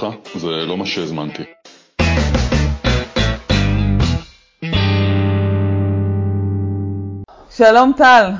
סליחה, 0.00 0.16
זה 0.38 0.46
לא 0.46 0.76
מה 0.76 0.86
שהזמנתי. 0.86 1.42
שלום 7.50 7.92
טל, 7.96 8.32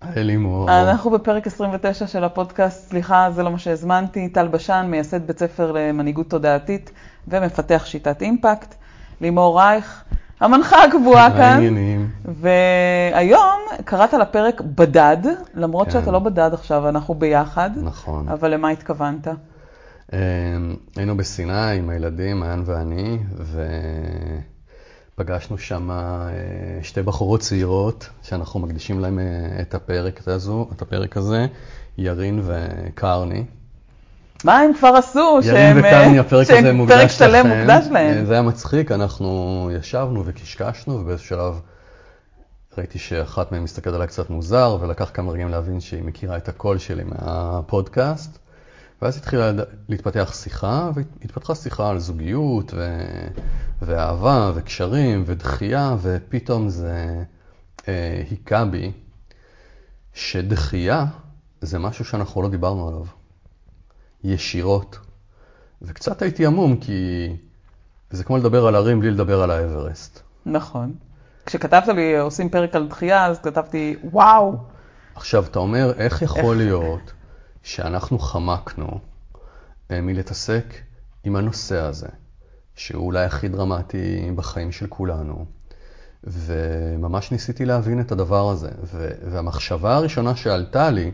היי 0.00 0.24
לימור. 0.24 0.70
אנחנו 0.70 1.10
בפרק 1.10 1.46
29 1.46 2.06
של 2.06 2.24
הפודקאסט, 2.24 2.90
סליחה, 2.90 3.28
זה 3.30 3.42
לא 3.42 3.50
מה 3.50 3.58
שהזמנתי, 3.58 4.28
טל 4.28 4.48
בשן, 4.48 4.86
מייסד 4.90 5.26
בית 5.26 5.38
ספר 5.38 5.72
למנהיגות 5.72 6.30
תודעתית 6.30 6.90
ומפתח 7.28 7.82
שיטת 7.86 8.22
אימפקט, 8.22 8.74
לימור 9.20 9.60
רייך, 9.60 10.04
המנחה 10.40 10.84
הקבועה 10.84 11.30
כאן, 11.30 11.40
העניינים. 11.40 12.10
והיום 12.24 13.60
קראת 13.84 14.12
לפרק 14.14 14.60
בדד, 14.60 15.22
למרות 15.54 15.86
כן. 15.86 15.92
שאתה 15.92 16.10
לא 16.10 16.18
בדד 16.18 16.50
עכשיו, 16.52 16.88
אנחנו 16.88 17.14
ביחד, 17.14 17.70
נכון. 17.76 18.28
אבל 18.28 18.54
למה 18.54 18.68
התכוונת? 18.68 19.28
אמ, 20.12 20.18
היינו 20.96 21.16
בסיני 21.16 21.76
עם 21.76 21.90
הילדים, 21.90 22.40
מעיין 22.40 22.62
ואני, 22.66 23.18
ופגשנו 25.14 25.58
שם 25.58 25.90
אה, 25.90 26.28
שתי 26.82 27.02
בחורות 27.02 27.40
צעירות, 27.40 28.08
שאנחנו 28.22 28.60
מקדישים 28.60 29.00
להן 29.00 29.18
אה, 29.18 29.24
את 29.60 29.74
הפרק, 29.74 30.20
הזו, 30.28 30.68
את 30.76 30.82
הפרק 30.82 31.16
הזה, 31.16 31.46
ירין 31.98 32.42
וקרני. 32.44 33.44
מה 34.44 34.58
הם 34.58 34.74
כבר 34.78 34.88
עשו? 34.88 35.38
ירין 35.44 35.78
וקרני, 35.78 36.16
אה, 36.16 36.20
הפרק 36.20 36.50
הזה 36.50 36.72
מוקדש 36.72 36.98
פרק 36.98 37.10
שלם 37.10 37.46
לכם. 37.46 37.58
מוקדש 37.58 37.86
להם. 37.90 38.26
זה 38.26 38.32
היה 38.32 38.42
מצחיק, 38.42 38.92
אנחנו 38.92 39.70
ישבנו 39.78 40.22
וקשקשנו, 40.26 40.94
ובאיזשהו 40.94 41.28
שלב 41.28 41.60
ראיתי 42.78 42.98
שאחת 42.98 43.52
מהן 43.52 43.62
מסתכלת 43.62 43.94
עליי 43.94 44.06
קצת 44.06 44.30
מוזר, 44.30 44.78
ולקח 44.80 45.10
כמה 45.14 45.32
רגעים 45.32 45.48
להבין 45.48 45.80
שהיא 45.80 46.04
מכירה 46.04 46.36
את 46.36 46.48
הקול 46.48 46.78
שלי 46.78 47.04
מהפודקאסט. 47.04 48.45
ואז 49.02 49.16
התחילה 49.16 49.52
להתפתח 49.88 50.32
שיחה, 50.34 50.90
והתפתחה 50.94 51.54
שיחה 51.54 51.90
על 51.90 51.98
זוגיות, 51.98 52.74
ו... 52.76 53.02
ואהבה, 53.82 54.52
וקשרים, 54.54 55.22
ודחייה, 55.26 55.96
ופתאום 56.02 56.68
זה 56.68 57.24
אה, 57.88 58.22
היכה 58.30 58.64
בי 58.64 58.92
שדחייה 60.14 61.04
זה 61.60 61.78
משהו 61.78 62.04
שאנחנו 62.04 62.42
לא 62.42 62.48
דיברנו 62.48 62.88
עליו. 62.88 63.04
ישירות. 64.24 64.98
וקצת 65.82 66.22
הייתי 66.22 66.46
עמום, 66.46 66.76
כי 66.76 67.28
זה 68.10 68.24
כמו 68.24 68.36
לדבר 68.36 68.66
על 68.66 68.74
הרים 68.74 69.00
בלי 69.00 69.10
לדבר 69.10 69.42
על 69.42 69.50
האברסט. 69.50 70.20
נכון. 70.46 70.94
כשכתבת 71.46 71.88
לי 71.88 72.18
עושים 72.18 72.48
פרק 72.48 72.74
על 72.74 72.88
דחייה, 72.88 73.26
אז 73.26 73.38
כתבתי, 73.38 73.96
וואו, 74.04 74.56
עכשיו, 75.14 75.44
אתה 75.44 75.58
אומר, 75.58 75.92
איך 75.96 76.22
יכול 76.22 76.60
איך? 76.60 76.66
להיות 76.66 77.12
שאנחנו 77.66 78.18
חמקנו 78.18 79.00
מלהתעסק 79.90 80.74
עם 81.24 81.36
הנושא 81.36 81.76
הזה, 81.76 82.06
שהוא 82.74 83.06
אולי 83.06 83.24
הכי 83.24 83.48
דרמטי 83.48 84.30
בחיים 84.34 84.72
של 84.72 84.86
כולנו, 84.86 85.44
וממש 86.24 87.32
ניסיתי 87.32 87.64
להבין 87.64 88.00
את 88.00 88.12
הדבר 88.12 88.50
הזה. 88.50 88.70
והמחשבה 89.30 89.96
הראשונה 89.96 90.36
שעלתה 90.36 90.90
לי, 90.90 91.10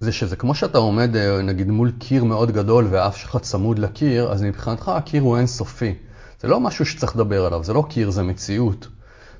זה 0.00 0.12
שזה 0.12 0.36
כמו 0.36 0.54
שאתה 0.54 0.78
עומד 0.78 1.16
אה, 1.16 1.42
נגיד 1.42 1.68
מול 1.68 1.92
קיר 1.98 2.24
מאוד 2.24 2.50
גדול 2.50 2.86
והאף 2.90 3.16
שלך 3.16 3.36
צמוד 3.36 3.78
לקיר, 3.78 4.32
אז 4.32 4.42
מבחינתך 4.42 4.88
הקיר 4.88 5.22
הוא 5.22 5.36
אינסופי. 5.36 5.94
זה 6.40 6.48
לא 6.48 6.60
משהו 6.60 6.86
שצריך 6.86 7.16
לדבר 7.16 7.46
עליו, 7.46 7.64
זה 7.64 7.72
לא 7.72 7.84
קיר, 7.90 8.10
זה 8.10 8.22
מציאות. 8.22 8.88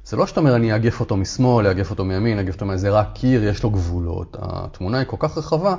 זה 0.09 0.17
לא 0.17 0.27
שאתה 0.27 0.41
אומר, 0.41 0.57
אני 0.57 0.73
אאגף 0.73 1.01
אותו 1.01 1.17
משמאל, 1.17 1.67
אאגף 1.67 1.91
אותו 1.91 2.05
מימין, 2.05 2.39
אאגף 2.39 2.55
אותו 2.55 2.65
מימין, 2.65 2.79
זה 2.79 2.91
רק 2.91 3.09
קיר, 3.15 3.45
יש 3.45 3.63
לו 3.63 3.71
גבולות. 3.71 4.37
התמונה 4.41 4.99
היא 4.99 5.07
כל 5.07 5.17
כך 5.21 5.39
רחבה, 5.39 5.77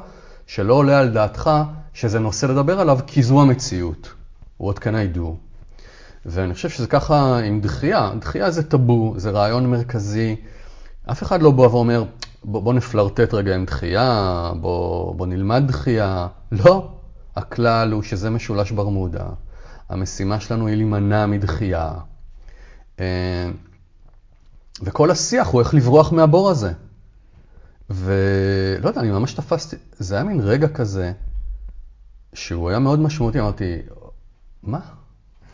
שלא 0.47 0.73
עולה 0.73 0.99
על 0.99 1.09
דעתך 1.09 1.51
שזה 1.93 2.19
נושא 2.19 2.45
לדבר 2.45 2.79
עליו, 2.79 2.99
כי 3.07 3.23
זו 3.23 3.41
המציאות. 3.41 4.13
What 4.61 4.75
can 4.75 5.15
I 5.15 5.17
do? 5.17 5.21
ואני 6.25 6.53
חושב 6.53 6.69
שזה 6.69 6.87
ככה 6.87 7.37
עם 7.37 7.61
דחייה. 7.61 8.11
דחייה 8.19 8.51
זה 8.51 8.63
טאבו, 8.63 9.13
זה 9.17 9.29
רעיון 9.29 9.71
מרכזי. 9.71 10.35
אף 11.11 11.23
אחד 11.23 11.41
לא 11.41 11.51
בא 11.51 11.61
ואומר, 11.61 12.03
בוא, 12.43 12.61
בוא 12.61 12.73
נפלרטט 12.73 13.33
רגע 13.33 13.55
עם 13.55 13.65
דחייה, 13.65 14.51
בוא, 14.61 15.15
בוא 15.15 15.27
נלמד 15.27 15.63
דחייה. 15.67 16.27
לא. 16.51 16.91
הכלל 17.35 17.91
הוא 17.91 18.03
שזה 18.03 18.29
משולש 18.29 18.71
ברמודה. 18.71 19.25
המשימה 19.89 20.39
שלנו 20.39 20.67
היא 20.67 20.75
להימנע 20.75 21.25
מדחייה. 21.25 21.91
וכל 24.81 25.11
השיח 25.11 25.47
הוא 25.47 25.61
איך 25.61 25.73
לברוח 25.73 26.11
מהבור 26.11 26.49
הזה. 26.49 26.71
ולא 27.89 28.87
יודע, 28.87 29.01
אני 29.01 29.11
ממש 29.11 29.33
תפסתי, 29.33 29.75
זה 29.97 30.15
היה 30.15 30.23
מין 30.23 30.39
רגע 30.39 30.67
כזה, 30.67 31.11
שהוא 32.33 32.69
היה 32.69 32.79
מאוד 32.79 32.99
משמעותי, 32.99 33.39
אמרתי, 33.39 33.81
מה? 34.63 34.79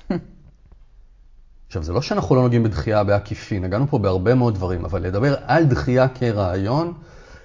עכשיו, 1.68 1.84
זה 1.84 1.94
לא 1.94 2.02
שאנחנו 2.02 2.36
לא 2.36 2.42
נוגעים 2.42 2.64
בדחייה 2.64 3.04
בעקיפין, 3.04 3.64
נגענו 3.64 3.88
פה 3.88 3.98
בהרבה 3.98 4.36
מאוד 4.36 4.56
דברים, 4.56 4.86
אבל 4.86 5.02
לדבר 5.02 5.36
על 5.46 5.66
דחייה 5.66 6.08
כרעיון, 6.08 6.94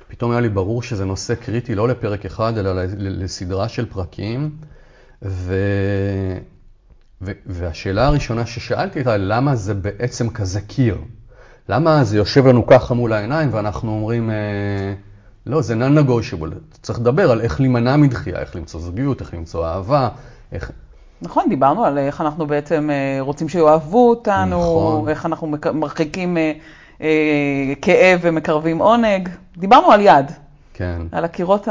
פתאום 0.09 0.31
היה 0.31 0.41
לי 0.41 0.49
ברור 0.49 0.83
שזה 0.83 1.05
נושא 1.05 1.35
קריטי, 1.35 1.75
לא 1.75 1.89
לפרק 1.89 2.27
אחד, 2.27 2.59
אלא 2.59 2.85
לסדרה 2.97 3.69
של 3.69 3.87
פרקים. 3.87 4.57
ו... 5.23 5.55
ו... 7.23 7.33
והשאלה 7.47 8.07
הראשונה 8.07 8.47
ששאלתי 8.47 8.99
הייתה, 8.99 9.17
למה 9.17 9.57
זה 9.57 9.75
בעצם 9.75 10.31
כזה 10.31 10.61
קיר? 10.61 10.99
למה 11.71 12.05
זה 12.05 12.17
יושב 12.17 12.47
לנו 12.47 12.67
ככה 12.67 12.95
מול 12.95 13.13
העיניים 13.13 13.49
ואנחנו 13.53 13.91
אומרים, 13.91 14.31
אה, 14.31 14.95
לא, 15.47 15.63
זה 15.63 15.75
non-negotiable, 15.75 16.79
צריך 16.83 16.99
לדבר 16.99 17.31
על 17.31 17.41
איך 17.41 17.61
להימנע 17.61 17.97
מדחייה, 17.97 18.39
איך 18.39 18.57
למצוא 18.57 18.81
זוגיות, 18.81 19.21
איך 19.21 19.35
למצוא 19.35 19.67
אהבה, 19.67 20.09
איך... 20.53 20.71
נכון, 21.23 21.45
דיברנו 21.49 21.85
על 21.85 21.99
איך 21.99 22.21
אנחנו 22.21 22.47
בעצם 22.47 22.91
אה, 22.91 23.21
רוצים 23.21 23.49
שיאהבו 23.49 24.11
אותנו, 24.11 24.59
נכון. 24.59 25.09
איך 25.09 25.27
אנחנו 25.27 25.57
מרחיקים 25.75 26.37
אה, 27.01 27.13
כאב 27.83 28.21
ומקרבים 28.23 28.79
עונג. 28.79 29.29
דיברנו 29.57 29.93
על 29.93 30.01
יד, 30.01 30.31
כן. 30.75 31.03
על 31.13 31.25
הקירות, 31.25 31.69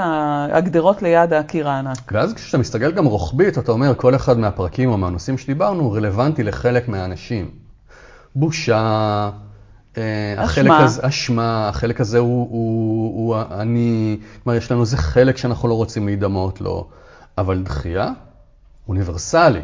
הגדרות 0.52 1.02
ליד 1.02 1.34
הקיר 1.34 1.70
הענק. 1.70 2.12
ואז 2.12 2.34
כשאתה 2.34 2.58
מסתכל 2.58 2.92
גם 2.92 3.06
רוחבית, 3.06 3.58
אתה 3.58 3.72
אומר, 3.72 3.94
כל 3.96 4.16
אחד 4.16 4.38
מהפרקים 4.40 4.90
או 4.92 4.98
מהנושאים 4.98 5.38
שדיברנו 5.38 5.92
רלוונטי 5.92 6.44
לחלק 6.44 6.88
מהאנשים. 6.88 7.50
בושה, 8.36 9.30
החלק 10.38 10.66
אשמה. 10.66 10.84
הזה, 10.84 11.08
אשמה, 11.08 11.70
החלק 11.70 12.02
הזה 12.02 12.18
הוא, 12.18 12.48
הוא, 12.50 13.28
הוא 13.28 13.42
אני, 13.62 14.18
כלומר, 14.44 14.58
יש 14.58 14.72
לנו 14.72 14.82
איזה 14.82 14.98
חלק 14.98 15.38
שאנחנו 15.38 15.68
לא 15.70 15.74
רוצים 15.74 16.06
להידמות 16.08 16.62
לו, 16.62 16.90
אבל 17.38 17.64
דחייה, 17.64 18.12
אוניברסלי. 18.88 19.62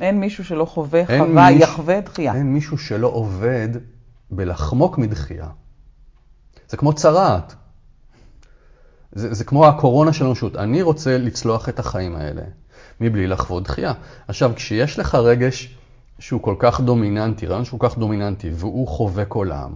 אין 0.00 0.20
מישהו 0.20 0.44
שלא 0.44 0.64
חווה, 0.64 1.06
חווה, 1.06 1.50
מישהו- 1.50 1.62
יחווה 1.62 2.00
דחייה. 2.00 2.34
אין 2.34 2.52
מישהו 2.52 2.78
שלא 2.78 3.06
עובד 3.06 3.68
בלחמוק 4.30 4.98
מדחייה. 4.98 5.46
זה 6.68 6.76
כמו 6.76 6.92
צרעת. 6.92 7.54
זה, 9.12 9.34
זה 9.34 9.44
כמו 9.44 9.66
הקורונה 9.66 10.12
של 10.12 10.24
האנושות. 10.24 10.56
אני 10.56 10.82
רוצה 10.82 11.18
לצלוח 11.18 11.68
את 11.68 11.78
החיים 11.78 12.16
האלה 12.16 12.42
מבלי 13.00 13.26
לחוות 13.26 13.62
דחייה. 13.62 13.92
עכשיו, 14.28 14.52
כשיש 14.56 14.98
לך 14.98 15.14
רגש 15.14 15.76
שהוא 16.20 16.42
כל 16.42 16.54
כך 16.58 16.80
דומיננטי, 16.80 17.46
רעיון 17.46 17.64
שהוא 17.64 17.80
כל 17.80 17.88
כך 17.88 17.98
דומיננטי, 17.98 18.50
והוא 18.54 18.88
חובק 18.88 19.32
עולם, 19.32 19.72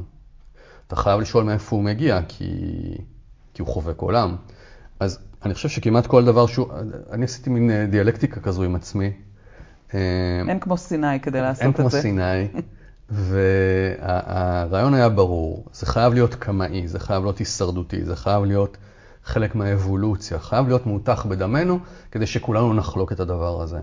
אתה 0.87 0.97
חייב 0.97 1.21
לשאול 1.21 1.45
מאיפה 1.45 1.77
הוא 1.77 1.85
מגיע, 1.85 2.21
כי, 2.29 2.45
כי 3.55 3.63
הוא 3.63 3.69
חובק 3.69 3.99
עולם. 3.99 4.37
אז 5.01 5.19
אני 5.45 5.55
חושב 5.55 5.69
שכמעט 5.69 6.07
כל 6.07 6.25
דבר 6.25 6.47
שהוא, 6.47 6.67
אני 7.13 7.25
עשיתי 7.25 7.51
מין 7.51 7.71
אה, 7.71 7.87
דיאלקטיקה 7.87 8.41
כזו 8.41 8.63
עם 8.63 8.75
עצמי. 8.75 9.13
אה, 9.95 10.01
אין 10.49 10.61
כמו 10.61 10.77
סיני 10.77 11.21
כדי 11.21 11.41
לעשות 11.41 11.63
אין 11.63 11.71
את 11.71 11.77
כמו 11.77 11.91
זה. 11.91 12.01
סיני, 12.01 12.49
והרעיון 13.11 14.95
היה 14.95 15.09
ברור, 15.09 15.65
זה 15.73 15.87
חייב 15.87 16.15
להיות 16.15 16.35
קמאי, 16.35 16.89
זה 16.89 16.99
חייב 16.99 17.23
להיות 17.23 17.39
הישרדותי, 17.39 18.05
זה 18.05 18.17
חייב 18.17 18.45
להיות 18.45 18.77
חלק 19.25 19.55
מהאבולוציה, 19.55 20.39
חייב 20.39 20.69
להיות 20.69 20.87
מותח 20.87 21.27
בדמנו, 21.29 21.79
כדי 22.11 22.27
שכולנו 22.27 22.75
נחלוק 22.75 23.13
את 23.13 23.21
הדבר 23.21 23.63
הזה. 23.63 23.79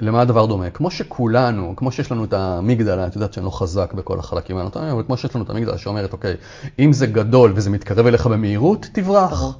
למה 0.00 0.20
הדבר 0.20 0.46
דומה? 0.46 0.70
כמו 0.70 0.90
שכולנו, 0.90 1.72
כמו 1.76 1.92
שיש 1.92 2.12
לנו 2.12 2.24
את 2.24 2.32
המגדלה, 2.32 3.06
את 3.06 3.14
יודעת 3.14 3.32
שאני 3.32 3.46
לא 3.46 3.50
חזק 3.50 3.92
בכל 3.92 4.18
החלקים 4.18 4.56
האנטומיים, 4.56 4.92
אבל 4.92 5.02
כמו 5.06 5.16
שיש 5.16 5.34
לנו 5.34 5.44
את 5.44 5.50
המגדלה 5.50 5.78
שאומרת, 5.78 6.12
אוקיי, 6.12 6.34
אם 6.78 6.92
זה 6.92 7.06
גדול 7.06 7.52
וזה 7.54 7.70
מתקרב 7.70 8.06
אליך 8.06 8.26
במהירות, 8.26 8.86
תברח. 8.92 9.58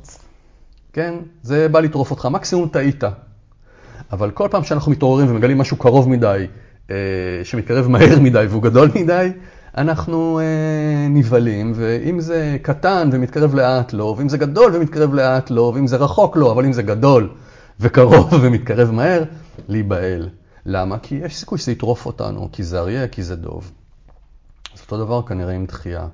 כן? 0.93 1.15
זה 1.43 1.69
בא 1.69 1.81
לטרוף 1.81 2.11
אותך, 2.11 2.27
מקסימום 2.27 2.69
טעית. 2.69 3.05
אבל 4.13 4.31
כל 4.31 4.49
פעם 4.51 4.65
שאנחנו 4.65 4.93
מתעוררים 4.93 5.31
ומגלים 5.31 5.59
משהו 5.59 5.77
קרוב 5.77 6.09
מדי, 6.09 6.47
אה, 6.91 6.97
שמתקרב 7.45 7.89
מהר 7.89 8.21
מדי 8.21 8.47
והוא 8.49 8.63
גדול 8.63 8.91
מדי, 8.95 9.31
אנחנו 9.77 10.41
אה, 10.41 11.09
נבהלים, 11.09 11.73
ואם 11.75 12.21
זה 12.21 12.57
קטן 12.63 13.11
ומתקרב 13.13 13.55
לאט 13.55 13.93
לא, 13.93 14.15
ואם 14.19 14.29
זה 14.29 14.39
גדול 14.39 14.73
ומתקרב 14.75 15.15
לאט 15.15 15.51
לא, 15.51 15.73
ואם 15.75 15.87
זה 15.87 15.97
רחוק 15.97 16.37
לא, 16.37 16.53
אבל 16.53 16.65
אם 16.65 16.73
זה 16.73 16.83
גדול 16.83 17.29
וקרוב 17.81 18.33
ומתקרב 18.43 18.91
מהר, 18.91 19.25
להיבהל. 19.69 20.29
למה? 20.67 20.99
כי 20.99 21.15
יש 21.15 21.37
סיכוי 21.37 21.59
שזה 21.59 21.73
יטרוף 21.73 22.07
אותנו, 22.07 22.49
כי 22.53 22.65
זה 22.65 22.79
אריה, 22.79 23.09
כי 23.09 23.23
זה 23.23 23.37
דוב. 23.37 23.73
אז 24.75 24.81
אותו 24.81 25.05
דבר 25.05 25.23
כנראה 25.23 25.53
עם 25.53 25.67
דחייה. 25.67 26.09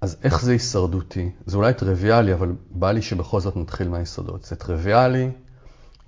אז 0.00 0.16
איך 0.22 0.42
זה 0.42 0.52
הישרדותי? 0.52 1.30
זה 1.46 1.56
אולי 1.56 1.74
טריוויאלי, 1.74 2.34
אבל 2.34 2.52
בא 2.70 2.92
לי 2.92 3.02
שבכל 3.02 3.40
זאת 3.40 3.56
נתחיל 3.56 3.88
מהיסודות. 3.88 4.44
זה 4.44 4.56
טריוויאלי, 4.56 5.30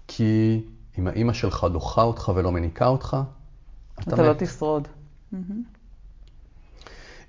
כי 0.06 0.62
אם 0.98 1.06
האימא 1.06 1.32
שלך 1.32 1.66
דוחה 1.72 2.02
אותך 2.02 2.32
ולא 2.34 2.52
מניקה 2.52 2.86
אותך, 2.86 3.16
אתה, 3.94 4.14
אתה 4.14 4.22
לא 4.22 4.30
מת. 4.30 4.42
תשרוד. 4.42 4.88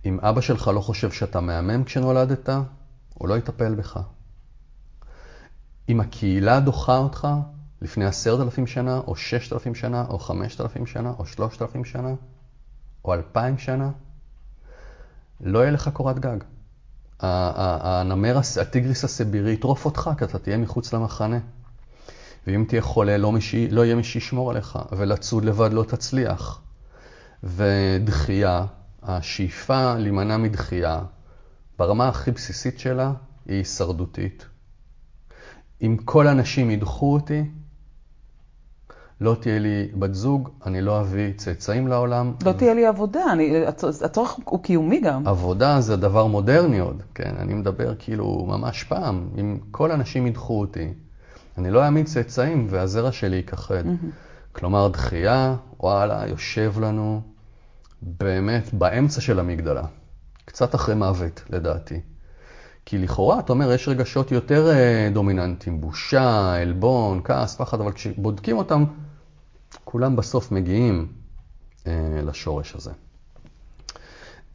אם 0.06 0.20
אבא 0.20 0.42
שלך 0.42 0.68
לא 0.68 0.82
חושב 0.82 1.12
שאתה 1.12 1.42
מהמם 1.42 1.84
כשנולדת, 1.84 2.50
הוא 3.14 3.30
לא 3.30 3.38
יטפל 3.38 3.76
בך. 3.76 4.00
אם 5.90 6.00
הקהילה 6.00 6.60
דוחה 6.60 6.98
אותך 6.98 7.28
לפני 7.82 8.06
עשרת 8.06 8.40
אלפים 8.40 8.68
שנה, 8.68 9.02
או 9.08 9.16
ששת 9.16 9.54
אלפים 9.54 9.76
שנה, 9.76 10.06
או 10.10 10.20
חמשת 10.20 10.62
אלפים 10.62 10.86
שנה, 10.86 11.14
או 11.20 11.26
שלושת 11.26 11.62
אלפים 11.62 11.86
שנה, 11.86 12.14
או 13.06 13.14
אלפיים 13.14 13.58
שנה, 13.58 13.92
לא 15.42 15.60
יהיה 15.60 15.72
לך 15.72 15.90
קורת 15.94 16.20
גג. 16.20 16.38
הנמר, 17.20 18.40
הטיגריס 18.62 19.04
הסיבירי 19.04 19.52
יטרוף 19.52 19.86
אותך, 19.86 20.10
כי 20.18 20.24
אתה 20.24 20.40
תהיה 20.40 20.58
מחוץ 20.58 20.94
למחנה. 20.94 21.40
ואם 22.48 22.66
תהיה 22.68 22.82
חולה, 22.82 23.18
לא, 23.18 23.32
משי, 23.32 23.68
לא 23.70 23.86
יהיה 23.86 23.96
מי 23.96 24.04
שישמור 24.04 24.52
עליך, 24.52 24.80
ולצוד 24.92 25.46
לבד 25.46 25.74
לא 25.74 25.84
תצליח. 25.84 26.62
ודחייה, 27.44 28.66
השאיפה 29.04 29.96
להימנע 29.96 30.38
מדחייה, 30.38 31.02
ברמה 31.80 32.08
הכי 32.08 32.32
בסיסית 32.32 32.80
שלה, 32.80 33.14
היא 33.46 33.58
הישרדותית. 33.58 34.46
אם 35.82 35.98
כל 36.06 36.28
האנשים 36.28 36.72
ידחו 36.72 37.14
אותי, 37.14 37.44
לא 39.22 39.36
תהיה 39.42 39.60
לי 39.60 39.88
בת 40.00 40.14
זוג, 40.14 40.50
אני 40.66 40.82
לא 40.82 41.02
אביא 41.02 41.34
צאצאים 41.38 41.88
לעולם. 41.88 42.34
לא 42.46 42.52
תהיה 42.52 42.74
לי 42.74 42.86
עבודה, 42.86 43.24
אני, 43.32 43.66
הצ- 43.68 44.06
הצורך 44.06 44.36
הוא 44.46 44.64
קיומי 44.64 45.00
גם. 45.00 45.28
עבודה 45.28 45.82
זה 45.82 45.96
דבר 45.96 46.28
מודרני 46.28 46.80
עוד, 46.80 47.04
כן? 47.16 47.36
אני 47.40 47.54
מדבר 47.54 47.96
כאילו 48.00 48.46
ממש 48.50 48.84
פעם. 48.84 49.30
אם 49.40 49.58
כל 49.72 49.92
האנשים 49.92 50.28
ידחו 50.28 50.60
אותי, 50.60 50.94
אני 51.58 51.72
לא 51.72 51.84
אעמיד 51.84 52.06
צאצאים 52.06 52.68
והזרע 52.70 53.12
שלי 53.12 53.36
ייכחד. 53.36 53.84
כלומר, 54.52 54.88
דחייה, 54.88 55.56
וואלה, 55.80 56.28
יושב 56.28 56.74
לנו 56.82 57.22
באמת 58.02 58.74
באמצע 58.74 59.22
של 59.22 59.40
המגדלה. 59.40 59.84
קצת 60.46 60.76
אחרי 60.76 60.96
מוות, 60.96 61.44
לדעתי. 61.50 62.00
כי 62.86 62.98
לכאורה, 62.98 63.40
אתה 63.40 63.54
אומר, 63.54 63.72
יש 63.72 63.88
רגשות 63.88 64.32
יותר 64.32 64.70
אה, 64.70 65.10
דומיננטיים, 65.14 65.82
בושה, 65.82 66.54
עלבון, 66.56 67.22
כעס, 67.24 67.56
פחד, 67.56 67.82
אבל 67.82 67.92
כשבודקים 67.92 68.58
אותם, 68.58 68.84
כולם 69.84 70.16
בסוף 70.16 70.52
מגיעים 70.52 71.08
אה, 71.88 72.22
לשורש 72.24 72.76
הזה. 72.76 72.92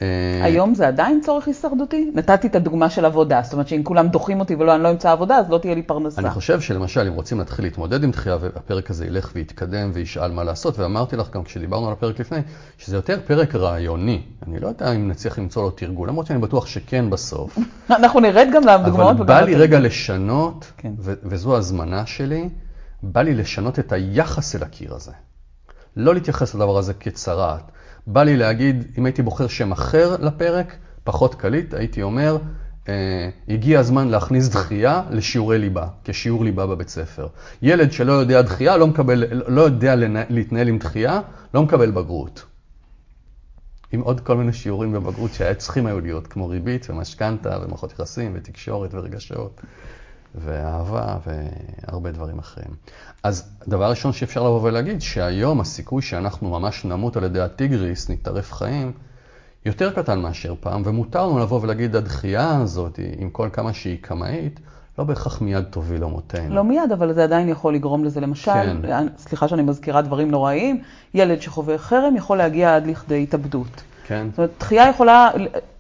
אה, 0.03 0.45
היום 0.45 0.75
זה 0.75 0.89
עדיין 0.89 1.21
צורך 1.21 1.47
הישרדותי? 1.47 2.11
נתתי 2.15 2.47
את 2.47 2.55
הדוגמה 2.55 2.91
של 2.91 3.05
עבודה, 3.05 3.41
זאת 3.45 3.53
אומרת 3.53 3.69
שאם 3.69 3.83
כולם 3.85 4.09
דוחים 4.09 4.41
אותי 4.41 4.55
ולא 4.55 4.75
אני 4.75 4.83
לא 4.83 4.91
אמצא 4.91 5.13
עבודה, 5.13 5.37
אז 5.37 5.51
לא 5.51 5.59
תהיה 5.59 5.75
לי 5.75 5.83
פרנסה. 5.83 6.21
אני 6.21 6.31
חושב 6.31 6.61
שלמשל, 6.61 7.07
אם 7.07 7.13
רוצים 7.13 7.39
להתחיל 7.39 7.65
להתמודד 7.65 8.05
עם 8.05 8.11
דחייה, 8.11 8.37
והפרק 8.41 8.91
הזה 8.91 9.07
ילך 9.07 9.31
ויתקדם 9.35 9.91
וישאל 9.95 10.33
מה 10.33 10.45
לעשות, 10.45 10.79
ואמרתי 10.79 11.17
לך 11.17 11.31
גם 11.31 11.45
כשדיברנו 11.45 11.87
על 11.87 11.93
הפרק 11.93 12.21
לפני, 12.21 12.39
שזה 12.79 12.97
יותר 12.97 13.21
פרק 13.27 13.55
רעיוני. 13.55 14.23
אני 14.47 14.61
לא 14.61 14.69
יודע 14.69 14.93
אם 14.93 15.09
נצליח 15.09 15.39
למצוא 15.39 15.63
לו 15.63 15.71
תרגול, 15.71 16.09
למרות 16.09 16.27
שאני 16.27 16.39
בטוח 16.39 16.67
שכן 16.67 17.11
בסוף. 17.11 17.59
אנחנו 17.91 18.21
נרד 18.21 18.49
גם 18.55 18.63
לדוגמאות. 18.69 19.17
אבל 19.17 19.27
בא 19.27 19.41
לי. 19.41 19.55
רגע 19.55 19.81
לשנות, 19.81 20.73
כן. 20.77 20.93
וזו 20.99 21.57
הזמנה 21.57 22.07
שלי, 22.07 22.49
בא 23.03 23.23
לי 23.23 23.35
לשנות 23.35 23.79
את 23.79 23.93
היחס 23.93 24.57
אל 24.57 24.63
הקיר 24.63 24.95
הזה. 24.95 25.13
לא 25.97 26.15
להתייחס 26.15 26.55
לדבר 26.55 26.79
הזה 26.79 26.95
כצרעת. 26.95 27.73
בא 28.07 28.23
לי 28.23 28.37
להגיד, 28.37 28.85
אם 28.99 29.07
הייתי 29.07 29.23
בוחר 29.23 29.47
שם 29.47 29.73
אחר 29.73 30.17
לפרק, 30.21 30.77
פחות 31.05 31.35
קליט, 31.35 31.75
הייתי 31.75 32.03
אומר, 32.03 32.39
אה, 32.89 33.29
הגיע 33.49 33.81
הזמן 33.81 34.09
להכניס 34.09 34.49
דחייה 34.49 35.03
לשיעורי 35.11 35.59
ליבה, 35.59 35.89
כשיעור 36.05 36.45
ליבה 36.45 36.67
בבית 36.67 36.89
ספר. 36.89 37.29
ילד 37.63 37.93
שלא 37.93 38.13
יודע 38.13 38.43
דחייה, 38.43 38.77
לא, 38.77 38.87
מקבל, 38.87 39.25
לא 39.47 39.61
יודע 39.61 39.95
להתנהל 40.29 40.69
עם 40.69 40.79
דחייה, 40.79 41.21
לא 41.55 41.63
מקבל 41.63 41.91
בגרות. 41.91 42.45
עם 43.93 44.01
עוד 44.01 44.21
כל 44.21 44.37
מיני 44.37 44.53
שיעורים 44.53 44.93
בבגרות 44.93 45.35
שהיה 45.35 45.55
צריכים 45.55 45.87
היו 45.87 46.01
להיות, 46.01 46.27
כמו 46.27 46.49
ריבית 46.49 46.91
ומשכנתה 46.91 47.59
ומערכות 47.63 47.93
יחסים 47.93 48.33
ותקשורת 48.35 48.95
ורגשות 48.95 49.61
ואהבה 50.37 51.17
והרבה 51.27 52.11
דברים 52.11 52.39
אחרים. 52.39 52.69
אז 53.23 53.51
דבר 53.69 53.91
ראשון 53.91 54.13
שאפשר 54.13 54.43
לבוא 54.43 54.61
ולהגיד, 54.63 55.01
שהיום 55.01 55.61
הסיכוי 55.61 56.03
שאנחנו 56.03 56.51
ממש 56.51 56.85
נמות 56.85 57.17
על 57.17 57.25
ידי 57.25 57.41
הטיגריס, 57.41 58.11
נטרף 58.11 58.53
חיים, 58.53 58.93
יותר 59.67 59.93
קטן 59.93 60.21
מאשר 60.21 60.55
פעם, 60.61 60.83
ומותר 60.85 61.27
לנו 61.27 61.39
לבוא 61.39 61.61
ולהגיד, 61.63 61.97
הדחייה 61.97 62.57
הזאת, 62.57 63.01
עם 63.19 63.31
כל 63.31 63.49
כמה 63.53 63.73
שהיא 63.73 63.99
קמאית, 64.01 64.61
לא 64.99 65.05
בהכרח 65.05 65.41
מיד 65.41 65.65
תוביל 65.65 66.03
למותנו. 66.03 66.55
לא 66.55 66.65
מיד, 66.65 66.93
אבל 66.93 67.13
זה 67.13 67.25
עדיין 67.25 67.49
יכול 67.49 67.75
לגרום 67.75 68.05
לזה. 68.05 68.21
למשל, 68.21 68.51
כן. 68.83 69.07
סליחה 69.19 69.49
שאני 69.49 69.63
מזכירה 69.63 70.03
דברים 70.03 70.31
נוראיים, 70.31 70.83
ילד 71.15 71.41
שחווה 71.41 71.79
חרם 71.79 72.17
יכול 72.17 72.39
להגיע 72.39 72.77
עד 72.77 72.87
לכדי 72.87 73.23
התאבדות. 73.23 73.83
כן. 74.07 74.27
זאת 74.31 74.39
אומרת, 74.39 74.51
דחייה 74.59 74.89
יכולה 74.89 75.31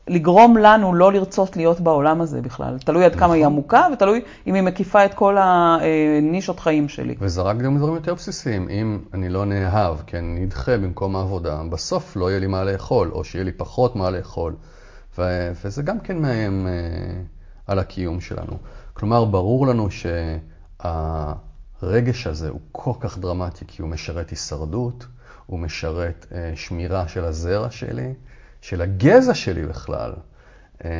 לגרום 0.08 0.56
לנו 0.56 0.94
לא 0.94 1.12
לרצות 1.12 1.56
להיות 1.56 1.80
בעולם 1.80 2.20
הזה 2.20 2.42
בכלל. 2.42 2.78
תלוי 2.78 3.04
עד 3.04 3.14
כמה 3.14 3.34
היא 3.34 3.42
נכון. 3.42 3.52
עמוקה, 3.52 3.86
ותלוי 3.92 4.20
אם 4.46 4.54
היא 4.54 4.62
מקיפה 4.62 5.04
את 5.04 5.14
כל 5.14 5.36
הנישות 5.40 6.60
חיים 6.60 6.88
שלי. 6.88 7.14
וזה 7.20 7.42
רק 7.42 7.56
גם 7.56 7.78
דברים 7.78 7.94
יותר 7.94 8.14
בסיסיים. 8.14 8.68
אם 8.68 8.98
אני 9.14 9.28
לא 9.28 9.44
נאהב, 9.44 9.96
כי 10.06 10.18
אני 10.18 10.40
נדחה 10.40 10.76
במקום 10.76 11.16
העבודה, 11.16 11.62
בסוף 11.70 12.16
לא 12.16 12.30
יהיה 12.30 12.40
לי 12.40 12.46
מה 12.46 12.64
לאכול, 12.64 13.10
או 13.12 13.24
שיהיה 13.24 13.44
לי 13.44 13.52
פחות 13.52 13.96
מה 13.96 14.10
לאכול. 14.10 14.54
ו- 15.18 15.50
וזה 15.64 15.82
גם 15.82 16.00
כן 16.00 16.18
מאיים 16.18 16.66
אה, 16.66 16.72
על 17.66 17.78
הקיום 17.78 18.20
שלנו. 18.20 18.56
כלומר, 18.92 19.24
ברור 19.24 19.66
לנו 19.66 19.88
שהרגש 21.80 22.26
הזה 22.26 22.48
הוא 22.48 22.60
כל 22.72 22.92
כך 23.00 23.18
דרמטי, 23.18 23.64
כי 23.68 23.82
הוא 23.82 23.90
משרת 23.90 24.30
הישרדות, 24.30 25.06
הוא 25.46 25.58
משרת 25.58 26.26
אה, 26.32 26.52
שמירה 26.54 27.08
של 27.08 27.24
הזרע 27.24 27.70
שלי, 27.70 28.14
של 28.68 28.82
הגזע 28.82 29.34
שלי 29.34 29.66
בכלל, 29.66 30.12
אה, 30.84 30.90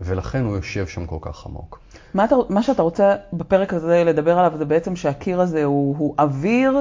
ולכן 0.00 0.44
הוא 0.44 0.56
יושב 0.56 0.86
שם 0.86 1.06
כל 1.06 1.18
כך 1.20 1.46
עמוק. 1.46 1.80
מה, 2.14 2.24
אתה, 2.24 2.34
מה 2.48 2.62
שאתה 2.62 2.82
רוצה 2.82 3.14
בפרק 3.32 3.74
הזה 3.74 4.04
לדבר 4.04 4.38
עליו 4.38 4.58
זה 4.58 4.64
בעצם 4.64 4.96
שהקיר 4.96 5.40
הזה 5.40 5.64
הוא, 5.64 5.96
הוא 5.98 6.14
אוויר, 6.18 6.78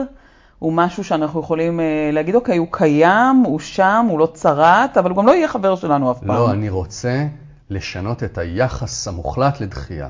הוא 0.59 0.73
משהו 0.73 1.03
שאנחנו 1.03 1.39
יכולים 1.39 1.79
אה, 1.79 2.09
להגיד, 2.13 2.35
אוקיי, 2.35 2.57
הוא 2.57 2.67
קיים, 2.71 3.43
הוא 3.45 3.59
שם, 3.59 4.05
הוא 4.09 4.19
לא 4.19 4.31
צרעת, 4.33 4.97
אבל 4.97 5.09
הוא 5.09 5.17
גם 5.17 5.27
לא 5.27 5.31
יהיה 5.31 5.47
חבר 5.47 5.75
שלנו 5.75 6.11
אף 6.11 6.19
פעם. 6.19 6.27
לא, 6.27 6.51
אני 6.51 6.69
רוצה 6.69 7.27
לשנות 7.69 8.23
את 8.23 8.37
היחס 8.37 9.07
המוחלט 9.07 9.61
לדחייה. 9.61 10.09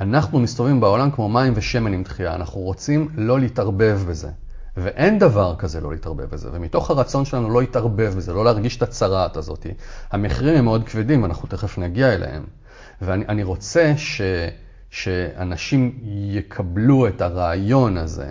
אנחנו 0.00 0.38
מסתובבים 0.38 0.80
בעולם 0.80 1.10
כמו 1.10 1.28
מים 1.28 1.52
ושמן 1.56 1.92
עם 1.92 2.02
דחייה, 2.02 2.34
אנחנו 2.34 2.60
רוצים 2.60 3.08
לא 3.14 3.40
להתערבב 3.40 4.04
בזה. 4.08 4.28
ואין 4.76 5.18
דבר 5.18 5.54
כזה 5.58 5.80
לא 5.80 5.90
להתערבב 5.92 6.24
בזה, 6.24 6.48
ומתוך 6.52 6.90
הרצון 6.90 7.24
שלנו 7.24 7.50
לא 7.50 7.60
להתערבב 7.60 8.14
בזה, 8.16 8.32
לא 8.32 8.44
להרגיש 8.44 8.76
את 8.76 8.82
הצרעת 8.82 9.36
הזאת, 9.36 9.66
המחירים 10.10 10.54
הם 10.56 10.64
מאוד 10.64 10.84
כבדים, 10.84 11.24
אנחנו 11.24 11.48
תכף 11.48 11.78
נגיע 11.78 12.14
אליהם. 12.14 12.44
ואני 13.02 13.24
אני 13.28 13.42
רוצה 13.42 13.92
ש, 13.96 14.20
שאנשים 14.90 15.98
יקבלו 16.04 17.08
את 17.08 17.20
הרעיון 17.20 17.96
הזה, 17.96 18.30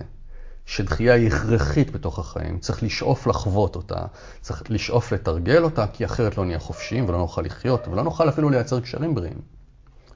שדחייה 0.66 1.14
היא 1.14 1.28
הכרחית 1.28 1.92
בתוך 1.92 2.20
החיים, 2.20 2.60
צריך 2.60 2.84
לשאוף 2.84 3.28
לחוות 3.28 3.76
אותה, 3.76 4.00
צריך 4.42 4.64
לשאוף 4.70 5.12
לתרגל 5.12 5.64
אותה, 5.64 5.88
כי 5.88 6.06
אחרת 6.06 6.38
לא 6.38 6.46
נהיה 6.46 6.60
חופשיים 6.60 7.10
ולא 7.10 7.18
נוכל 7.18 7.42
לחיות, 7.42 7.88
ולא 7.88 8.04
נוכל 8.04 8.30
אפילו 8.30 8.50
לייצר 8.50 8.80
קשרים 8.80 9.16
בריאים, 9.16 9.38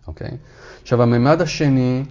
אוקיי? 0.07 0.31
עכשיו, 0.81 1.01
הממד 1.01 1.41
השני 1.41 2.03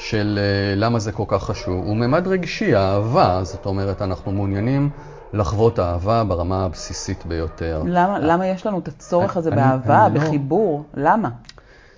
של 0.00 0.38
אה, 0.42 0.74
למה 0.76 0.98
זה 0.98 1.12
כל 1.12 1.24
כך 1.28 1.42
חשוב, 1.44 1.84
הוא 1.86 1.96
ממד 1.96 2.26
רגשי, 2.28 2.74
האהבה, 2.74 3.40
זאת 3.42 3.66
אומרת, 3.66 4.02
אנחנו 4.02 4.32
מעוניינים 4.32 4.90
לחוות 5.32 5.78
אהבה 5.78 6.24
ברמה 6.24 6.64
הבסיסית 6.64 7.26
ביותר. 7.26 7.82
למה, 7.86 8.18
למה 8.18 8.46
יש 8.46 8.66
לנו 8.66 8.78
את 8.78 8.88
הצורך 8.88 9.36
הזה 9.36 9.48
אני- 9.50 9.56
באהבה, 9.56 10.06
אני 10.06 10.14
לא- 10.14 10.20
בחיבור? 10.20 10.84
למה? 10.94 11.28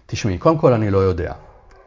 תשמעי, 0.07 0.39
קודם 0.39 0.59
כל 0.59 0.73
אני 0.73 0.91
לא 0.91 0.99
יודע. 0.99 1.33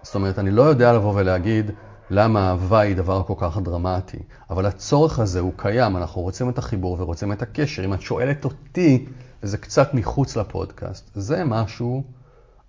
זאת 0.03 0.15
אומרת, 0.15 0.39
אני 0.39 0.51
לא 0.51 0.61
יודע 0.61 0.93
לבוא 0.93 1.13
ולהגיד 1.15 1.71
למה 2.09 2.49
אהבה 2.49 2.79
היא 2.79 2.95
דבר 2.95 3.23
כל 3.23 3.33
כך 3.37 3.57
דרמטי, 3.57 4.17
אבל 4.49 4.65
הצורך 4.65 5.19
הזה 5.19 5.39
הוא 5.39 5.51
קיים, 5.55 5.97
אנחנו 5.97 6.21
רוצים 6.21 6.49
את 6.49 6.57
החיבור 6.57 6.97
ורוצים 6.99 7.31
את 7.31 7.41
הקשר. 7.41 7.85
אם 7.85 7.93
את 7.93 8.01
שואלת 8.01 8.45
אותי, 8.45 9.05
וזה 9.43 9.57
קצת 9.57 9.93
מחוץ 9.93 10.37
לפודקאסט, 10.37 11.09
זה 11.15 11.43
משהו 11.45 12.03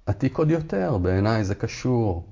עתיק 0.06 0.38
עוד 0.38 0.50
יותר, 0.50 0.98
בעיניי 1.02 1.44
זה 1.44 1.54
קשור 1.54 2.24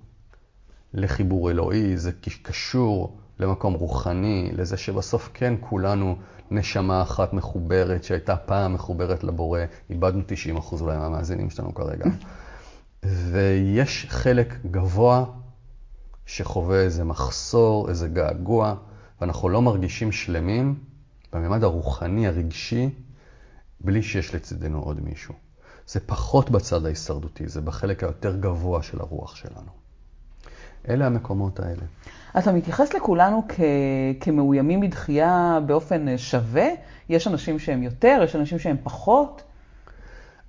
לחיבור 0.95 1.51
אלוהי, 1.51 1.97
זה 1.97 2.13
קשור 2.43 3.19
למקום 3.39 3.75
רוחני, 3.75 4.51
לזה 4.53 4.77
שבסוף 4.77 5.31
כן 5.35 5.55
כולנו 5.61 6.17
נשמה 6.51 7.03
אחת 7.03 7.33
מחוברת, 7.33 8.05
שהייתה 8.05 8.37
פעם 8.37 8.75
מחוברת 8.75 9.25
לבורא, 9.25 9.61
איבדנו 9.91 10.23
90% 10.59 10.81
אולי 10.81 10.97
מהמאזינים 10.97 11.51
שלנו 11.51 11.75
כרגע. 11.75 12.05
ויש 13.03 14.07
חלק 14.09 14.55
גבוה 14.71 15.25
שחווה 16.27 16.81
איזה 16.81 17.05
מחסור, 17.05 17.89
איזה 17.89 18.09
געגוע, 18.09 18.75
ואנחנו 19.21 19.49
לא 19.49 19.63
מרגישים 19.63 20.13
שלמים 20.13 20.75
בממד 21.33 21.65
הרוחני, 21.65 22.27
הרגשי, 22.27 22.91
בלי 23.81 24.03
שיש 24.03 24.35
לצידנו 24.35 24.83
עוד 24.83 25.01
מישהו. 25.01 25.35
זה 25.87 26.01
פחות 26.01 26.51
בצד 26.51 26.85
ההישרדותי, 26.85 27.49
זה 27.49 27.61
בחלק 27.61 28.03
היותר 28.03 28.37
גבוה 28.37 28.83
של 28.83 29.01
הרוח 29.01 29.35
שלנו. 29.35 29.84
אלה 30.89 31.07
המקומות 31.07 31.61
האלה. 31.61 31.83
אתה 32.39 32.53
מתייחס 32.53 32.95
לכולנו 32.95 33.43
כ... 33.49 33.61
כמאוימים 34.21 34.81
מדחייה 34.81 35.59
באופן 35.67 36.09
אה, 36.09 36.19
שווה? 36.19 36.67
יש 37.09 37.27
אנשים 37.27 37.59
שהם 37.59 37.83
יותר, 37.83 38.21
יש 38.25 38.37
אנשים 38.37 38.59
שהם 38.59 38.77
פחות? 38.83 39.43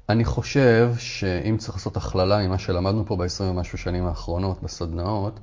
אני 0.10 0.26
חושב 0.26 0.94
שאם 0.98 1.58
צריך 1.58 1.76
לעשות 1.76 1.98
הכללה 1.98 2.48
ממה 2.48 2.58
שלמדנו 2.58 3.06
פה 3.06 3.16
ב-20 3.16 3.44
ומשהו 3.44 3.78
שנים 3.78 4.06
האחרונות 4.06 4.64
בסדנאות, 4.64 5.40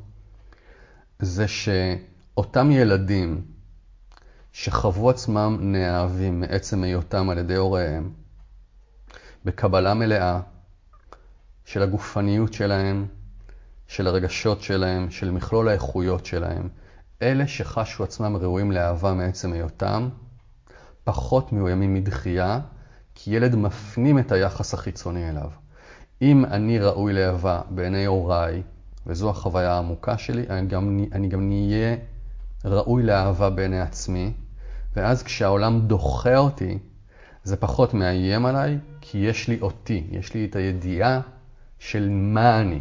זה 1.19 1.47
שאותם 1.49 2.71
ילדים 2.71 3.41
שחוו 4.53 5.11
עצמם 5.11 5.59
נאהבים 5.61 6.41
מעצם 6.41 6.83
היותם 6.83 7.31
על 7.31 7.39
ידי 7.39 7.57
הוריהם, 7.57 8.11
בקבלה 9.45 9.95
מלאה 9.95 10.41
של 11.65 11.83
הגופניות 11.83 12.53
שלהם, 12.53 13.07
של 13.93 14.07
הרגשות 14.07 14.63
שלהם, 14.63 15.11
של 15.11 15.31
מכלול 15.31 15.69
האיכויות 15.69 16.27
שלהם, 16.27 16.69
אלה 17.23 17.47
שחשו 17.47 18.05
עצמם 18.05 18.37
ראויים 18.37 18.73
לאהבה 18.73 19.13
מעצם 19.13 19.53
היותם, 19.53 20.09
פחות 21.05 21.53
מאוימים 21.53 21.95
מדחייה, 21.95 22.61
כי 23.15 23.37
ילד 23.37 23.55
מפנים 23.55 24.19
את 24.19 24.33
היחס 24.33 24.75
החיצוני 24.75 25.29
אליו. 25.29 25.51
אם 26.23 26.45
אני 26.45 26.79
ראוי 26.79 27.13
לאהבה 27.13 27.61
בעיני 27.71 28.05
הוריי, 28.05 28.63
וזו 29.07 29.31
החוויה 29.31 29.73
העמוקה 29.73 30.19
שלי, 30.19 30.45
אני 30.51 30.67
גם, 30.67 30.99
אני 31.13 31.29
גם 31.29 31.49
נהיה 31.49 31.97
ראוי 32.65 33.03
לאהבה 33.03 33.51
בעיני 33.51 33.81
עצמי, 33.81 34.33
ואז 34.97 35.23
כשהעולם 35.23 35.81
דוחה 35.81 36.37
אותי, 36.37 36.79
זה 37.45 37.57
פחות 37.57 37.95
מאיים 37.95 38.47
עליי, 38.47 38.79
כי 39.01 39.19
יש 39.19 39.49
לי 39.49 39.59
אותי, 39.61 40.07
יש 40.11 40.35
לי 40.35 40.45
את 40.45 40.57
הידיעה 40.57 41.21
של 41.79 42.09
מה 42.11 42.61
אני, 42.61 42.81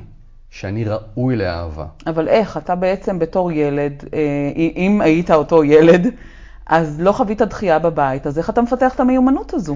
שאני 0.51 0.83
ראוי 0.83 1.35
לאהבה. 1.35 1.85
אבל 2.07 2.27
איך? 2.27 2.57
אתה 2.57 2.75
בעצם 2.75 3.19
בתור 3.19 3.51
ילד, 3.51 4.03
אה, 4.13 4.19
אם 4.75 5.01
היית 5.01 5.31
אותו 5.31 5.63
ילד, 5.63 6.07
אז 6.65 6.99
לא 6.99 7.11
חווית 7.11 7.41
דחייה 7.41 7.79
בבית, 7.79 8.27
אז 8.27 8.37
איך 8.37 8.49
אתה 8.49 8.61
מפתח 8.61 8.95
את 8.95 8.99
המיומנות 8.99 9.53
הזו? 9.53 9.75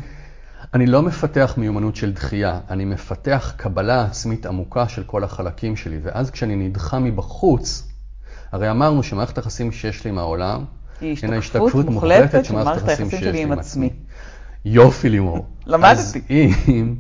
אני 0.74 0.86
לא 0.86 1.01
מפתח 1.01 1.53
מיומנות 1.58 1.96
של 1.96 2.13
דחייה, 2.13 2.60
אני 2.70 2.86
מפתח 2.86 3.53
קבלה 3.58 4.03
עצמית 4.03 4.46
עמוקה 4.46 4.88
של 4.88 5.03
כל 5.03 5.24
החלקים 5.24 5.75
שלי, 5.75 6.00
ואז 6.03 6.32
כשאני 6.32 6.55
נדחה 6.55 7.00
מבחוץ, 7.00 7.88
הרי 8.51 8.72
אמרנו 8.72 9.03
שמערכת 9.03 9.38
היחסים 9.38 9.72
שיש 9.72 10.05
לי 10.05 10.10
עם 10.10 10.17
העולם, 10.17 10.63
היא 11.01 11.17
השתקפות 11.38 11.86
מוחלטת 11.86 12.46
של 12.46 12.53
מערכת 12.53 12.89
היחסים 12.89 13.20
שלי 13.20 13.41
עם 13.41 13.51
עצמי. 13.51 13.89
יופי 14.65 15.10
לימור. 15.10 15.46
למדתי. 15.65 15.91
אז 16.00 16.17
אם, 16.67 16.96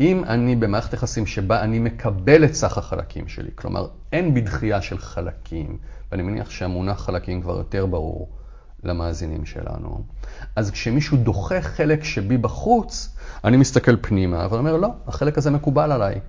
אם 0.00 0.24
אני 0.24 0.56
במערכת 0.56 0.92
יחסים 0.92 1.26
שבה 1.26 1.60
אני 1.60 1.78
מקבל 1.78 2.44
את 2.44 2.54
סך 2.54 2.78
החלקים 2.78 3.28
שלי, 3.28 3.50
כלומר 3.54 3.88
אין 4.12 4.34
בדחייה 4.34 4.82
של 4.82 4.98
חלקים, 4.98 5.78
ואני 6.12 6.22
מניח 6.22 6.50
שהמונח 6.50 7.00
חלקים 7.00 7.42
כבר 7.42 7.56
יותר 7.56 7.86
ברור 7.86 8.28
למאזינים 8.82 9.44
שלנו, 9.44 10.04
אז 10.56 10.70
כשמישהו 10.70 11.16
דוחה 11.16 11.60
חלק 11.60 12.04
שבי 12.04 12.36
בחוץ, 12.36 13.16
אני 13.44 13.56
מסתכל 13.56 13.96
פנימה 14.00 14.46
ואומר, 14.50 14.76
לא, 14.76 14.88
החלק 15.06 15.38
הזה 15.38 15.50
מקובל 15.50 15.92
עליי. 15.92 16.20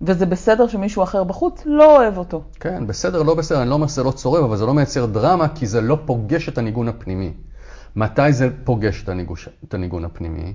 וזה 0.00 0.26
בסדר 0.26 0.68
שמישהו 0.68 1.02
אחר 1.02 1.24
בחוץ 1.24 1.62
לא 1.66 1.96
אוהב 1.96 2.18
אותו. 2.18 2.42
כן, 2.60 2.86
בסדר, 2.86 3.22
לא 3.22 3.34
בסדר, 3.34 3.62
אני 3.62 3.70
לא 3.70 3.74
אומר 3.74 3.86
שזה 3.86 4.02
לא 4.02 4.10
צורב, 4.10 4.44
אבל 4.44 4.56
זה 4.56 4.66
לא 4.66 4.74
מייצר 4.74 5.06
דרמה, 5.06 5.48
כי 5.48 5.66
זה 5.66 5.80
לא 5.80 5.98
פוגש 6.04 6.48
את 6.48 6.58
הניגון 6.58 6.88
הפנימי. 6.88 7.32
מתי 7.96 8.32
זה 8.32 8.48
פוגש 8.64 9.04
את 9.64 9.74
הניגון 9.74 10.04
הפנימי? 10.04 10.54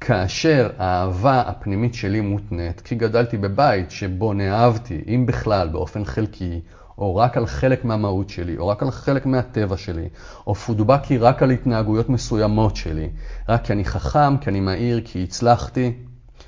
כאשר 0.00 0.70
האהבה 0.78 1.40
הפנימית 1.40 1.94
שלי 1.94 2.20
מותנית, 2.20 2.80
כי 2.80 2.94
גדלתי 2.94 3.36
בבית 3.36 3.90
שבו 3.90 4.32
נאהבתי, 4.32 5.04
אם 5.08 5.26
בכלל, 5.26 5.68
באופן 5.68 6.04
חלקי, 6.04 6.60
או 6.98 7.16
רק 7.16 7.36
על 7.36 7.46
חלק 7.46 7.84
מהמהות 7.84 8.28
שלי, 8.28 8.58
או 8.58 8.68
רק 8.68 8.82
על 8.82 8.90
חלק 8.90 9.26
מהטבע 9.26 9.76
שלי, 9.76 10.08
או 10.46 10.54
פודבקי 10.54 11.18
רק 11.18 11.42
על 11.42 11.50
התנהגויות 11.50 12.08
מסוימות 12.08 12.76
שלי, 12.76 13.08
רק 13.48 13.64
כי 13.64 13.72
אני 13.72 13.84
חכם, 13.84 14.38
כי 14.38 14.50
אני 14.50 14.60
מהיר, 14.60 15.00
כי 15.04 15.22
הצלחתי, 15.22 15.92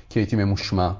כי 0.09 0.19
הייתי 0.19 0.35
ממושמע. 0.35 0.91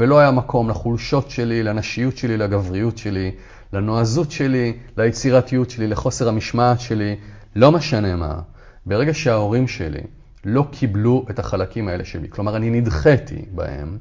ולא 0.00 0.18
היה 0.18 0.30
מקום 0.30 0.70
לחולשות 0.70 1.30
שלי, 1.30 1.62
לנשיות 1.62 2.16
שלי, 2.16 2.36
לגבריות 2.36 2.98
שלי, 2.98 3.30
לנועזות 3.72 4.30
שלי, 4.30 4.72
ליצירתיות 4.96 5.70
שלי, 5.70 5.86
לחוסר 5.86 6.28
המשמעת 6.28 6.80
שלי, 6.80 7.16
לא 7.56 7.72
משנה 7.72 8.16
מה. 8.16 8.40
ברגע 8.86 9.14
שההורים 9.14 9.68
שלי 9.68 10.00
לא 10.44 10.66
קיבלו 10.70 11.26
את 11.30 11.38
החלקים 11.38 11.88
האלה 11.88 12.04
שלי, 12.04 12.28
כלומר 12.30 12.56
אני 12.56 12.70
נדחיתי 12.70 13.44
בהם, 13.54 13.98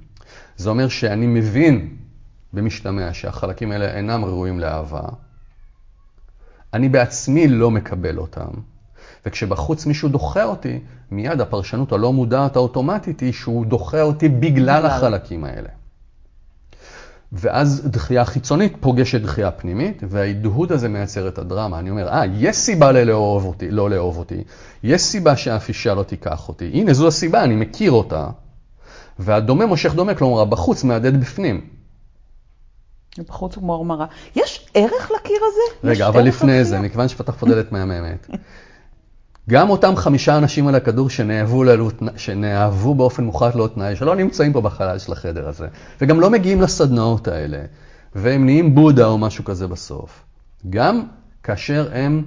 זה 0.57 0.69
אומר 0.69 0.87
שאני 0.87 1.27
מבין 1.27 1.97
במשתמע 2.53 3.13
שהחלקים 3.13 3.71
האלה 3.71 3.95
אינם 3.95 4.25
ראויים 4.25 4.59
לאהבה, 4.59 5.03
אני 6.73 6.89
בעצמי 6.89 7.47
לא 7.47 7.71
מקבל 7.71 8.17
אותם, 8.17 8.49
וכשבחוץ 9.25 9.85
מישהו 9.85 10.09
דוחה 10.09 10.43
אותי, 10.43 10.79
מיד 11.11 11.41
הפרשנות 11.41 11.91
הלא 11.91 12.13
מודעת 12.13 12.55
האוטומטית 12.55 13.19
היא 13.19 13.33
שהוא 13.33 13.65
דוחה 13.65 14.01
אותי 14.01 14.29
בגלל 14.29 14.85
החלקים 14.85 15.43
האלה. 15.43 15.69
ואז 17.33 17.81
דחייה 17.85 18.25
חיצונית 18.25 18.73
פוגשת 18.79 19.21
דחייה 19.21 19.51
פנימית, 19.51 20.03
וההדהוד 20.09 20.71
הזה 20.71 20.89
מייצר 20.89 21.27
את 21.27 21.37
הדרמה. 21.37 21.79
אני 21.79 21.89
אומר, 21.89 22.09
אה, 22.09 22.25
יש 22.25 22.55
סיבה 22.55 22.91
ללאהוב 22.91 23.45
אותי, 23.45 23.71
לא 23.71 23.89
לאהוב 23.89 24.17
אותי, 24.17 24.43
יש 24.83 25.01
סיבה 25.01 25.35
שאף 25.35 25.69
אישה 25.69 25.93
לא 25.93 26.03
תיקח 26.03 26.47
אותי. 26.47 26.71
הנה, 26.73 26.93
זו 26.93 27.07
הסיבה, 27.07 27.43
אני 27.43 27.55
מכיר 27.55 27.91
אותה. 27.91 28.27
והדומה 29.19 29.65
מושך 29.65 29.93
דומה, 29.93 30.15
כלומר, 30.15 30.41
הבחוץ 30.41 30.83
מהדהד 30.83 31.21
בפנים. 31.21 31.61
בחוץ 33.17 33.55
הוא 33.55 33.61
כמו 33.61 33.73
הרמרה. 33.73 34.05
יש 34.35 34.67
ערך 34.73 35.11
לקיר 35.11 35.39
הזה? 35.47 35.87
רגע, 35.89 36.07
אבל 36.07 36.21
לפני 36.21 36.65
זה, 36.65 36.79
מכיוון 36.79 37.07
שפתח 37.07 37.35
פה 37.39 37.45
דלת 37.45 37.71
מהממת. 37.71 38.27
גם 39.49 39.69
אותם 39.69 39.95
חמישה 39.95 40.37
אנשים 40.37 40.67
על 40.67 40.75
הכדור 40.75 41.09
שנאהבו, 41.09 41.63
ללו, 41.63 41.89
שנאהבו 42.15 42.95
באופן 42.95 43.23
מוחלט 43.23 43.55
לא 43.55 43.69
תנאי, 43.75 43.95
שלא 43.95 44.15
נמצאים 44.15 44.53
פה 44.53 44.61
בחלל 44.61 44.99
של 44.99 45.11
החדר 45.11 45.47
הזה, 45.47 45.67
וגם 46.01 46.19
לא 46.19 46.29
מגיעים 46.29 46.61
לסדנאות 46.61 47.27
האלה, 47.27 47.57
והם 48.15 48.45
נהיים 48.45 48.75
בודה 48.75 49.05
או 49.05 49.17
משהו 49.17 49.43
כזה 49.43 49.67
בסוף. 49.67 50.23
גם 50.69 51.01
כאשר 51.43 51.89
הם 51.93 52.23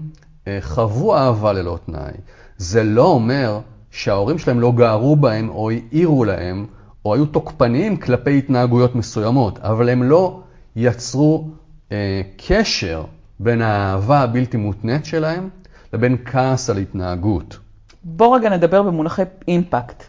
אה, 0.48 0.58
חוו 0.60 1.14
אהבה 1.16 1.52
ללא 1.52 1.78
תנאי, 1.86 2.12
זה 2.56 2.82
לא 2.82 3.06
אומר 3.06 3.60
שההורים 3.90 4.38
שלהם 4.38 4.60
לא 4.60 4.72
גערו 4.72 5.16
בהם 5.16 5.48
או 5.48 5.70
העירו 5.70 6.24
להם, 6.24 6.66
או 7.04 7.14
היו 7.14 7.26
תוקפניים 7.26 7.96
כלפי 7.96 8.38
התנהגויות 8.38 8.94
מסוימות, 8.94 9.58
אבל 9.58 9.88
הם 9.88 10.02
לא 10.02 10.40
יצרו 10.76 11.50
אה, 11.92 12.22
קשר 12.46 13.04
בין 13.40 13.62
האהבה 13.62 14.20
הבלתי 14.20 14.56
מותנית 14.56 15.04
שלהם 15.04 15.48
לבין 15.96 16.16
כעס 16.24 16.70
על 16.70 16.76
התנהגות. 16.76 17.58
בוא 18.04 18.36
רגע 18.36 18.50
נדבר 18.50 18.82
במונחי 18.82 19.22
אימפקט. 19.48 20.02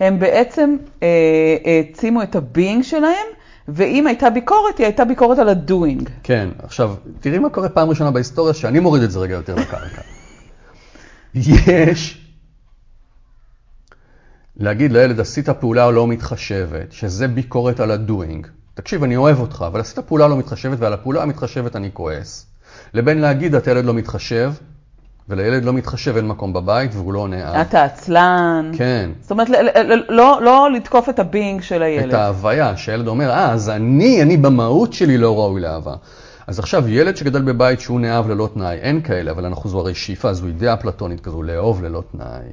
הם 0.00 0.18
בעצם 0.18 0.76
אה, 1.02 1.56
העצימו 1.64 2.22
את 2.22 2.36
הבינג 2.36 2.82
שלהם, 2.82 3.26
ואם 3.68 4.06
הייתה 4.06 4.30
ביקורת, 4.30 4.78
היא 4.78 4.86
הייתה 4.86 5.04
ביקורת 5.04 5.38
על 5.38 5.48
הדוינג. 5.48 6.10
כן, 6.22 6.48
עכשיו, 6.62 6.94
תראי 7.20 7.38
מה 7.38 7.50
קורה 7.50 7.68
פעם 7.68 7.88
ראשונה 7.88 8.10
בהיסטוריה, 8.10 8.54
שאני 8.54 8.80
מוריד 8.80 9.02
את 9.02 9.10
זה 9.10 9.18
רגע 9.18 9.34
יותר 9.34 9.54
לקרקע. 9.54 10.02
יש 11.34 12.26
להגיד 14.56 14.92
לילד, 14.92 15.20
עשית 15.20 15.48
פעולה 15.48 15.90
לא 15.90 16.06
מתחשבת, 16.06 16.92
שזה 16.92 17.28
ביקורת 17.28 17.80
על 17.80 17.90
הדוינג. 17.90 18.46
תקשיב, 18.74 19.02
אני 19.02 19.16
אוהב 19.16 19.40
אותך, 19.40 19.64
אבל 19.66 19.80
עשית 19.80 19.98
פעולה 19.98 20.28
לא 20.28 20.36
מתחשבת, 20.36 20.78
ועל 20.80 20.92
הפעולה 20.92 21.22
המתחשבת 21.22 21.76
אני 21.76 21.90
כועס. 21.92 22.46
לבין 22.94 23.18
להגיד, 23.18 23.54
אתה 23.54 23.70
ילד 23.70 23.84
לא 23.84 23.94
מתחשב, 23.94 24.52
ולילד 25.28 25.64
לא 25.64 25.72
מתחשב, 25.72 26.16
אין 26.16 26.28
מקום 26.28 26.52
בבית 26.52 26.90
והוא 26.94 27.12
לא 27.12 27.18
עונה. 27.18 27.62
אתה 27.62 27.84
עצלן. 27.84 28.70
כן. 28.76 29.10
זאת 29.20 29.30
אומרת, 29.30 29.48
לא, 30.08 30.38
לא 30.42 30.68
לתקוף 30.72 31.08
את 31.08 31.18
הבינג 31.18 31.62
של 31.62 31.82
הילד. 31.82 32.08
את 32.08 32.14
ההוויה, 32.14 32.76
שהילד 32.76 33.08
אומר, 33.08 33.30
אה, 33.30 33.52
אז 33.52 33.68
אני, 33.68 34.22
אני 34.22 34.36
במהות 34.36 34.92
שלי 34.92 35.18
לא 35.18 35.38
ראוי 35.38 35.60
לאהבה. 35.60 35.94
אז 36.46 36.58
עכשיו, 36.58 36.88
ילד 36.88 37.16
שגדל 37.16 37.42
בבית 37.42 37.80
שהוא 37.80 38.00
נאהב 38.00 38.28
ללא 38.28 38.48
תנאי, 38.54 38.76
אין 38.76 39.02
כאלה, 39.02 39.30
אבל 39.30 39.44
אנחנו 39.44 39.70
זו 39.70 39.78
הרי 39.78 39.94
שאיפה, 39.94 40.32
זו 40.32 40.46
אידאה 40.46 40.76
פלטונית 40.76 41.20
כזו, 41.20 41.42
לאהוב 41.42 41.82
ללא 41.82 42.02
תנאי. 42.12 42.52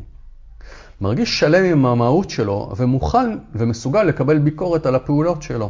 מרגיש 1.02 1.40
שלם 1.40 1.66
עם 1.66 1.86
המהות 1.86 2.30
שלו 2.30 2.72
ומוכן 2.78 3.38
ומסוגל 3.56 4.04
לקבל 4.04 4.38
ביקורת 4.38 4.86
על 4.86 4.96
הפעולות 4.96 5.42
שלו. 5.42 5.70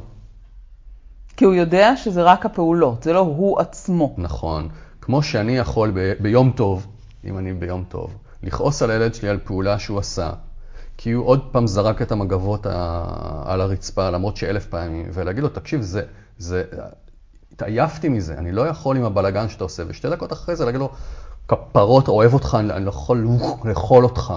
כי 1.38 1.46
הוא 1.46 1.54
יודע 1.54 1.98
שזה 1.98 2.24
רק 2.24 2.46
הפעולות, 2.46 3.04
זה 3.04 3.14
לא 3.14 3.20
הוא 3.20 3.60
עצמו. 3.60 4.16
נכון. 4.18 4.70
כמו 5.08 5.24
שאני 5.24 5.58
יכול 5.58 5.92
ב- 5.96 6.14
ביום 6.20 6.52
טוב, 6.56 6.88
אם 7.26 7.38
אני 7.38 7.54
ביום 7.54 7.84
טוב, 7.90 8.14
לכעוס 8.44 8.82
על 8.82 8.92
הילד 8.92 9.14
שלי 9.14 9.30
על 9.30 9.40
פעולה 9.44 9.80
שהוא 9.80 10.00
עשה, 10.00 10.30
כי 10.98 11.12
הוא 11.12 11.26
עוד 11.26 11.48
פעם 11.52 11.68
זרק 11.68 12.02
את 12.02 12.12
המגבות 12.12 12.66
על 13.46 13.62
הרצפה, 13.62 14.10
למרות 14.10 14.38
שאלף 14.38 14.66
פעמים, 14.66 15.06
ולהגיד 15.14 15.44
לו, 15.44 15.50
תקשיב, 15.50 15.82
זה, 15.82 16.02
זה, 16.38 16.64
התעייפתי 17.52 18.10
מזה, 18.10 18.38
אני 18.38 18.52
לא 18.52 18.68
יכול 18.68 18.98
עם 18.98 19.04
הבלגן 19.04 19.50
שאתה 19.50 19.64
עושה, 19.64 19.84
ושתי 19.88 20.10
דקות 20.10 20.34
אחרי 20.34 20.56
זה 20.56 20.66
להגיד 20.66 20.80
לו, 20.80 20.90
כפרות, 21.48 22.08
אוהב 22.08 22.34
אותך, 22.34 22.58
אני 22.60 22.86
לא 22.86 22.90
יכול 22.90 23.28
לאכול 23.66 24.04
אותך. 24.04 24.34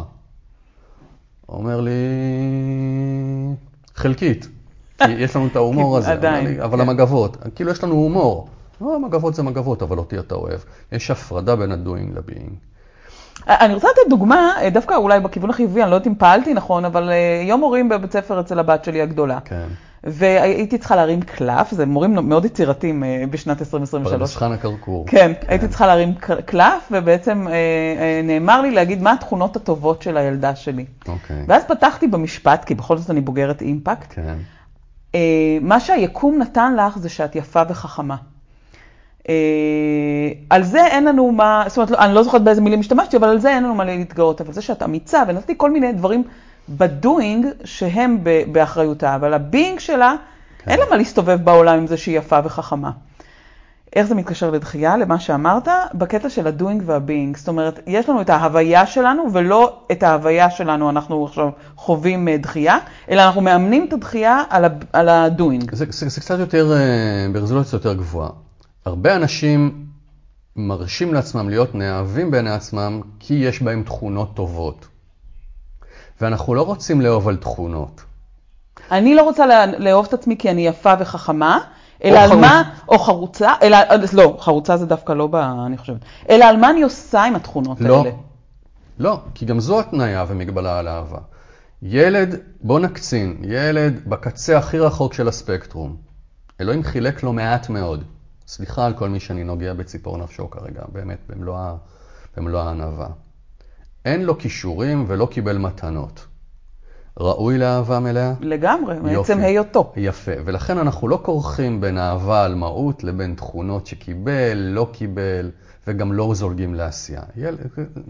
הוא 1.47 1.57
אומר 1.59 1.81
לי, 1.81 1.91
חלקית. 3.95 4.49
כי 4.99 5.11
יש 5.11 5.37
לנו 5.37 5.47
את 5.47 5.57
ההומור 5.57 5.97
הזה. 5.99 6.13
עדיין, 6.13 6.47
אבל, 6.47 6.63
אבל 6.63 6.77
כן. 6.85 6.89
המגבות, 6.89 7.37
כאילו 7.55 7.71
יש 7.71 7.85
לנו 7.85 7.95
הומור. 7.95 8.49
לא, 8.81 9.01
מגבות 9.01 9.35
זה 9.35 9.43
מגבות, 9.43 9.83
אבל 9.83 9.99
אותי 9.99 10.19
אתה 10.19 10.35
אוהב. 10.35 10.61
יש 10.93 11.11
הפרדה 11.11 11.57
בין 11.57 11.73
ה-doing 11.73 12.15
ל-being. 12.15 12.71
אני 13.47 13.75
רוצה 13.75 13.89
לתת 13.89 14.11
דוגמה, 14.11 14.53
אה, 14.63 14.71
דווקא 14.71 14.95
אולי 14.95 15.21
בכיוון 15.21 15.51
החיובי, 15.51 15.83
אני 15.83 15.91
לא 15.91 15.95
יודעת 15.95 16.07
אם 16.07 16.15
פעלתי 16.15 16.55
נכון, 16.55 16.85
אבל 16.85 17.11
אה, 17.11 17.43
יום 17.45 17.61
מורים 17.61 17.89
בבית 17.89 18.13
ספר 18.13 18.41
אצל 18.41 18.59
הבת 18.59 18.85
שלי 18.85 19.03
הגדולה. 19.03 19.39
כן. 19.45 19.67
והייתי 20.05 20.79
צריכה 20.79 20.97
להרים 20.97 21.21
קלף, 21.21 21.71
זה 21.71 21.87
מורים 21.87 22.15
מאוד 22.15 22.45
יצירתיים 22.45 23.05
אה, 23.05 23.25
בשנת 23.31 23.61
2023. 23.61 24.13
פרדס 24.13 24.37
חנה 24.37 24.57
כרכור. 24.57 25.07
כן, 25.07 25.33
הייתי 25.49 25.69
צריכה 25.69 25.87
להרים 25.87 26.15
קלף, 26.45 26.89
ובעצם 26.91 27.47
נאמר 28.25 28.61
לי 28.61 28.71
להגיד 28.71 29.03
מה 29.03 29.13
התכונות 29.13 29.57
הטובות 29.57 30.03
של 30.03 30.17
הילדה 30.17 30.57
שלי. 30.57 30.85
אוקיי. 31.09 31.45
ואז 31.49 31.65
פתחתי 31.65 32.07
במשפט, 32.07 32.65
כי 32.65 32.75
בכל 32.75 32.99
זאת 32.99 33.11
אני 33.11 33.21
בוגרת 33.21 33.63
אימפקט. 33.63 34.15
כן. 34.15 34.37
מה 35.61 35.81
שהיקום 35.81 36.39
נתן 36.39 36.77
לך 36.77 36.99
זה 36.99 37.09
שאת 37.09 37.37
יפה 37.37 37.63
וחכמה. 37.69 38.17
אה, 39.29 39.35
על 40.51 40.63
זה 40.63 40.87
אין 40.87 41.05
לנו 41.05 41.33
מה, 41.33 41.65
זאת 41.69 41.77
אומרת, 41.77 41.91
לא- 41.91 41.99
אני 41.99 42.15
לא 42.15 42.23
זוכרת 42.23 42.43
באיזה 42.45 42.61
מילים 42.61 42.81
השתמשתי, 42.81 43.17
אבל 43.17 43.29
על 43.29 43.39
זה 43.39 43.49
אין 43.51 43.65
לנו 43.65 43.75
מה 43.75 43.85
להתגאות. 43.85 44.41
אבל 44.41 44.53
זה 44.53 44.63
שאת 44.63 44.83
אמיצה, 44.83 45.23
ונתתי 45.29 45.55
כל 45.57 45.71
מיני 45.71 45.93
דברים 45.93 46.23
ב 46.69 46.82
doing 46.82 47.47
שהם 47.65 48.19
ב- 48.23 48.43
באחריותה, 48.53 49.15
אבל 49.15 49.35
ה 49.35 49.42
being 49.42 49.79
שלה, 49.79 50.15
כן. 50.65 50.71
אין 50.71 50.81
לה 50.81 50.85
מה 50.91 50.97
להסתובב 50.97 51.39
בעולם 51.45 51.79
עם 51.79 51.87
זה 51.87 51.97
שהיא 51.97 52.19
יפה 52.19 52.39
וחכמה. 52.45 52.91
איך 53.97 54.07
זה 54.07 54.15
מתקשר 54.15 54.51
לדחייה, 54.51 54.97
למה 54.97 55.21
שאמרת? 55.21 55.69
בקטע 55.95 56.29
של 56.31 56.47
ה 56.47 56.53
doing 56.53 56.83
וה 56.87 56.99
being. 56.99 57.37
זאת 57.37 57.49
אומרת, 57.49 57.81
יש 57.87 58.09
לנו 58.09 58.21
את 58.21 58.31
ההוויה 58.31 58.87
שלנו, 58.87 59.23
ולא 59.33 59.81
את 59.93 60.03
ההוויה 60.03 60.51
שלנו 60.51 60.91
אנחנו 60.91 61.25
עכשיו 61.25 61.49
חווים 61.77 62.29
אה, 62.29 62.37
דחייה, 62.37 62.79
אלא 63.11 63.23
אנחנו 63.23 63.41
מאמנים 63.41 63.85
את 63.89 63.93
הדחייה 63.93 64.43
על, 64.51 64.65
ה- 64.65 64.69
על 64.93 65.09
ה 65.09 65.18
doing. 65.18 65.75
זה, 65.75 65.85
זה, 65.89 66.09
זה 66.09 66.21
קצת 66.21 66.39
יותר, 66.39 66.73
אה, 66.73 66.79
ברזולוציה 67.33 67.77
יותר 67.77 67.93
גבוהה. 67.95 68.31
הרבה 68.85 69.17
אנשים 69.17 69.87
מרשים 70.57 71.15
לעצמם 71.15 71.49
להיות 71.49 71.75
נאהבים 71.75 72.31
בעיני 72.31 72.51
עצמם 72.51 73.01
כי 73.19 73.35
יש 73.35 73.63
בהם 73.63 73.83
תכונות 73.83 74.35
טובות. 74.35 74.89
ואנחנו 76.21 76.55
לא 76.55 76.63
רוצים 76.63 77.01
לאהוב 77.01 77.29
על 77.29 77.37
תכונות. 77.37 78.05
אני 78.91 79.15
לא 79.15 79.23
רוצה 79.23 79.67
לאהוב 79.79 80.07
את 80.07 80.15
עצמי 80.15 80.37
כי 80.39 80.51
אני 80.51 80.67
יפה 80.67 80.95
וחכמה, 80.99 81.59
אלא 82.05 82.19
על 82.19 82.29
חרוץ. 82.29 82.41
מה, 82.41 82.63
או 82.89 82.99
חרוצה, 82.99 83.55
אלא, 83.63 83.79
לא, 84.13 84.37
חרוצה 84.41 84.77
זה 84.77 84.87
דווקא 84.87 85.13
לא 85.13 85.27
ב... 85.27 85.35
אני 85.37 85.79
חושבת. 85.79 86.01
אלא 86.31 86.45
על 86.45 86.57
מה 86.57 86.71
אני 86.71 86.83
עושה 86.83 87.25
עם 87.25 87.37
התכונות 87.37 87.81
לא. 87.81 87.99
האלה. 87.99 88.11
לא, 88.99 89.21
כי 89.35 89.47
גם 89.47 89.61
זו 89.61 89.81
התניה 89.81 90.25
ומגבלה 90.29 90.79
על 90.79 90.89
אהבה. 90.89 91.19
ילד, 91.83 92.37
בוא 92.63 92.81
נקצין, 92.81 93.37
ילד 93.43 94.01
בקצה 94.07 94.59
הכי 94.59 94.79
רחוק 94.79 95.15
של 95.15 95.29
הספקטרום. 95.29 95.97
אלוהים 96.61 96.83
חילק 96.83 97.23
לו 97.23 97.33
מעט 97.33 97.69
מאוד. 97.69 98.05
סליחה 98.51 98.87
על 98.87 98.95
כל 98.95 99.09
מי 99.09 99.21
שאני 99.21 99.45
נוגע 99.45 99.75
בציפור 99.75 100.19
נפשו 100.19 100.51
כרגע, 100.51 100.83
באמת, 100.93 101.19
במלוא, 101.29 101.59
במלוא 102.37 102.61
הענווה. 102.61 103.09
אין 104.05 104.25
לו 104.25 104.39
כישורים 104.39 105.05
ולא 105.09 105.29
קיבל 105.31 105.59
מתנות. 105.59 106.27
ראוי 107.21 107.59
לאהבה 107.59 108.01
מלאה? 108.01 108.33
לגמרי, 108.41 108.95
יופי. 108.95 109.17
מעצם 109.17 109.39
היותו. 109.39 109.93
יפה, 109.97 110.33
ולכן 110.45 110.79
אנחנו 110.79 111.09
לא 111.09 111.21
כורכים 111.23 111.81
בין 111.81 111.99
אהבה 111.99 112.45
על 112.45 112.55
מהות 112.55 113.05
לבין 113.05 113.35
תכונות 113.35 113.87
שקיבל, 113.87 114.59
לא 114.59 114.89
קיבל, 114.93 115.51
וגם 115.87 116.13
לא 116.13 116.35
זולגים 116.35 116.75
לעשייה. 116.75 117.23
יל... 117.37 117.57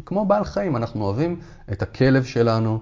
כמו 0.07 0.27
בעל 0.27 0.45
חיים, 0.45 0.77
אנחנו 0.77 1.05
אוהבים 1.05 1.41
את 1.73 1.83
הכלב 1.83 2.25
שלנו. 2.25 2.79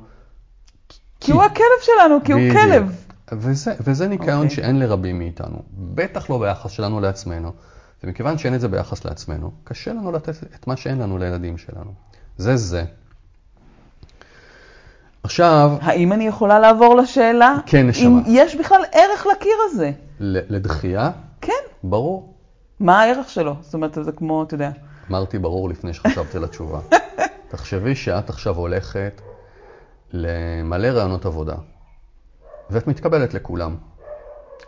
כי 1.21 1.33
הוא 1.33 1.43
הכלב 1.43 1.81
שלנו, 1.83 2.19
כי 2.25 2.33
הוא. 2.33 2.41
כלב. 2.53 3.08
וזה, 3.33 3.75
וזה 3.81 4.09
ניקיון 4.09 4.37
אוקיי. 4.43 4.51
שאין 4.51 4.79
לרבים 4.79 5.19
מאיתנו, 5.19 5.63
בטח 5.73 6.31
לא 6.31 6.39
ביחס 6.39 6.71
שלנו 6.71 7.01
לעצמנו. 7.01 7.53
ומכיוון 8.05 8.39
שאין 8.39 8.55
את 8.55 8.61
זה 8.61 8.69
ביחס 8.69 9.05
לעצמנו, 9.05 9.51
קשה 9.65 9.93
לנו 9.93 10.13
לתת 10.13 10.35
את 10.55 10.67
מה 10.67 10.77
שאין 10.77 10.99
לנו 10.99 11.19
לילדים 11.19 11.59
שלנו. 11.59 11.93
זה 12.37 12.57
זה. 12.57 12.85
עכשיו, 15.23 15.71
האם 15.81 16.13
אני 16.13 16.27
יכולה 16.27 16.59
לעבור 16.59 16.97
לשאלה? 16.97 17.57
כן, 17.67 17.87
נשמה. 17.87 18.09
אם 18.09 18.23
יש 18.27 18.57
בכלל 18.57 18.81
ערך 18.93 19.27
לקיר 19.27 19.57
הזה? 19.65 19.91
לדחייה, 20.21 21.11
כן. 21.41 21.53
ברור. 21.83 22.35
מה 22.81 23.01
הערך 23.01 23.29
שלו? 23.29 23.57
זאת 23.61 23.75
אומרת, 23.75 23.99
זה 24.03 24.13
כמו, 24.13 24.43
אתה 24.43 24.55
יודע. 24.55 24.71
אמרתי 25.11 25.39
ברור 25.39 25.69
לפני 25.69 25.93
שחשבתי 25.95 26.37
על 26.37 26.45
התשובה. 26.45 26.81
תחשבי 27.51 27.95
שאת 27.95 28.31
עכשיו 28.31 28.57
הולכת 28.57 29.21
למלא 30.13 30.89
רעיונות 30.89 31.27
עבודה, 31.27 31.55
ואת 32.71 32.87
מתקבלת 32.87 33.35
לכולם. 33.35 33.77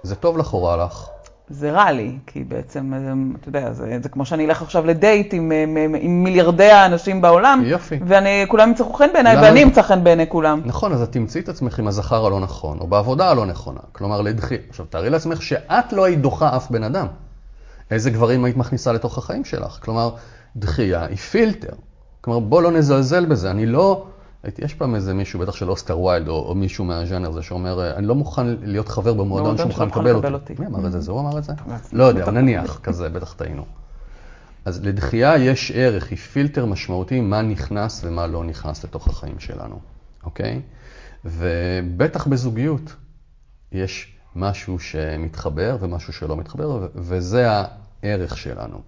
זה 0.02 0.14
טוב 0.14 0.38
לך 0.38 0.52
או 0.54 0.64
רע 0.64 0.84
לך? 0.84 1.08
זה 1.50 1.72
רע 1.72 1.92
לי, 1.92 2.18
כי 2.26 2.44
בעצם, 2.44 2.94
אה, 2.94 3.12
אתה 3.40 3.48
יודע, 3.48 3.72
זה, 3.72 3.98
זה 4.02 4.08
כמו 4.08 4.24
שאני 4.24 4.46
אלך 4.46 4.62
עכשיו 4.62 4.86
לדייט 4.86 5.34
עם, 5.34 5.52
אה, 5.52 5.62
עם, 5.62 5.94
עם 6.00 6.24
מיליארדי 6.24 6.70
האנשים 6.70 7.20
בעולם, 7.20 7.62
יופי. 7.64 7.98
וכולם 8.06 8.68
ימצאו 8.68 8.92
חן 8.92 9.08
בעיניי, 9.12 9.36
למה? 9.36 9.46
ואני 9.46 9.62
אמצא 9.62 9.82
חן 9.82 10.04
בעיני 10.04 10.28
כולם. 10.28 10.60
נכון, 10.64 10.92
אז 10.92 11.02
את 11.02 11.12
תמצאי 11.12 11.40
את 11.40 11.48
עצמך 11.48 11.78
עם 11.78 11.88
הזכר 11.88 12.26
הלא 12.26 12.40
נכון, 12.40 12.78
או 12.80 12.86
בעבודה 12.86 13.30
הלא 13.30 13.46
נכונה. 13.46 13.80
כלומר, 13.92 14.20
לדחי... 14.20 14.56
עכשיו, 14.68 14.86
תארי 14.86 15.10
לעצמך 15.10 15.42
שאת 15.42 15.92
לא 15.92 16.04
היית 16.04 16.20
דוחה 16.20 16.56
אף 16.56 16.70
בן 16.70 16.82
אדם. 16.82 17.06
איזה 17.90 18.10
גברים 18.10 18.44
היית 18.44 18.56
מכניסה 18.56 18.92
לתוך 18.92 19.18
החיים 19.18 19.44
שלך? 19.44 19.78
כלומר, 19.82 20.10
דחייה 20.56 21.04
היא 21.04 21.16
פילטר. 21.16 21.72
כלומר, 22.20 22.40
בוא 22.40 22.62
לא 22.62 22.70
נזלזל 22.70 23.26
בזה. 23.26 23.50
אני 23.50 23.66
לא... 23.66 24.06
יש 24.58 24.74
פעם 24.74 24.94
איזה 24.94 25.14
מישהו, 25.14 25.40
בטח 25.40 25.54
של 25.54 25.70
אוסקר 25.70 25.98
ויילד, 25.98 26.28
או, 26.28 26.48
או 26.48 26.54
מישהו 26.54 26.84
מהז'אנר 26.84 27.28
הזה, 27.28 27.42
שאומר, 27.42 27.96
אני 27.96 28.06
לא 28.06 28.14
מוכן 28.14 28.46
להיות 28.46 28.88
חבר 28.88 29.14
במועדון 29.14 29.26
במועדון 29.28 29.58
שמוכן 29.58 29.84
שמוכן 29.84 30.00
לקבל 30.00 30.34
אותי. 30.34 30.52
אותי. 30.52 30.62
מי 30.62 30.66
אמר 30.66 30.86
את 30.86 30.92
זה? 30.92 31.00
זה 31.00 31.12
הוא 31.12 31.20
אמר 31.20 31.38
את 31.38 31.44
זה? 31.44 31.52
לא 31.92 32.04
יודע. 32.04 32.30
נניח, 32.30 32.80
כזה, 32.82 33.08
בטח 33.08 33.32
טעינו. 33.32 33.64
אז 34.64 34.84
לדחייה 34.84 35.36
יש 35.36 35.72
ערך, 35.74 36.10
היא 36.10 36.18
פילטר 36.18 36.66
משמעותי 36.66 37.20
מה 37.20 37.42
נכנס 37.42 38.00
ומה 38.04 38.26
לא 38.26 38.44
נכנס 38.44 38.84
לתוך 38.84 39.08
החיים 39.08 39.38
שלנו, 39.38 39.80
אוקיי? 40.24 40.60
ובטח 41.24 42.26
בזוגיות 42.26 42.94
יש 43.72 44.16
משהו 44.36 44.78
שמתחבר 44.78 45.76
ומשהו 45.80 46.12
שלא 46.12 46.36
מתחבר, 46.36 46.88
וזה 46.94 47.48
הערך 48.02 48.36
שלנו. 48.36 48.80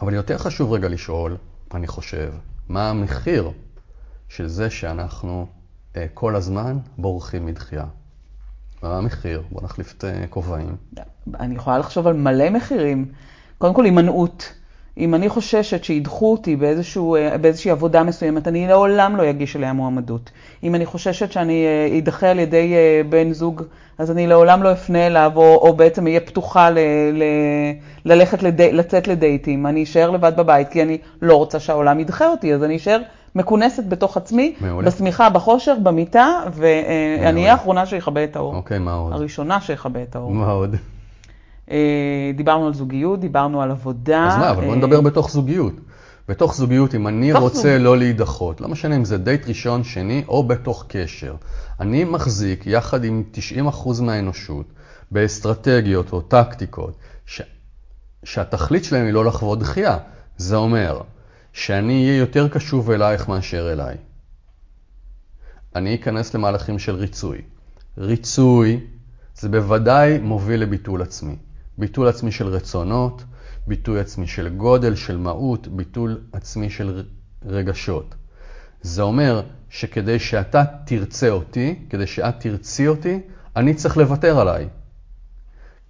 אבל 0.00 0.14
יותר 0.14 0.38
חשוב 0.38 0.72
רגע 0.72 0.88
לשאול, 0.88 1.36
אני 1.74 1.86
חושב, 1.86 2.32
מה 2.68 2.90
המחיר 2.90 3.50
של 4.30 4.46
זה 4.46 4.70
שאנחנו 4.70 5.46
אה, 5.96 6.06
כל 6.14 6.36
הזמן 6.36 6.78
בורחים 6.98 7.46
מדחייה? 7.46 7.84
מה 8.82 8.98
המחיר? 8.98 9.42
בואו 9.50 9.64
נחליף 9.64 9.94
את 9.98 10.04
אה, 10.04 10.26
כובעים. 10.30 10.76
אני 11.40 11.54
יכולה 11.54 11.78
לחשוב 11.78 12.06
על 12.06 12.14
מלא 12.14 12.50
מחירים. 12.50 13.06
קודם 13.58 13.74
כל, 13.74 13.84
הימנעות. 13.84 14.52
אם 14.98 15.14
אני 15.14 15.28
חוששת 15.28 15.84
שידחו 15.84 16.32
אותי 16.32 16.56
באיזשהו, 16.56 17.16
אה, 17.16 17.38
באיזושהי 17.38 17.70
עבודה 17.70 18.02
מסוימת, 18.02 18.48
אני 18.48 18.68
לעולם 18.68 19.16
לא 19.16 19.30
אגיש 19.30 19.56
אליה 19.56 19.72
מועמדות. 19.72 20.30
אם 20.62 20.74
אני 20.74 20.86
חוששת 20.86 21.32
שאני 21.32 21.66
אה, 21.66 21.98
אדחה 21.98 22.30
על 22.30 22.38
ידי 22.38 22.74
אה, 22.74 23.00
בן 23.08 23.32
זוג, 23.32 23.62
אז 23.98 24.10
אני 24.10 24.26
לעולם 24.26 24.62
לא 24.62 24.72
אפנה 24.72 25.06
אליו, 25.06 25.32
או, 25.36 25.54
או 25.54 25.72
בעצם 25.72 26.06
אהיה 26.06 26.20
פתוחה 26.20 26.70
ל, 26.70 26.78
ל, 27.12 27.22
ללכת 28.04 28.42
לדי, 28.42 28.72
לצאת 28.72 29.08
לדייטים. 29.08 29.66
אני 29.66 29.82
אשאר 29.82 30.10
לבד 30.10 30.32
בבית, 30.36 30.68
כי 30.68 30.82
אני 30.82 30.98
לא 31.22 31.36
רוצה 31.36 31.60
שהעולם 31.60 32.00
ידחה 32.00 32.28
אותי, 32.28 32.54
אז 32.54 32.62
אני 32.62 32.76
אשאר 32.76 33.00
מכונסת 33.34 33.84
בתוך 33.88 34.16
עצמי, 34.16 34.54
מעולה. 34.60 34.86
בשמיכה, 34.86 35.30
בחושר, 35.30 35.74
במיטה, 35.82 36.42
ואני. 36.52 37.40
אהיה 37.40 37.52
האחרונה 37.52 37.86
שיכבה 37.86 38.24
את 38.24 38.36
האור. 38.36 38.54
אוקיי, 38.54 38.78
מה 38.78 38.92
עוד? 38.92 39.12
הראשונה 39.12 39.60
שיכבה 39.60 40.02
את 40.02 40.16
האור. 40.16 40.30
מה 40.30 40.50
עוד? 40.50 40.76
אה, 41.70 42.30
דיברנו 42.36 42.66
על 42.66 42.74
זוגיות, 42.74 43.20
דיברנו 43.20 43.62
על 43.62 43.70
עבודה. 43.70 44.28
אז 44.28 44.36
מה, 44.36 44.50
אבל 44.50 44.64
בוא 44.64 44.72
אה, 44.72 44.76
נדבר 44.76 45.00
בתוך 45.00 45.30
זוגיות. 45.30 45.72
בתוך 46.28 46.54
זוגיות, 46.54 46.94
אם 46.94 47.08
אני 47.08 47.32
רוצה. 47.32 47.78
לא 47.78 47.98
להידחות, 47.98 48.60
לא 48.60 48.68
משנה 48.68 48.96
אם 48.96 49.04
זה 49.04 49.18
דייט 49.18 49.48
ראשון, 49.48 49.84
שני 49.84 50.24
או 50.28 50.42
בתוך 50.42 50.84
קשר, 50.88 51.34
אני 51.80 52.04
מחזיק 52.04 52.66
יחד 52.66 53.04
עם 53.04 53.22
90% 53.66 54.02
מהאנושות 54.02 54.66
באסטרטגיות 55.10 56.12
או 56.12 56.20
טקטיקות 56.20 56.96
ש... 57.26 57.42
שהתכלית 58.24 58.84
שלהם 58.84 59.06
היא 59.06 59.14
לא 59.14 59.24
לחוות 59.24 59.58
דחייה. 59.58 59.98
זה 60.36 60.56
אומר 60.56 61.00
שאני 61.52 62.04
אהיה 62.04 62.18
יותר 62.18 62.48
קשוב 62.48 62.90
אלייך 62.90 63.28
מאשר 63.28 63.72
אליי. 63.72 63.96
אני 65.74 65.94
אכנס 65.94 66.34
למהלכים 66.34 66.78
של 66.78 66.94
ריצוי. 66.94 67.38
ריצוי 67.98 68.80
זה 69.34 69.48
בוודאי 69.48 70.18
מוביל 70.18 70.60
לביטול 70.62 71.02
עצמי. 71.02 71.36
ביטול 71.78 72.08
עצמי 72.08 72.32
של 72.32 72.46
רצונות, 72.46 73.24
ביטול 73.66 74.00
עצמי 74.00 74.26
של 74.26 74.48
גודל, 74.48 74.94
של 74.94 75.16
מהות, 75.16 75.68
ביטול 75.68 76.20
עצמי 76.32 76.70
של 76.70 77.04
רגשות. 77.46 78.14
זה 78.82 79.02
אומר 79.02 79.42
שכדי 79.70 80.18
שאתה 80.18 80.64
תרצה 80.84 81.28
אותי, 81.28 81.86
כדי 81.90 82.06
שאת 82.06 82.34
תרצי 82.40 82.88
אותי, 82.88 83.20
אני 83.56 83.74
צריך 83.74 83.96
לוותר 83.96 84.40
עליי. 84.40 84.68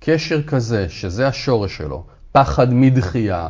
קשר 0.01 0.43
כזה, 0.43 0.89
שזה 0.89 1.29
השורש 1.29 1.77
שלו, 1.77 2.07
פחד 2.33 2.75
מדחייה, 2.75 3.49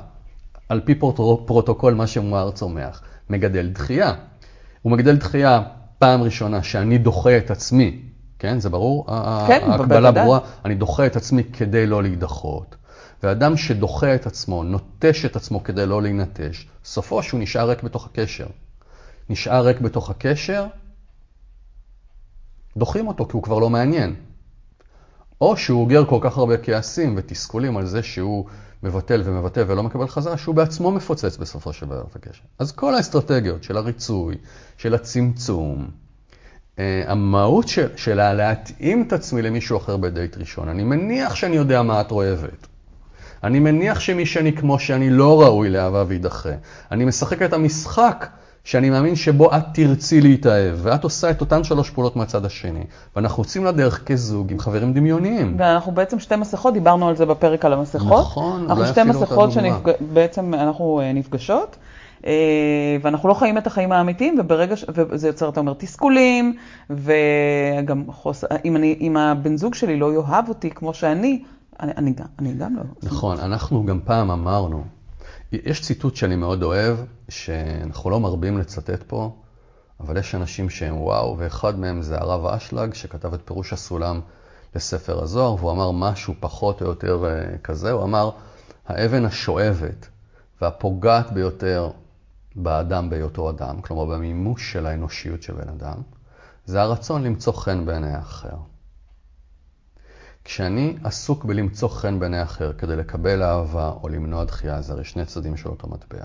על 0.70 0.80
פי 0.84 0.94
פרוטו- 0.94 1.42
פרוטוקול 1.46 1.94
מה 1.94 2.06
שמואר 2.06 2.50
צומח, 2.50 3.02
מגדל 3.30 3.68
דחייה. 3.68 4.12
הוא 4.82 4.92
מגדל 4.92 5.16
דחייה 5.16 5.62
פעם 5.98 6.22
ראשונה 6.22 6.62
שאני 6.62 6.98
דוחה 6.98 7.38
את 7.38 7.50
עצמי, 7.50 8.02
כן, 8.38 8.60
זה 8.60 8.68
ברור? 8.70 9.06
כן, 9.46 9.70
ההקבלה 9.70 10.00
בוודאי. 10.00 10.22
ברורה. 10.24 10.38
אני 10.64 10.74
דוחה 10.74 11.06
את 11.06 11.16
עצמי 11.16 11.44
כדי 11.44 11.86
לא 11.86 12.02
להידחות. 12.02 12.76
ואדם 13.22 13.56
שדוחה 13.56 14.14
את 14.14 14.26
עצמו, 14.26 14.62
נוטש 14.64 15.24
את 15.24 15.36
עצמו 15.36 15.64
כדי 15.64 15.86
לא 15.86 16.02
להינטש, 16.02 16.66
סופו 16.84 17.22
שהוא 17.22 17.40
נשאר 17.40 17.68
ריק 17.68 17.82
בתוך 17.82 18.06
הקשר. 18.06 18.46
נשאר 19.30 19.66
ריק 19.66 19.80
בתוך 19.80 20.10
הקשר, 20.10 20.66
דוחים 22.76 23.08
אותו 23.08 23.24
כי 23.26 23.32
הוא 23.32 23.42
כבר 23.42 23.58
לא 23.58 23.70
מעניין. 23.70 24.14
או 25.40 25.56
שהוא 25.56 25.80
אוגר 25.80 26.04
כל 26.04 26.18
כך 26.20 26.36
הרבה 26.38 26.56
כעסים 26.56 27.14
ותסכולים 27.16 27.76
על 27.76 27.86
זה 27.86 28.02
שהוא 28.02 28.46
מבטל 28.82 29.22
ומבטל 29.24 29.64
ולא 29.66 29.82
מקבל 29.82 30.08
חזרה, 30.08 30.36
שהוא 30.36 30.54
בעצמו 30.54 30.90
מפוצץ 30.90 31.36
בסופו 31.36 31.72
של 31.72 31.86
דבר 31.86 32.04
את 32.10 32.16
הקשר. 32.16 32.42
אז 32.58 32.72
כל 32.72 32.94
האסטרטגיות 32.94 33.64
של 33.64 33.76
הריצוי, 33.76 34.36
של 34.76 34.94
הצמצום, 34.94 35.90
אה, 36.78 37.02
המהות 37.06 37.68
של, 37.68 37.96
שלה 37.96 38.34
להתאים 38.34 39.02
את 39.02 39.12
עצמי 39.12 39.42
למישהו 39.42 39.76
אחר 39.76 39.96
בדייט 39.96 40.36
ראשון. 40.36 40.68
אני 40.68 40.84
מניח 40.84 41.34
שאני 41.34 41.56
יודע 41.56 41.82
מה 41.82 42.00
את 42.00 42.10
אוהבת. 42.10 42.66
אני 43.44 43.58
מניח 43.58 44.00
שמי 44.00 44.26
שאני 44.26 44.56
כמו 44.56 44.78
שאני 44.78 45.10
לא 45.10 45.42
ראוי 45.42 45.70
לאהבה 45.70 46.04
ויידחה. 46.08 46.52
אני 46.90 47.04
משחק 47.04 47.42
את 47.42 47.52
המשחק 47.52 48.26
שאני 48.64 48.90
מאמין 48.90 49.16
שבו 49.16 49.56
את 49.56 49.62
תרצי 49.74 50.20
להתאהב, 50.20 50.74
ואת 50.82 51.04
עושה 51.04 51.30
את 51.30 51.40
אותן 51.40 51.64
שלוש 51.64 51.90
פעולות 51.90 52.16
מהצד 52.16 52.44
השני. 52.44 52.84
ואנחנו 53.16 53.42
יוצאים 53.42 53.64
לדרך 53.64 54.04
כזוג 54.04 54.52
עם 54.52 54.58
חברים 54.58 54.92
דמיוניים. 54.92 55.54
ואנחנו 55.58 55.92
בעצם 55.92 56.18
שתי 56.18 56.36
מסכות, 56.36 56.74
דיברנו 56.74 57.08
על 57.08 57.16
זה 57.16 57.26
בפרק 57.26 57.64
על 57.64 57.72
המסכות. 57.72 58.20
נכון, 58.20 58.60
אנחנו 58.60 58.76
אולי 58.76 58.88
שתי 58.88 59.00
אפילו 59.00 59.14
אותה 59.14 59.24
מסכות 59.24 59.50
דוגמה. 59.54 59.78
שבעצם 60.00 60.54
אנחנו 60.54 61.00
אה, 61.00 61.12
נפגשות, 61.12 61.76
אה, 62.26 62.96
ואנחנו 63.02 63.28
לא 63.28 63.34
חיים 63.34 63.58
את 63.58 63.66
החיים 63.66 63.92
האמיתיים, 63.92 64.36
וברגע 64.40 64.76
ש... 64.76 64.84
וזה 64.94 65.28
יוצר, 65.28 65.48
אתה 65.48 65.60
אומר, 65.60 65.74
תסכולים, 65.78 66.56
וגם 66.90 68.04
חוסר, 68.08 68.46
אם, 68.64 68.76
אני, 68.76 68.96
אם 69.00 69.16
הבן 69.16 69.56
זוג 69.56 69.74
שלי 69.74 69.96
לא 69.96 70.14
יאהב 70.14 70.48
אותי 70.48 70.70
כמו 70.70 70.94
שאני, 70.94 71.42
אני, 71.80 71.92
אני, 71.96 72.12
אני 72.38 72.52
גם 72.52 72.76
לא. 72.76 72.82
נכון, 73.02 73.38
אנחנו 73.38 73.86
גם 73.86 74.00
פעם 74.04 74.30
אמרנו, 74.30 74.84
יש 75.52 75.80
ציטוט 75.80 76.16
שאני 76.16 76.36
מאוד 76.36 76.62
אוהב, 76.62 76.96
שאנחנו 77.28 78.10
לא 78.10 78.20
מרבים 78.20 78.58
לצטט 78.58 79.02
פה, 79.06 79.36
אבל 80.00 80.16
יש 80.16 80.34
אנשים 80.34 80.70
שהם 80.70 81.00
וואו, 81.00 81.38
ואחד 81.38 81.78
מהם 81.78 82.02
זה 82.02 82.18
הרב 82.18 82.46
אשלג, 82.46 82.94
שכתב 82.94 83.34
את 83.34 83.40
פירוש 83.44 83.72
הסולם 83.72 84.20
לספר 84.74 85.22
הזוהר, 85.22 85.54
והוא 85.54 85.70
אמר 85.70 85.90
משהו 85.90 86.34
פחות 86.40 86.82
או 86.82 86.86
יותר 86.86 87.24
אה, 87.24 87.58
כזה, 87.58 87.90
הוא 87.90 88.02
אמר, 88.02 88.30
האבן 88.86 89.24
השואבת 89.24 90.08
והפוגעת 90.60 91.32
ביותר 91.32 91.90
באדם 92.56 93.10
בהיותו 93.10 93.50
אדם, 93.50 93.80
כלומר 93.80 94.04
במימוש 94.04 94.72
של 94.72 94.86
האנושיות 94.86 95.42
של 95.42 95.52
בן 95.52 95.68
אדם, 95.68 96.02
זה 96.66 96.82
הרצון 96.82 97.22
למצוא 97.22 97.52
חן 97.52 97.86
בעיני 97.86 98.12
האחר. 98.12 98.56
כשאני 100.52 100.96
עסוק 101.04 101.44
בלמצוא 101.44 101.88
חן 101.88 102.18
בעיני 102.18 102.38
האחר 102.38 102.72
כדי 102.72 102.96
לקבל 102.96 103.42
אהבה 103.42 103.92
או 104.02 104.08
למנוע 104.08 104.44
דחייה, 104.44 104.82
זה 104.82 104.92
הרי 104.92 105.04
שני 105.04 105.24
צדדים 105.24 105.56
של 105.56 105.68
אותו 105.68 105.88
מטבע. 105.88 106.24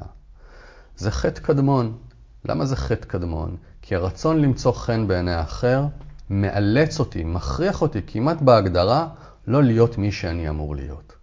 זה 0.98 1.12
חטא 1.12 1.42
קדמון. 1.42 1.98
למה 2.46 2.66
זה 2.66 2.76
חטא 2.76 3.06
קדמון? 3.06 3.56
כי 3.82 3.96
הרצון 3.96 4.42
למצוא 4.42 4.72
חן 4.72 5.08
בעיני 5.08 5.34
האחר 5.34 5.86
מאלץ 6.30 7.00
אותי, 7.00 7.24
מכריח 7.24 7.82
אותי 7.82 8.02
כמעט 8.08 8.42
בהגדרה 8.42 9.08
לא 9.48 9.64
להיות 9.64 9.98
מי 9.98 10.12
שאני 10.12 10.50
אמור 10.50 10.76
להיות. 10.76 11.14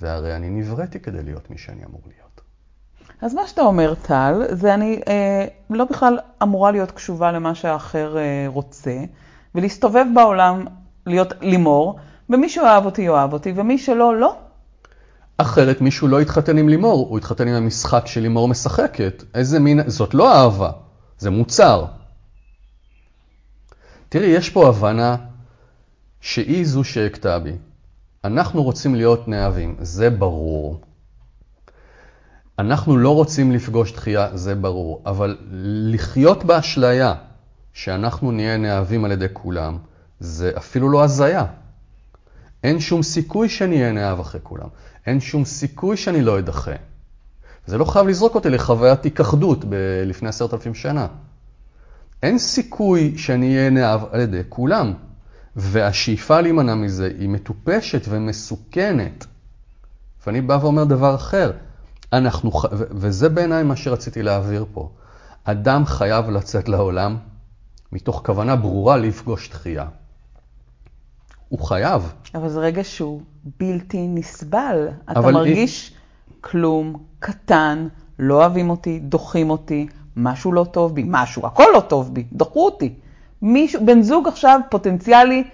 והרי 0.00 0.36
אני 0.36 0.50
נבראתי 0.50 1.00
כדי 1.00 1.22
להיות 1.22 1.50
מי 1.50 1.58
שאני 1.58 1.84
אמור 1.84 2.02
להיות. 2.06 2.40
אז 3.22 3.34
מה 3.34 3.46
שאתה 3.46 3.62
אומר, 3.62 3.94
טל, 3.94 4.42
זה 4.50 4.74
אני 4.74 5.00
אה, 5.08 5.46
לא 5.70 5.84
בכלל 5.84 6.18
אמורה 6.42 6.70
להיות 6.70 6.90
קשובה 6.90 7.32
למה 7.32 7.54
שהאחר 7.54 8.18
אה, 8.18 8.44
רוצה, 8.46 9.04
ולהסתובב 9.54 10.04
בעולם, 10.14 10.64
להיות 11.06 11.32
לימור, 11.40 11.98
ומי 12.32 12.48
שאוהב 12.48 12.84
אותי, 12.84 13.02
יאהב 13.02 13.32
אותי, 13.32 13.52
ומי 13.56 13.78
שלא, 13.78 14.16
לא. 14.16 14.36
אחרת 15.36 15.80
מישהו 15.80 16.08
לא 16.08 16.22
יתחתן 16.22 16.58
עם 16.58 16.68
לימור, 16.68 17.08
הוא 17.08 17.18
יתחתן 17.18 17.48
עם 17.48 17.54
המשחק 17.54 18.06
שלימור 18.06 18.48
משחקת. 18.48 19.24
איזה 19.34 19.60
מין... 19.60 19.80
זאת 19.86 20.14
לא 20.14 20.34
אהבה, 20.34 20.70
זה 21.18 21.30
מוצר. 21.30 21.84
תראי, 24.08 24.26
יש 24.26 24.50
פה 24.50 24.68
הבנה 24.68 25.16
שהיא 26.20 26.66
זו 26.66 26.84
שהכתה 26.84 27.38
בי. 27.38 27.52
אנחנו 28.24 28.62
רוצים 28.62 28.94
להיות 28.94 29.28
נאהבים, 29.28 29.76
זה 29.80 30.10
ברור. 30.10 30.80
אנחנו 32.58 32.96
לא 32.96 33.14
רוצים 33.14 33.52
לפגוש 33.52 33.92
דחייה, 33.92 34.36
זה 34.36 34.54
ברור. 34.54 35.02
אבל 35.06 35.36
לחיות 35.92 36.44
באשליה 36.44 37.14
שאנחנו 37.72 38.32
נהיה 38.32 38.56
נאהבים 38.56 39.04
על 39.04 39.12
ידי 39.12 39.26
כולם, 39.32 39.78
זה 40.20 40.52
אפילו 40.56 40.90
לא 40.90 41.04
הזיה. 41.04 41.44
אין 42.62 42.80
שום 42.80 43.02
סיכוי 43.02 43.48
שאני 43.48 43.76
אהיה 43.76 43.92
נאהב 43.92 44.20
אחרי 44.20 44.40
כולם. 44.42 44.68
אין 45.06 45.20
שום 45.20 45.44
סיכוי 45.44 45.96
שאני 45.96 46.22
לא 46.22 46.38
אדחה. 46.38 46.72
זה 47.66 47.78
לא 47.78 47.84
חייב 47.84 48.06
לזרוק 48.08 48.34
אותי 48.34 48.50
לחוויית 48.50 49.04
היכחדות 49.04 49.64
ב- 49.64 49.74
לפני 50.06 50.28
עשרת 50.28 50.54
אלפים 50.54 50.74
שנה. 50.74 51.06
אין 52.22 52.38
סיכוי 52.38 53.18
שאני 53.18 53.56
אהיה 53.56 53.70
נאהב 53.70 54.00
על 54.10 54.20
ידי 54.20 54.40
כולם. 54.48 54.92
והשאיפה 55.56 56.40
להימנע 56.40 56.74
מזה 56.74 57.12
היא 57.18 57.28
מטופשת 57.28 58.02
ומסוכנת. 58.08 59.26
ואני 60.26 60.40
בא 60.40 60.58
ואומר 60.62 60.84
דבר 60.84 61.14
אחר. 61.14 61.52
אנחנו, 62.12 62.52
וזה 62.72 63.28
בעיניי 63.28 63.62
מה 63.62 63.76
שרציתי 63.76 64.22
להעביר 64.22 64.64
פה. 64.72 64.90
אדם 65.44 65.86
חייב 65.86 66.30
לצאת 66.30 66.68
לעולם 66.68 67.16
מתוך 67.92 68.22
כוונה 68.26 68.56
ברורה 68.56 68.96
לפגוש 68.96 69.50
דחייה. 69.50 69.86
הוא 71.52 71.60
חייב. 71.60 72.12
אבל 72.34 72.48
זה 72.48 72.60
רגע 72.60 72.84
שהוא 72.84 73.20
בלתי 73.60 74.06
נסבל. 74.08 74.88
אתה 75.10 75.20
מרגיש 75.20 75.92
כלום, 76.40 76.96
קטן, 77.18 77.88
לא 78.18 78.34
אוהבים 78.34 78.70
אותי, 78.70 78.98
דוחים 78.98 79.50
אותי, 79.50 79.86
משהו 80.16 80.52
לא 80.52 80.66
טוב 80.70 80.94
בי, 80.94 81.04
משהו, 81.06 81.46
הכל 81.46 81.64
לא 81.74 81.80
טוב 81.80 82.14
בי, 82.14 82.24
דחו 82.32 82.64
אותי. 82.64 82.94
מישהו, 83.42 83.86
בן 83.86 84.02
זוג 84.02 84.28
עכשיו 84.28 84.60
פוטנציאלי 84.70 85.44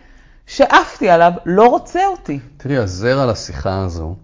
שעפתי 0.46 1.08
עליו, 1.08 1.32
לא 1.46 1.68
רוצה 1.68 2.06
אותי. 2.06 2.38
תראי, 2.56 2.76
הזרע 2.76 3.26
לשיחה 3.26 3.84
הזו 3.84 4.16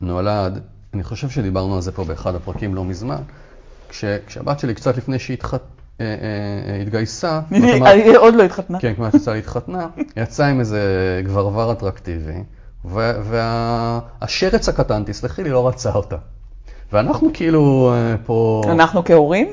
נולד, 0.00 0.60
אני 0.94 1.02
חושב 1.02 1.28
שדיברנו 1.28 1.74
על 1.74 1.80
זה 1.80 1.92
פה 1.92 2.04
באחד 2.04 2.34
הפרקים 2.34 2.74
לא 2.74 2.84
מזמן, 2.84 3.22
כש, 3.88 4.04
כשהבת 4.26 4.58
שלי 4.58 4.74
קצת 4.74 4.96
לפני 4.96 5.18
שהתגייסה, 5.98 7.40
היא 7.50 8.16
עוד 8.16 8.34
לא 8.34 8.42
התחתנה. 8.42 8.80
כן, 8.80 8.94
כמעט 8.94 9.14
יצאה 9.14 9.34
להתחתנה, 9.34 9.86
יצאה 10.16 10.46
עם 10.46 10.60
איזה 10.60 10.80
גברבר 11.24 11.72
אטרקטיבי, 11.72 12.42
והשרץ 12.84 14.68
הקטן, 14.68 15.02
תסלחי 15.06 15.42
לי, 15.42 15.50
לא 15.50 15.68
רצה 15.68 15.92
אותה. 15.92 16.16
ואנחנו 16.92 17.30
כאילו 17.34 17.92
אה, 17.94 18.16
פה... 18.24 18.62
אנחנו 18.68 19.04
כהורים? 19.04 19.52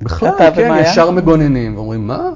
בכלל, 0.00 0.30
כן? 0.54 0.76
ישר 0.80 1.10
מגוננים, 1.10 1.76
ואומרים, 1.76 2.06
מה? 2.06 2.30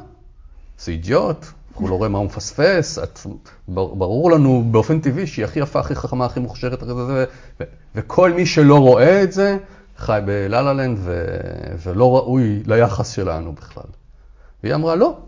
זה 0.78 0.92
אידיוט, 0.92 1.46
הוא 1.74 1.88
לא 1.88 1.94
רואה 1.94 2.08
מה 2.08 2.18
הוא 2.18 2.26
מפספס, 2.26 2.98
את, 2.98 3.20
ברור 3.68 4.30
לנו 4.30 4.64
באופן 4.70 5.00
טבעי 5.00 5.26
שהיא 5.26 5.44
הכי 5.44 5.60
יפה, 5.60 5.80
הכי 5.80 5.94
חכמה, 5.94 6.24
הכי 6.24 6.40
מוכשרת, 6.40 6.82
וכל 7.94 8.32
מי 8.32 8.46
שלא 8.46 8.78
רואה 8.78 9.22
את 9.22 9.32
זה, 9.32 9.56
חי 10.00 10.20
בלה 10.24 10.62
לנד 10.62 10.98
ולא 11.82 12.16
ראוי 12.16 12.62
ליחס 12.66 13.10
שלנו 13.10 13.52
בכלל. 13.52 13.90
והיא 14.62 14.74
אמרה, 14.74 14.94
לא, 14.94 15.18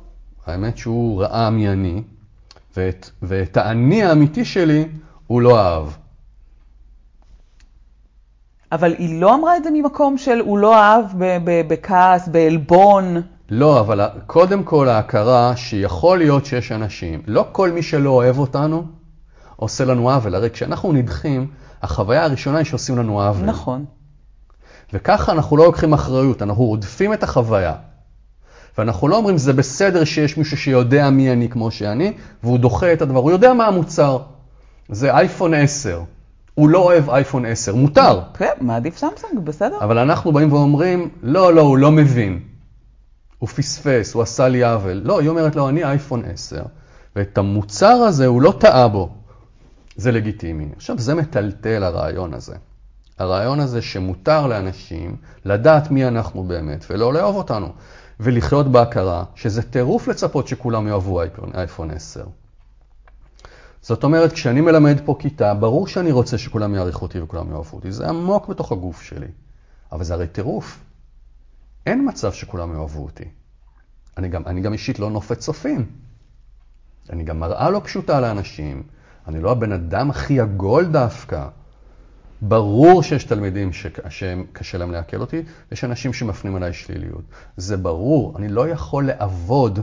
האמת 0.47 0.77
שהוא 0.77 1.23
ראה 1.23 1.51
מי 1.51 1.69
אני, 1.69 2.03
ואת, 2.77 3.11
ואת 3.23 3.57
האני 3.57 4.03
האמיתי 4.03 4.45
שלי 4.45 4.89
הוא 5.27 5.43
לא 5.43 5.61
אהב. 5.61 5.87
אבל 8.73 8.95
היא 8.99 9.21
לא 9.21 9.35
אמרה 9.35 9.57
את 9.57 9.65
זה 9.65 9.71
ממקום 9.73 10.19
של 10.19 10.41
הוא 10.41 10.59
לא 10.59 10.77
אהב 10.77 11.05
ב- 11.19 11.39
ב- 11.45 11.69
בכעס, 11.69 12.29
בעלבון. 12.29 13.23
לא, 13.51 13.81
אבל 13.81 14.01
קודם 14.27 14.63
כל 14.63 14.89
ההכרה 14.89 15.57
שיכול 15.57 16.19
להיות 16.19 16.47
שיש 16.47 16.73
אנשים, 16.73 17.23
לא 17.27 17.47
כל 17.53 17.71
מי 17.71 17.83
שלא 17.83 18.11
אוהב 18.11 18.39
אותנו 18.39 18.85
עושה 19.57 19.85
לנו 19.85 20.11
עוול. 20.11 20.35
הרי 20.35 20.51
כשאנחנו 20.51 20.93
נדחים, 20.93 21.47
החוויה 21.83 22.25
הראשונה 22.25 22.59
היא 22.59 22.65
שעושים 22.65 22.99
לנו 22.99 23.23
עוול. 23.23 23.47
נכון. 23.47 23.85
וככה 24.93 25.33
אנחנו 25.33 25.57
לא 25.57 25.65
לוקחים 25.65 25.93
אחריות, 25.93 26.43
אנחנו 26.43 26.65
רודפים 26.65 27.13
את 27.13 27.23
החוויה. 27.23 27.75
ואנחנו 28.79 29.09
לא 29.09 29.17
אומרים, 29.17 29.39
זה 29.39 29.53
בסדר 29.53 30.05
שיש 30.05 30.37
מישהו 30.39 30.57
שיודע 30.57 31.11
מי 31.11 31.33
אני 31.33 31.49
כמו 31.49 31.71
שאני, 31.71 32.13
והוא 32.43 32.59
דוחה 32.59 32.93
את 32.93 33.03
הדבר, 33.03 33.21
הוא 33.21 33.31
יודע 33.31 33.53
מה 33.53 33.67
המוצר. 33.67 34.19
זה 34.89 35.15
אייפון 35.15 35.55
10. 35.55 36.03
הוא 36.55 36.69
לא 36.69 36.79
אוהב 36.79 37.11
אייפון 37.11 37.47
10, 37.47 37.75
מותר. 37.75 38.21
כן, 38.35 38.53
מעדיף 38.61 38.97
סמסונג, 38.97 39.39
בסדר. 39.45 39.79
אבל 39.81 39.99
אנחנו 39.99 40.33
באים 40.33 40.53
ואומרים, 40.53 41.09
לא, 41.23 41.55
לא, 41.55 41.61
הוא 41.61 41.79
לא 41.79 41.93
מבין. 41.93 42.41
הוא 43.39 43.49
פספס, 43.49 44.15
הוא 44.15 44.23
עשה 44.23 44.49
לי 44.49 44.65
עוול. 44.65 45.01
לא, 45.05 45.21
היא 45.21 45.29
אומרת 45.29 45.57
לו, 45.57 45.69
אני 45.69 45.85
אייפון 45.85 46.23
10, 46.33 46.63
ואת 47.17 47.39
המוצר 47.39 47.87
הזה 47.87 48.27
הוא 48.27 48.43
לא 48.43 48.55
טעה 48.61 48.89
בו. 48.89 49.09
זה 49.97 50.13
לגיטימי. 50.13 50.69
עכשיו, 50.77 50.99
זה 50.99 51.15
מטלטל 51.15 51.85
הרעיון 51.85 52.35
הזה. 52.35 52.55
הרעיון 53.23 53.61
הזה 53.61 53.83
שמותר 53.83 54.47
לאנשים 54.47 55.17
לדעת 55.45 55.91
מי 55.91 56.09
אנחנו 56.09 56.45
באמת 56.45 56.85
ולא 56.91 57.15
לאהוב 57.15 57.37
אותנו. 57.37 57.73
ולחיות 58.21 58.73
בהכרה, 58.73 59.25
שזה 59.35 59.63
טירוף 59.63 60.09
לצפות 60.09 60.49
שכולם 60.49 60.89
יאהבו 60.89 61.21
אייפון 61.55 61.91
10. 61.91 62.25
זאת 63.83 64.05
אומרת, 64.05 64.33
כשאני 64.33 64.61
מלמד 64.61 65.01
פה 65.05 65.17
כיתה, 65.19 65.55
ברור 65.55 65.87
שאני 65.87 66.13
רוצה 66.13 66.39
שכולם 66.39 66.75
יעריכו 66.75 67.03
אותי 67.03 67.21
וכולם 67.21 67.51
יאהבו 67.51 67.77
אותי, 67.77 67.93
זה 67.93 68.09
עמוק 68.09 68.49
בתוך 68.49 68.73
הגוף 68.73 69.03
שלי. 69.03 69.27
אבל 69.93 70.05
זה 70.05 70.15
הרי 70.15 70.27
טירוף. 70.27 70.79
אין 71.87 72.09
מצב 72.09 72.33
שכולם 72.33 72.75
יאהבו 72.75 73.05
אותי. 73.05 73.25
אני 74.19 74.29
גם, 74.29 74.43
אני 74.47 74.61
גם 74.61 74.73
אישית 74.73 74.99
לא 74.99 75.11
נופת 75.11 75.39
צופים. 75.39 75.87
אני 77.11 77.25
גם 77.25 77.41
מראה 77.41 77.71
לא 77.71 77.81
פשוטה 77.85 78.21
לאנשים. 78.21 78.83
אני 79.29 79.41
לא 79.41 79.51
הבן 79.51 79.73
אדם 79.73 80.11
הכי 80.11 80.41
עגול 80.41 80.85
דווקא. 80.85 81.49
ברור 82.43 83.03
שיש 83.03 83.25
תלמידים 83.25 83.73
שקשה 83.73 84.79
להם 84.79 84.91
לעכל 84.91 85.21
אותי, 85.21 85.43
יש 85.73 85.85
אנשים 85.85 86.13
שמפנים 86.13 86.57
עליי 86.57 86.73
שליליות. 86.73 87.25
זה 87.57 87.77
ברור, 87.77 88.33
אני 88.39 88.49
לא 88.49 88.69
יכול 88.69 89.07
לעבוד 89.07 89.79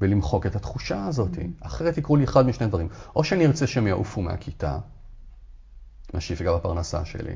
ולמחוק 0.00 0.46
את 0.46 0.56
התחושה 0.56 1.06
הזאת. 1.06 1.38
אחרת 1.60 1.98
יקרו 1.98 2.16
לי 2.16 2.24
אחד 2.24 2.46
משני 2.46 2.66
דברים. 2.66 2.88
או 3.16 3.24
שאני 3.24 3.46
ארצה 3.46 3.66
שהם 3.66 3.86
יעופו 3.86 4.20
מהכיתה, 4.20 4.78
מה 6.14 6.20
שיפגע 6.20 6.54
בפרנסה 6.54 7.04
שלי, 7.04 7.34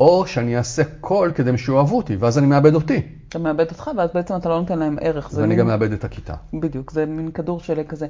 או 0.00 0.26
שאני 0.26 0.56
אעשה 0.56 0.82
קול 1.00 1.32
כדי 1.32 1.58
שיאהבו 1.58 1.96
אותי, 1.96 2.16
ואז 2.16 2.38
אני 2.38 2.46
מאבד 2.46 2.74
אותי. 2.74 3.02
אתה 3.28 3.38
מאבד 3.38 3.70
אותך, 3.70 3.90
ואז 3.96 4.10
בעצם 4.14 4.36
אתה 4.36 4.48
לא 4.48 4.60
נותן 4.60 4.78
להם 4.78 4.96
ערך. 5.00 5.30
ואני 5.34 5.46
מין... 5.46 5.58
גם 5.58 5.66
מאבד 5.66 5.92
את 5.92 6.04
הכיתה. 6.04 6.34
בדיוק, 6.60 6.90
זה 6.90 7.06
מין 7.06 7.30
כדור 7.30 7.60
שלג 7.60 7.86
כזה. 7.86 8.06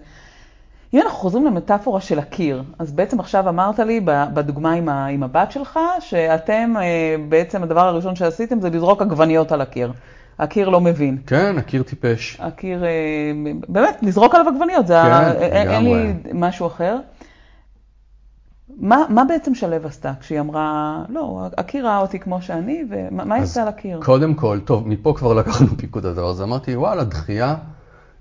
אם 0.95 1.01
אנחנו 1.01 1.19
חוזרים 1.19 1.47
למטאפורה 1.47 2.01
של 2.01 2.19
הקיר, 2.19 2.63
אז 2.79 2.93
בעצם 2.93 3.21
עכשיו 3.21 3.49
אמרת 3.49 3.79
לי 3.79 4.01
בדוגמה 4.05 4.73
עם, 4.73 4.89
ה, 4.89 5.07
עם 5.07 5.23
הבת 5.23 5.53
שלך, 5.53 5.79
שאתם, 6.01 6.75
אה, 6.81 7.17
בעצם 7.29 7.63
הדבר 7.63 7.81
הראשון 7.81 8.17
שעשיתם 8.17 8.61
זה 8.61 8.71
לזרוק 8.71 9.03
עגבניות 9.03 9.53
על 9.53 9.61
הקיר. 9.61 9.93
הקיר 10.39 10.69
לא 10.69 10.81
מבין. 10.81 11.19
כן, 11.27 11.59
הקיר 11.59 11.83
טיפש. 11.83 12.41
הקיר, 12.41 12.85
אה, 12.85 12.91
באמת, 13.69 13.99
לזרוק 14.03 14.35
עליו 14.35 14.49
עגבניות, 14.49 14.87
זה 14.87 14.95
כן, 14.95 15.13
ה... 15.13 15.29
לגמרי. 15.29 15.51
אין 15.51 15.85
לי 15.85 16.13
משהו 16.33 16.67
אחר. 16.67 16.97
מה, 18.77 19.05
מה 19.09 19.25
בעצם 19.25 19.55
שלו 19.55 19.77
עשתה 19.85 20.13
כשהיא 20.21 20.41
אמרה, 20.41 20.99
לא, 21.09 21.43
הקיר 21.59 21.87
ראה 21.87 21.99
אותי 21.99 22.19
כמו 22.19 22.43
שאני, 22.43 22.85
ומה 22.91 23.35
היא 23.35 23.43
עשתה 23.43 23.65
לקיר? 23.65 24.01
קודם 24.03 24.35
כל, 24.35 24.61
טוב, 24.65 24.89
מפה 24.89 25.15
כבר 25.17 25.35
לקחנו 25.35 25.67
פיקוד 25.77 26.07
הדבר 26.07 26.29
הזה. 26.29 26.45
אמרתי, 26.45 26.77
וואלה, 26.77 27.05
דחייה 27.05 27.55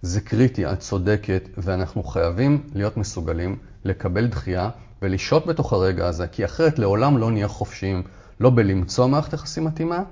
זה 0.02 0.22
קריטי, 0.22 0.66
את 0.66 0.80
צודקת, 0.80 1.50
ואנחנו 1.58 2.04
חייבים 2.04 2.62
להיות 2.74 2.98
מסוגלים 2.98 3.56
לקבל 3.86 4.28
דחייה 4.28 4.70
ולשהות 5.02 5.46
בתוך 5.46 5.74
הרגע 5.74 6.08
הזה, 6.08 6.28
כי 6.28 6.46
אחרת 6.46 6.80
לעולם 6.80 7.18
לא 7.18 7.32
נהיה 7.32 7.48
חופשיים, 7.48 8.04
לא 8.40 8.50
בלמצוא 8.50 9.08
מערכת 9.08 9.34
יחסים 9.34 9.66
מתאימה, 9.66 10.04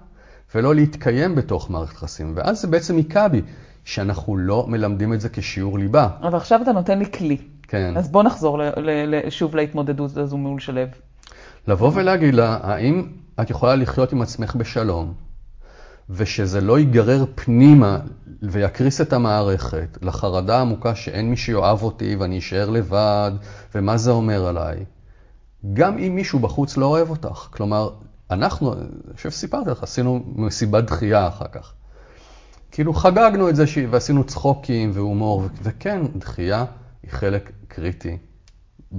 ולא 0.56 0.76
להתקיים 0.76 1.36
בתוך 1.36 1.70
מערכת 1.70 1.94
יחסים. 1.94 2.34
ואז 2.36 2.62
זה 2.62 2.68
בעצם 2.68 2.98
היכה 2.98 3.28
בי, 3.28 3.42
שאנחנו 3.86 4.38
לא 4.38 4.66
מלמדים 4.68 5.14
את 5.14 5.22
זה 5.22 5.30
כשיעור 5.30 5.80
ליבה. 5.80 6.10
אבל 6.22 6.38
עכשיו 6.38 6.62
אתה 6.62 6.72
נותן 6.72 7.00
לי 7.00 7.12
כלי. 7.12 7.38
כן. 7.68 7.94
אז 7.98 8.08
בוא 8.12 8.24
נחזור 8.24 8.60
ל- 8.60 8.70
ל- 8.78 9.16
ל- 9.16 9.30
שוב 9.30 9.56
להתמודדות 9.56 10.18
הזו 10.18 10.38
מול 10.38 10.60
שלו. 10.60 10.82
לבוא 11.68 11.92
ולהגיד 11.94 12.34
לה, 12.34 12.58
האם 12.62 13.08
את 13.42 13.50
יכולה 13.50 13.76
לחיות 13.76 14.14
עם 14.14 14.22
עצמך 14.22 14.56
בשלום, 14.56 15.14
ושזה 16.10 16.62
לא 16.62 16.80
ייגרר 16.80 17.26
פנימה 17.36 18.00
ויקריס 18.42 19.02
את 19.02 19.14
המערכת 19.14 19.98
לחרדה 20.02 20.58
העמוקה 20.58 20.96
שאין 20.96 21.30
מי 21.30 21.38
שיאהב 21.38 21.84
אותי 21.84 22.16
ואני 22.16 22.40
אשאר 22.40 22.70
לבד, 22.70 23.32
ומה 23.76 23.98
זה 23.98 24.12
אומר 24.12 24.48
עליי? 24.48 24.86
גם 25.74 25.98
אם 25.98 26.16
מישהו 26.16 26.40
בחוץ 26.40 26.78
לא 26.78 26.86
אוהב 26.86 27.10
אותך. 27.10 27.48
כלומר, 27.52 27.90
אנחנו, 28.32 28.74
אני 28.74 29.16
חושב 29.16 29.32
שסיפרתי 29.32 29.70
לך, 29.70 29.84
עשינו 29.84 30.24
מסיבת 30.36 30.84
דחייה 30.84 31.28
אחר 31.28 31.48
כך. 31.52 31.74
כאילו 32.72 32.94
חגגנו 32.94 33.50
את 33.50 33.56
זה 33.56 33.68
ש... 33.68 33.78
ועשינו 33.90 34.24
צחוקים 34.24 34.92
והומור, 34.94 35.40
ו... 35.40 35.48
וכן, 35.64 36.02
דחייה 36.16 36.66
היא 37.04 37.12
חלק 37.12 37.52
קריטי 37.68 38.18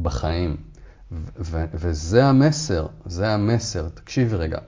בחיים. 0.02 0.56
ו... 1.12 1.16
ו... 1.38 1.64
וזה 1.74 2.24
המסר, 2.24 2.86
זה 3.06 3.28
המסר. 3.28 3.88
תקשיבי 3.88 4.36
רגע, 4.36 4.58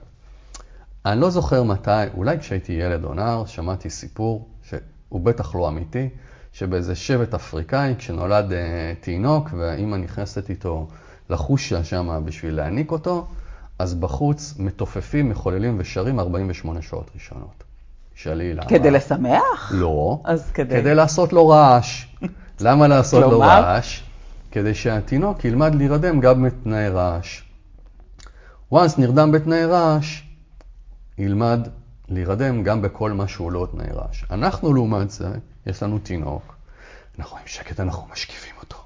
אני 1.05 1.21
לא 1.21 1.29
זוכר 1.29 1.63
מתי, 1.63 1.91
אולי 2.17 2.39
כשהייתי 2.39 2.73
ילד 2.73 3.03
או 3.03 3.13
נער, 3.13 3.45
שמעתי 3.45 3.89
סיפור 3.89 4.47
שהוא 4.63 5.21
בטח 5.21 5.55
לא 5.55 5.67
אמיתי, 5.67 6.09
שבאיזה 6.53 6.95
שבט 6.95 7.33
אפריקאי, 7.33 7.95
כשנולד 7.97 8.51
uh, 8.51 8.53
תינוק 9.03 9.49
והאימא 9.57 9.95
נכנסת 9.95 10.49
איתו 10.49 10.87
לחושה 11.29 11.83
שם 11.83 12.21
בשביל 12.25 12.55
להעניק 12.55 12.91
אותו, 12.91 13.27
אז 13.79 13.93
בחוץ 13.93 14.53
מתופפים, 14.59 15.29
מחוללים 15.29 15.75
ושרים 15.79 16.19
48 16.19 16.81
שעות 16.81 17.11
ראשונות. 17.15 17.63
שאלי 18.15 18.53
למה? 18.53 18.65
כדי 18.65 18.91
לשמח? 18.91 19.71
לא. 19.75 20.19
אז 20.23 20.51
כדי... 20.51 20.75
כדי 20.75 20.95
לעשות 20.95 21.33
לו 21.33 21.47
רעש. 21.47 22.05
למה 22.61 22.87
לעשות 22.87 23.23
לו? 23.23 23.39
רעש? 23.39 24.01
כדי 24.51 24.73
שהתינוק 24.73 25.45
ילמד 25.45 25.75
להירדם 25.75 26.19
גם 26.19 26.43
בתנאי 26.43 26.89
רעש. 26.89 27.41
once 28.73 28.97
נרדם 28.97 29.31
בתנאי 29.31 29.65
רעש, 29.65 30.21
ילמד 31.17 31.67
להירדם 32.09 32.63
גם 32.63 32.81
בכל 32.81 33.11
מה 33.11 33.27
שהוא 33.27 33.51
לא 33.51 33.67
תנאי 33.71 33.87
רעש. 33.93 34.23
אנחנו 34.31 34.73
לעומת 34.73 35.11
זה, 35.11 35.27
יש 35.65 35.83
לנו 35.83 35.99
תינוק, 35.99 36.55
אנחנו 37.19 37.37
עם 37.37 37.43
שקט, 37.45 37.79
אנחנו 37.79 38.07
משקיפים 38.11 38.53
אותו. 38.61 38.77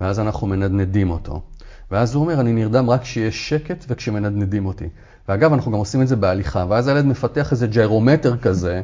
ואז 0.00 0.20
אנחנו 0.20 0.46
מנדנדים 0.46 1.10
אותו. 1.10 1.42
ואז 1.90 2.14
הוא 2.14 2.22
אומר, 2.22 2.40
אני 2.40 2.52
נרדם 2.52 2.90
רק 2.90 3.02
כשיש 3.02 3.48
שקט 3.48 3.84
וכשמנדנדים 3.88 4.66
אותי. 4.66 4.88
ואגב, 5.28 5.52
אנחנו 5.52 5.72
גם 5.72 5.78
עושים 5.78 6.02
את 6.02 6.08
זה 6.08 6.16
בהליכה, 6.16 6.64
ואז 6.68 6.88
הילד 6.88 7.06
מפתח 7.06 7.52
איזה 7.52 7.66
ג'יירומטר 7.66 8.36
כזה. 8.36 8.80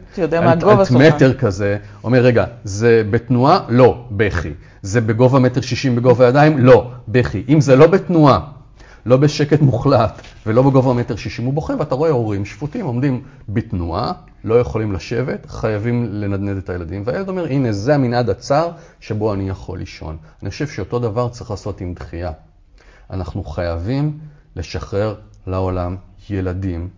אלטמטר 1.06 1.34
כזה, 1.34 1.78
אומר, 2.04 2.18
רגע, 2.18 2.44
זה 2.64 3.02
בתנועה? 3.10 3.60
לא, 3.68 4.04
בכי. 4.10 4.52
זה 4.82 5.00
בגובה 5.00 5.38
מטר 5.38 5.60
שישים 5.60 5.96
בגובה 5.96 6.28
ידיים? 6.28 6.58
לא, 6.58 6.90
בכי. 7.08 7.44
אם 7.48 7.60
זה 7.60 7.76
לא 7.76 7.86
בתנועה, 7.86 8.40
לא 9.06 9.16
בשקט 9.16 9.60
מוחלט 9.60 10.22
ולא 10.46 10.62
בגובה 10.62 10.92
מטר 10.92 11.16
שישים, 11.16 11.44
הוא 11.44 11.54
בוכה, 11.54 11.74
ואתה 11.78 11.94
רואה 11.94 12.10
הורים 12.10 12.44
שפוטים 12.44 12.86
עומדים 12.86 13.22
בתנועה, 13.48 14.12
לא 14.44 14.60
יכולים 14.60 14.92
לשבת, 14.92 15.46
חייבים 15.46 16.06
לנדנד 16.10 16.56
את 16.56 16.70
הילדים, 16.70 17.02
והילד 17.04 17.28
אומר, 17.28 17.44
הנה, 17.44 17.72
זה 17.72 17.94
המנעד 17.94 18.30
הצר 18.30 18.70
שבו 19.00 19.34
אני 19.34 19.48
יכול 19.48 19.78
לישון. 19.78 20.16
אני 20.42 20.50
חושב 20.50 20.66
שאותו 20.66 20.98
דבר 20.98 21.28
צריך 21.28 21.50
לעשות 21.50 21.80
עם 21.80 21.94
דחייה. 21.94 22.32
אנחנו 23.10 23.44
חייבים 23.44 24.18
לשחרר 24.56 25.14
לעולם 25.46 25.96
ילדים, 26.30 26.88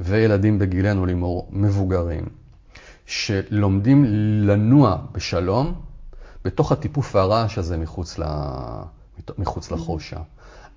וילדים 0.00 0.58
בגילנו 0.58 1.06
לימור 1.06 1.48
מבוגרים, 1.52 2.24
שלומדים 3.06 4.04
לנוע 4.46 4.96
בשלום 5.12 5.74
בתוך 6.44 6.72
הטיפוף 6.72 7.14
והרעש 7.14 7.58
הזה 7.58 7.76
מחוץ, 7.76 8.18
ל... 8.18 8.24
מחוץ 9.38 9.70
לחושה. 9.70 10.16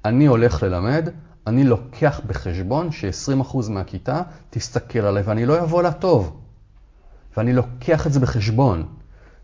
אני 0.08 0.26
הולך 0.26 0.64
ללמד, 0.64 1.10
אני 1.48 1.64
לוקח 1.64 2.22
בחשבון 2.28 2.92
ש-20% 2.92 3.70
מהכיתה 3.70 4.22
תסתכל 4.50 5.00
עליי 5.00 5.24
ואני 5.24 5.46
לא 5.46 5.64
אבוא 5.64 5.84
לה 5.84 5.92
טוב. 5.92 6.42
ואני 7.38 7.54
לוקח 7.54 8.08
את 8.08 8.14
זה 8.14 8.20
בחשבון, 8.20 8.88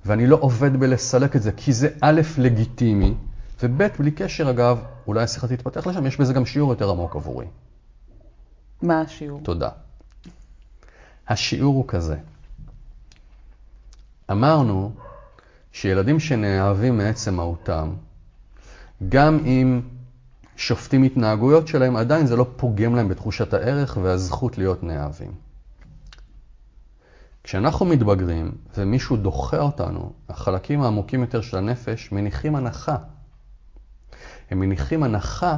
ואני 0.06 0.28
לא 0.28 0.38
עובד 0.42 0.78
בלסלק 0.78 1.36
את 1.36 1.42
זה, 1.42 1.52
כי 1.52 1.74
זה 1.74 1.90
א', 2.02 2.22
לגיטימי, 2.38 3.14
וב', 3.64 3.84
בלי 4.00 4.12
קשר 4.12 4.50
אגב, 4.50 4.80
אולי 5.08 5.24
השיחה 5.24 5.48
תתפתח 5.48 5.88
לשם, 5.88 6.06
יש 6.06 6.18
בזה 6.18 6.34
גם 6.34 6.46
שיעור 6.46 6.70
יותר 6.70 6.90
עמוק 6.90 7.16
עבורי. 7.16 7.46
מה 8.82 9.02
השיעור? 9.02 9.42
תודה. 9.44 9.70
השיעור 11.28 11.76
הוא 11.76 11.86
כזה. 11.88 12.16
אמרנו 14.32 14.92
שילדים 15.72 16.20
שנאהבים 16.20 16.98
מעצם 16.98 17.36
מהותם, 17.36 17.94
גם 19.10 19.40
אם 19.46 19.82
שופטים 20.56 21.04
התנהגויות 21.04 21.68
שלהם, 21.68 21.96
עדיין 21.96 22.26
זה 22.26 22.36
לא 22.36 22.48
פוגם 22.56 22.96
להם 22.96 23.10
בתחושת 23.10 23.54
הערך 23.54 23.98
והזכות 24.02 24.58
להיות 24.58 24.84
נאהבים. 24.84 25.32
כשאנחנו 27.44 27.86
מתבגרים 27.86 28.52
ומישהו 28.78 29.18
דוחה 29.18 29.60
אותנו, 29.60 30.14
החלקים 30.30 30.82
העמוקים 30.82 31.22
יותר 31.22 31.42
של 31.42 31.58
הנפש 31.58 32.12
מניחים 32.12 32.56
הנחה. 32.56 32.98
הם 34.52 34.60
מניחים 34.60 35.04
הנחה 35.04 35.58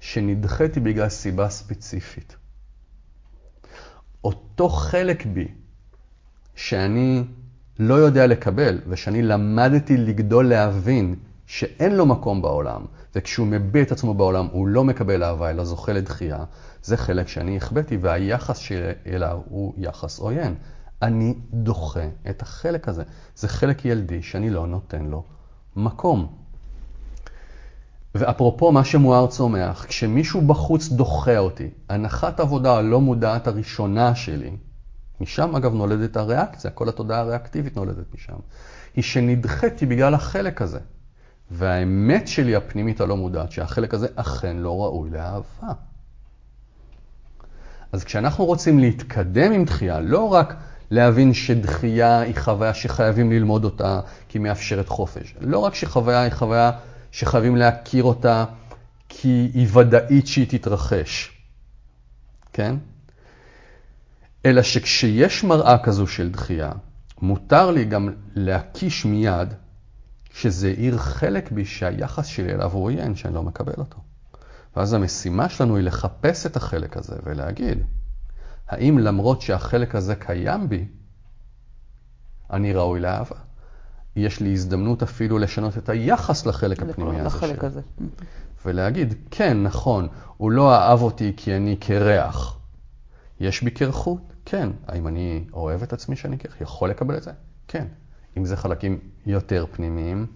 שנדחיתי 0.00 0.80
בגלל 0.80 1.08
סיבה 1.08 1.48
ספציפית. 1.48 2.36
אותו 4.24 4.68
חלק 4.68 5.26
בי 5.26 5.48
שאני 6.54 7.24
לא 7.78 7.94
יודע 7.94 8.26
לקבל 8.26 8.80
ושאני 8.88 9.22
למדתי 9.22 9.96
לגדול 9.96 10.48
להבין 10.48 11.14
שאין 11.46 11.96
לו 11.96 12.06
מקום 12.06 12.42
בעולם, 12.42 12.84
וכשהוא 13.14 13.46
מביע 13.46 13.82
את 13.82 13.92
עצמו 13.92 14.14
בעולם 14.14 14.48
הוא 14.52 14.68
לא 14.68 14.84
מקבל 14.84 15.24
אהבה 15.24 15.50
אלא 15.50 15.64
זוכה 15.64 15.92
לדחייה, 15.92 16.44
זה 16.82 16.96
חלק 16.96 17.28
שאני 17.28 17.56
החבאתי 17.56 17.96
והיחס 17.96 18.58
שאליו 18.58 19.40
הוא 19.48 19.74
יחס 19.76 20.18
עוין. 20.18 20.54
אני 21.02 21.34
דוחה 21.52 22.08
את 22.30 22.42
החלק 22.42 22.88
הזה. 22.88 23.02
זה 23.36 23.48
חלק 23.48 23.84
ילדי 23.84 24.22
שאני 24.22 24.50
לא 24.50 24.66
נותן 24.66 25.04
לו 25.04 25.24
מקום. 25.76 26.26
ואפרופו 28.14 28.72
מה 28.72 28.84
שמואר 28.84 29.26
צומח, 29.26 29.84
כשמישהו 29.88 30.40
בחוץ 30.40 30.88
דוחה 30.88 31.38
אותי, 31.38 31.70
הנחת 31.88 32.40
עבודה 32.40 32.76
הלא 32.76 33.00
מודעת 33.00 33.46
הראשונה 33.46 34.14
שלי 34.14 34.56
משם 35.20 35.56
אגב 35.56 35.74
נולדת 35.74 36.16
הריאקציה, 36.16 36.70
כל 36.70 36.88
התודעה 36.88 37.20
הריאקטיבית 37.20 37.76
נולדת 37.76 38.14
משם. 38.14 38.36
היא 38.94 39.04
שנדחיתי 39.04 39.86
בגלל 39.86 40.14
החלק 40.14 40.62
הזה. 40.62 40.80
והאמת 41.50 42.28
שלי 42.28 42.56
הפנימית 42.56 43.00
הלא 43.00 43.16
מודעת, 43.16 43.52
שהחלק 43.52 43.94
הזה 43.94 44.06
אכן 44.16 44.56
לא 44.56 44.84
ראוי 44.84 45.10
לאהבה. 45.10 45.72
אז 47.92 48.04
כשאנחנו 48.04 48.44
רוצים 48.44 48.78
להתקדם 48.78 49.52
עם 49.52 49.64
דחייה, 49.64 50.00
לא 50.00 50.32
רק 50.32 50.54
להבין 50.90 51.34
שדחייה 51.34 52.20
היא 52.20 52.34
חוויה 52.36 52.74
שחייבים 52.74 53.32
ללמוד 53.32 53.64
אותה 53.64 54.00
כי 54.28 54.38
מאפשרת 54.38 54.88
חופש, 54.88 55.34
לא 55.40 55.58
רק 55.58 55.74
שחוויה 55.74 56.20
היא 56.20 56.32
חוויה 56.32 56.70
שחייבים 57.12 57.56
להכיר 57.56 58.04
אותה 58.04 58.44
כי 59.08 59.50
היא 59.54 59.68
ודאית 59.72 60.26
שהיא 60.26 60.46
תתרחש, 60.48 61.32
כן? 62.52 62.76
אלא 64.46 64.62
שכשיש 64.62 65.44
מראה 65.44 65.78
כזו 65.78 66.06
של 66.06 66.30
דחייה, 66.30 66.72
מותר 67.22 67.70
לי 67.70 67.84
גם 67.84 68.08
להקיש 68.34 69.04
מיד 69.04 69.54
שזה 70.36 70.68
העיר 70.68 70.98
חלק 70.98 71.52
בי 71.52 71.64
שהיחס 71.64 72.26
שלי 72.26 72.54
אליו 72.54 72.72
הוא 72.72 72.84
עוין, 72.84 73.14
שאני 73.16 73.34
לא 73.34 73.42
מקבל 73.42 73.74
אותו. 73.78 73.98
ואז 74.76 74.92
המשימה 74.92 75.48
שלנו 75.48 75.76
היא 75.76 75.84
לחפש 75.84 76.46
את 76.46 76.56
החלק 76.56 76.96
הזה 76.96 77.16
ולהגיד, 77.24 77.78
האם 78.68 78.98
למרות 78.98 79.42
שהחלק 79.42 79.94
הזה 79.94 80.14
קיים 80.14 80.68
בי, 80.68 80.88
אני 82.50 82.72
ראוי 82.72 83.00
לאהבה? 83.00 83.36
יש 84.16 84.40
לי 84.40 84.52
הזדמנות 84.52 85.02
אפילו 85.02 85.38
לשנות 85.38 85.78
את 85.78 85.88
היחס 85.88 86.46
לחלק 86.46 86.82
הפנימי 86.82 87.20
הזה 87.20 87.26
לחלק 87.26 87.64
הזה. 87.64 87.80
ולהגיד, 88.64 89.14
כן, 89.30 89.62
נכון, 89.62 90.08
הוא 90.36 90.50
לא 90.50 90.74
אהב 90.74 91.02
אותי 91.02 91.32
כי 91.36 91.56
אני 91.56 91.76
קרח. 91.76 92.58
יש 93.40 93.62
בי 93.62 93.70
קרחות? 93.70 94.32
כן. 94.44 94.68
האם 94.86 95.08
אני 95.08 95.44
אוהב 95.52 95.82
את 95.82 95.92
עצמי 95.92 96.16
שאני 96.16 96.36
קרח? 96.36 96.60
יכול 96.60 96.90
לקבל 96.90 97.16
את 97.16 97.22
זה? 97.22 97.32
כן. 97.68 97.86
אם 98.36 98.44
זה 98.44 98.56
חלקים 98.56 98.98
יותר 99.26 99.66
פנימיים, 99.72 100.26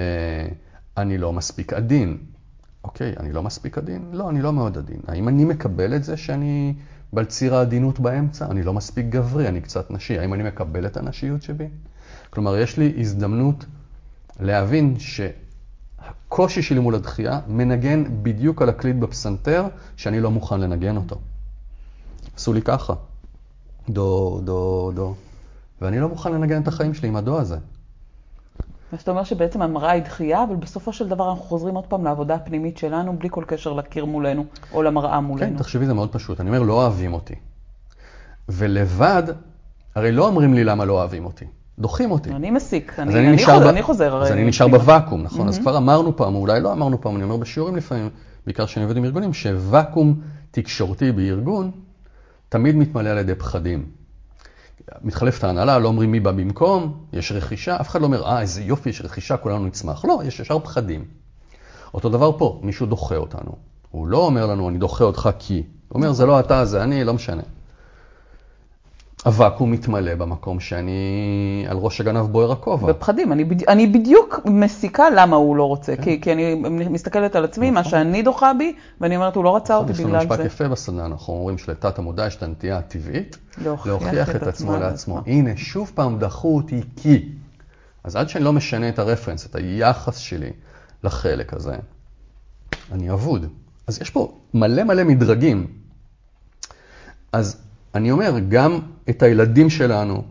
אה, 0.00 0.48
אני 0.96 1.18
לא 1.18 1.32
מספיק 1.32 1.72
עדין. 1.72 2.18
אוקיי, 2.84 3.14
אני 3.20 3.32
לא 3.32 3.42
מספיק 3.42 3.78
עדין? 3.78 4.08
לא, 4.12 4.30
אני 4.30 4.42
לא 4.42 4.52
מאוד 4.52 4.78
עדין. 4.78 5.00
האם 5.08 5.28
אני 5.28 5.44
מקבל 5.44 5.96
את 5.96 6.04
זה 6.04 6.16
שאני 6.16 6.74
בעל 7.12 7.24
ציר 7.24 7.54
העדינות 7.54 8.00
באמצע? 8.00 8.46
אני 8.50 8.62
לא 8.62 8.72
מספיק 8.74 9.06
גברי, 9.06 9.48
אני 9.48 9.60
קצת 9.60 9.90
נשי. 9.90 10.18
האם 10.18 10.34
אני 10.34 10.42
מקבל 10.42 10.86
את 10.86 10.96
הנשיות 10.96 11.42
שבי? 11.42 11.68
כלומר, 12.30 12.56
יש 12.56 12.78
לי 12.78 12.94
הזדמנות 12.98 13.64
להבין 14.40 14.96
שהקושי 14.98 16.62
שלי 16.62 16.80
מול 16.80 16.94
הדחייה 16.94 17.40
מנגן 17.48 18.04
בדיוק 18.22 18.62
על 18.62 18.68
הקליד 18.68 19.00
בפסנתר 19.00 19.66
שאני 19.96 20.20
לא 20.20 20.30
מוכן 20.30 20.60
לנגן 20.60 20.96
אותו. 20.96 21.18
עשו 22.36 22.52
לי 22.52 22.62
ככה, 22.62 22.94
דו, 23.88 24.40
דו, 24.44 24.92
דו, 24.94 25.14
ואני 25.80 26.00
לא 26.00 26.08
מוכן 26.08 26.32
לנגן 26.32 26.62
את 26.62 26.68
החיים 26.68 26.94
שלי 26.94 27.08
עם 27.08 27.16
הדו 27.16 27.40
הזה. 27.40 27.56
אז 28.92 29.00
אתה 29.00 29.10
אומר 29.10 29.24
שבעצם 29.24 29.62
המראה 29.62 29.90
היא 29.90 30.02
דחייה, 30.02 30.44
אבל 30.44 30.56
בסופו 30.56 30.92
של 30.92 31.08
דבר 31.08 31.30
אנחנו 31.30 31.44
חוזרים 31.44 31.74
עוד 31.74 31.86
פעם 31.86 32.04
לעבודה 32.04 32.34
הפנימית 32.34 32.78
שלנו, 32.78 33.18
בלי 33.18 33.28
כל 33.30 33.44
קשר 33.46 33.72
לקיר 33.72 34.04
מולנו, 34.04 34.44
או 34.72 34.82
למראה 34.82 35.20
מולנו. 35.20 35.52
כן, 35.52 35.58
תחשבי, 35.58 35.86
זה 35.86 35.94
מאוד 35.94 36.12
פשוט. 36.12 36.40
אני 36.40 36.48
אומר, 36.48 36.62
לא 36.62 36.72
אוהבים 36.72 37.14
אותי. 37.14 37.34
ולבד, 38.48 39.22
הרי 39.94 40.12
לא 40.12 40.26
אומרים 40.26 40.54
לי 40.54 40.64
למה 40.64 40.84
לא 40.84 40.92
אוהבים 40.92 41.24
אותי. 41.24 41.44
דוחים 41.78 42.10
אותי. 42.10 42.30
אני 42.30 42.50
מסיק, 42.50 42.98
אני, 42.98 43.14
אני, 43.14 43.28
אני, 43.28 43.38
חוזר, 43.38 43.66
ב... 43.66 43.68
אני 43.68 43.82
חוזר. 43.82 44.22
אז 44.22 44.32
אני 44.32 44.44
נשאר 44.44 44.68
בוואקום, 44.68 45.22
נכון? 45.22 45.46
Mm-hmm. 45.46 45.50
אז 45.50 45.58
כבר 45.58 45.76
אמרנו 45.76 46.16
פעם, 46.16 46.34
אולי 46.34 46.60
לא 46.60 46.72
אמרנו 46.72 47.00
פעם, 47.00 47.16
אני 47.16 47.24
אומר 47.24 47.36
בשיעורים 47.36 47.76
לפעמים, 47.76 48.08
בעיקר 48.46 48.66
כשאני 48.66 48.84
עובד 48.84 48.96
עם 48.96 49.04
ארגונים, 49.04 49.32
שוואקום 49.32 50.20
תקשורתי 50.50 51.12
בארגון 51.12 51.70
תמיד 52.48 52.76
מתמלא 52.76 53.08
על 53.08 53.18
ידי 53.18 53.34
פחדים. 53.34 53.86
מתחלפת 55.02 55.44
ההנהלה, 55.44 55.78
לא 55.78 55.88
אומרים 55.88 56.12
מי 56.12 56.20
בא 56.20 56.32
במקום, 56.32 56.98
יש 57.12 57.32
רכישה, 57.32 57.76
אף 57.80 57.88
אחד 57.88 58.00
לא 58.00 58.06
אומר, 58.06 58.26
אה, 58.26 58.40
איזה 58.40 58.62
יופי, 58.62 58.90
יש 58.90 59.00
רכישה, 59.00 59.36
כולנו 59.36 59.66
נצמח. 59.66 60.04
לא, 60.04 60.20
יש 60.24 60.40
ישר 60.40 60.58
פחדים. 60.58 61.04
אותו 61.94 62.08
דבר 62.08 62.38
פה, 62.38 62.60
מישהו 62.62 62.86
דוחה 62.86 63.16
אותנו. 63.16 63.52
הוא 63.90 64.06
לא 64.06 64.18
אומר 64.18 64.46
לנו, 64.46 64.68
אני 64.68 64.78
דוחה 64.78 65.04
אותך 65.04 65.30
כי. 65.38 65.54
הוא 65.88 65.96
אומר, 65.96 66.12
זה 66.12 66.26
לא 66.26 66.40
אתה, 66.40 66.64
זה 66.64 66.82
אני, 66.82 67.04
לא 67.04 67.14
משנה. 67.14 67.42
הוואקום 69.26 69.70
מתמלא 69.70 70.14
במקום 70.14 70.60
שאני 70.60 71.64
על 71.68 71.76
ראש 71.76 72.00
הגנב 72.00 72.26
בוער 72.26 72.52
הכובע. 72.52 72.88
בפחדים, 72.88 73.32
אני, 73.32 73.44
בדי, 73.44 73.64
אני 73.68 73.86
בדיוק 73.86 74.40
מסיקה 74.44 75.10
למה 75.10 75.36
הוא 75.36 75.56
לא 75.56 75.64
רוצה, 75.64 75.96
כן. 75.96 76.02
כי, 76.02 76.20
כי 76.20 76.32
אני 76.32 76.54
מסתכלת 76.90 77.36
על 77.36 77.44
עצמי, 77.44 77.70
נכון. 77.70 77.82
מה 77.84 77.90
שאני 77.90 78.22
דוחה 78.22 78.52
בי, 78.58 78.74
ואני 79.00 79.16
אומרת, 79.16 79.36
הוא 79.36 79.44
לא 79.44 79.56
רצה 79.56 79.76
אותי 79.76 79.92
בגלל 79.92 80.10
זה. 80.10 80.16
יש 80.16 80.24
לנו 80.24 80.34
משפט 80.34 80.46
יפה 80.46 80.68
בסדנה, 80.68 81.06
אנחנו 81.06 81.34
אומרים 81.34 81.58
שלתת 81.58 81.98
המודע 81.98 82.26
יש 82.26 82.36
את 82.36 82.42
הנטייה 82.42 82.78
הטבעית, 82.78 83.38
להוכיח, 83.58 83.86
להוכיח 83.86 84.30
את, 84.30 84.36
את 84.36 84.42
עצמו 84.42 84.76
לעצמו. 84.76 85.20
הנה, 85.26 85.50
שוב 85.56 85.92
פעם 85.94 86.18
דחו 86.18 86.56
אותי 86.56 86.80
כי. 86.96 87.28
אז 88.04 88.16
עד 88.16 88.28
שאני 88.28 88.44
לא 88.44 88.52
משנה 88.52 88.88
את 88.88 88.98
הרפרנס, 88.98 89.46
את 89.46 89.54
היחס 89.54 90.16
שלי 90.16 90.50
לחלק 91.04 91.54
הזה, 91.54 91.76
אני 92.92 93.10
אבוד. 93.10 93.46
אז 93.86 94.02
יש 94.02 94.10
פה 94.10 94.32
מלא 94.54 94.84
מלא 94.84 95.04
מדרגים. 95.04 95.66
אז 97.32 97.65
אני 97.96 98.10
אומר, 98.10 98.34
גם 98.48 98.78
את 99.10 99.22
הילדים 99.22 99.70
שלנו, 99.70 100.22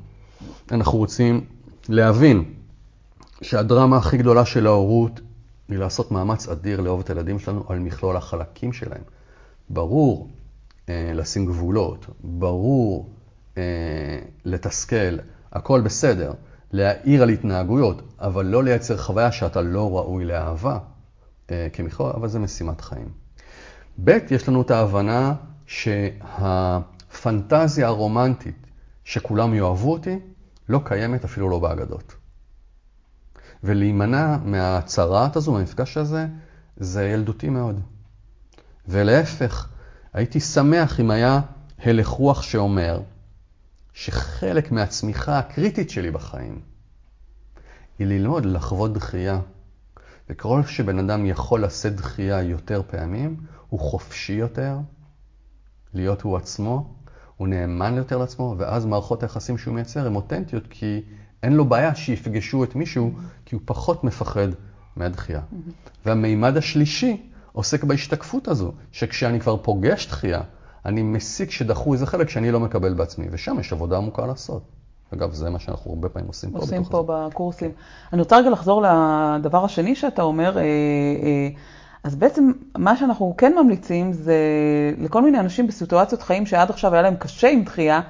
אנחנו 0.72 0.98
רוצים 0.98 1.46
להבין 1.90 2.44
שהדרמה 3.42 3.98
הכי 3.98 4.18
גדולה 4.18 4.46
של 4.46 4.68
ההורות 4.68 5.22
היא 5.70 5.78
לעשות 5.78 6.12
מאמץ 6.12 6.48
אדיר 6.48 6.82
לאהוב 6.82 7.00
את 7.00 7.10
הילדים 7.10 7.40
שלנו 7.40 7.64
על 7.68 7.80
מכלול 7.80 8.18
החלקים 8.18 8.74
שלהם. 8.74 9.02
ברור 9.70 10.30
אה, 10.90 11.12
לשים 11.14 11.46
גבולות, 11.46 12.06
ברור 12.24 13.10
אה, 13.58 13.64
לתסכל, 14.46 15.18
הכל 15.52 15.82
בסדר, 15.82 16.34
להעיר 16.72 17.24
על 17.24 17.30
התנהגויות, 17.30 18.02
אבל 18.20 18.46
לא 18.46 18.64
לייצר 18.64 18.98
חוויה 18.98 19.32
שאתה 19.32 19.62
לא 19.62 19.98
ראוי 19.98 20.26
לאהבה 20.26 20.78
אה, 21.52 21.68
כמכלול, 21.74 22.12
אבל 22.16 22.28
זה 22.28 22.40
משימת 22.40 22.82
חיים. 22.82 23.10
ב', 24.04 24.18
יש 24.32 24.50
לנו 24.50 24.62
את 24.62 24.72
ההבנה 24.72 25.34
שה... 25.66 26.10
הפנטזיה 27.16 27.88
הרומנטית 27.88 28.68
שכולם 29.04 29.54
יאהבו 29.54 29.92
אותי, 29.94 30.20
לא 30.70 30.82
קיימת 30.86 31.24
אפילו 31.24 31.50
לא 31.50 31.60
באגדות. 31.60 32.16
ולהימנע 33.64 34.38
מהצרעת 34.44 35.36
הזו, 35.36 35.54
מהמפגש 35.54 35.98
הזה, 35.98 36.28
זה 36.78 37.08
ילדותי 37.08 37.50
מאוד. 37.50 37.80
ולהפך, 38.88 39.70
הייתי 40.14 40.40
שמח 40.40 41.00
אם 41.00 41.12
היה 41.12 41.42
הלך 41.80 42.08
רוח 42.08 42.42
שאומר 42.42 43.02
שחלק 43.94 44.72
מהצמיחה 44.72 45.40
הקריטית 45.40 45.90
שלי 45.90 46.12
בחיים 46.12 46.62
היא 48.00 48.08
ללמוד 48.08 48.46
לחוות 48.46 48.94
דחייה. 48.94 49.40
וככל 50.30 50.64
שבן 50.64 51.00
אדם 51.00 51.26
יכול 51.26 51.64
לשאת 51.64 51.96
דחייה 51.96 52.42
יותר 52.42 52.82
פעמים, 52.88 53.38
הוא 53.70 53.80
חופשי 53.80 54.34
יותר 54.34 54.78
להיות 55.94 56.22
הוא 56.22 56.38
עצמו, 56.38 56.96
הוא 57.38 57.48
נאמן 57.48 57.98
יותר 57.98 58.18
לעצמו, 58.18 58.56
ואז 58.58 58.86
מערכות 58.86 59.24
היחסים 59.24 59.58
שהוא 59.58 59.74
מייצר 59.74 60.08
הן 60.08 60.16
אותנטיות, 60.16 60.64
כי 60.70 61.02
אין 61.44 61.54
לו 61.54 61.66
בעיה 61.66 61.96
שיפגשו 61.96 62.64
את 62.64 62.76
מישהו, 62.76 63.12
כי 63.46 63.56
הוא 63.56 63.62
פחות 63.66 64.04
מפחד 64.04 64.48
מהדחייה. 64.96 65.42
והמימד 66.06 66.58
השלישי 66.58 67.30
עוסק 67.52 67.84
בהשתקפות 67.84 68.48
הזו, 68.48 68.72
שכשאני 68.92 69.40
כבר 69.40 69.58
פוגש 69.58 70.08
דחייה, 70.08 70.42
אני 70.86 71.04
מסיק 71.04 71.52
שדחו 71.52 71.94
איזה 71.94 72.06
חלק 72.06 72.30
שאני 72.30 72.52
לא 72.52 72.60
מקבל 72.60 72.94
בעצמי, 72.94 73.28
ושם 73.32 73.60
יש 73.60 73.74
עבודה 73.74 73.98
עמוקה 73.98 74.26
לעשות. 74.26 74.64
אגב, 75.14 75.34
זה 75.34 75.50
מה 75.50 75.60
שאנחנו 75.60 75.92
הרבה 75.92 76.10
פעמים 76.10 76.28
עושים 76.28 76.52
פה. 76.52 76.58
עושים 76.58 76.84
פה 76.84 77.04
בקורסים. 77.08 77.72
אני 78.14 78.22
רוצה 78.22 78.38
רגע 78.38 78.50
לחזור 78.50 78.86
לדבר 78.86 79.66
השני 79.66 79.96
שאתה 79.96 80.22
אומר. 80.22 80.58
אה, 80.58 80.64
אה, 80.64 81.50
אז 82.06 82.16
בעצם 82.16 82.52
מה 82.78 82.98
שאנחנו 82.98 83.34
כן 83.38 83.54
ממליצים 83.56 84.14
זה 84.14 84.36
לכל 84.98 85.22
מיני 85.22 85.40
אנשים 85.40 85.68
בסיטואציות 85.68 86.22
חיים 86.22 86.46
שעד 86.46 86.70
עכשיו 86.70 86.94
היה 86.94 87.02
להם 87.02 87.16
קשה 87.16 87.50
עם 87.50 87.64
דחייה, 87.64 88.02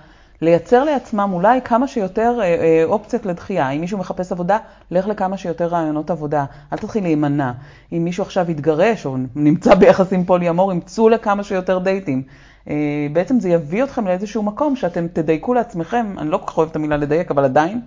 לייצר 0.42 0.84
לעצמם 0.84 1.30
אולי 1.34 1.62
כמה 1.62 1.88
שיותר 1.88 2.38
אה, 2.40 2.46
אה, 2.46 2.84
אופציות 2.84 3.26
לדחייה. 3.26 3.70
אם 3.70 3.82
מישהו 3.82 3.98
מחפש 3.98 4.32
עבודה, 4.32 4.58
לך 4.92 5.08
לכמה 5.08 5.38
שיותר 5.38 5.68
רעיונות 5.68 6.12
עבודה. 6.12 6.46
אל 6.74 6.78
תתחיל 6.78 7.04
להימנע. 7.04 7.52
אם 7.94 8.04
מישהו 8.04 8.24
עכשיו 8.24 8.52
יתגרש 8.52 9.06
או 9.06 9.18
נמצא 9.36 9.76
ביחסים 9.76 10.26
פולי-אמורים, 10.26 10.82
צאו 10.82 11.10
לכמה 11.10 11.44
שיותר 11.44 11.80
דייטים. 11.80 12.24
אה, 12.70 13.08
בעצם 13.14 13.40
זה 13.40 13.50
יביא 13.50 13.84
אתכם 13.84 14.08
לאיזשהו 14.08 14.44
מקום 14.44 14.76
שאתם 14.76 15.08
תדייקו 15.08 15.54
לעצמכם, 15.54 16.06
אני 16.18 16.30
לא 16.30 16.38
כל 16.38 16.48
כך 16.48 16.58
אוהבת 16.58 16.72
את 16.72 16.76
המילה 16.76 16.98
לדייק, 16.98 17.32
אבל 17.32 17.44
עדיין, 17.44 17.82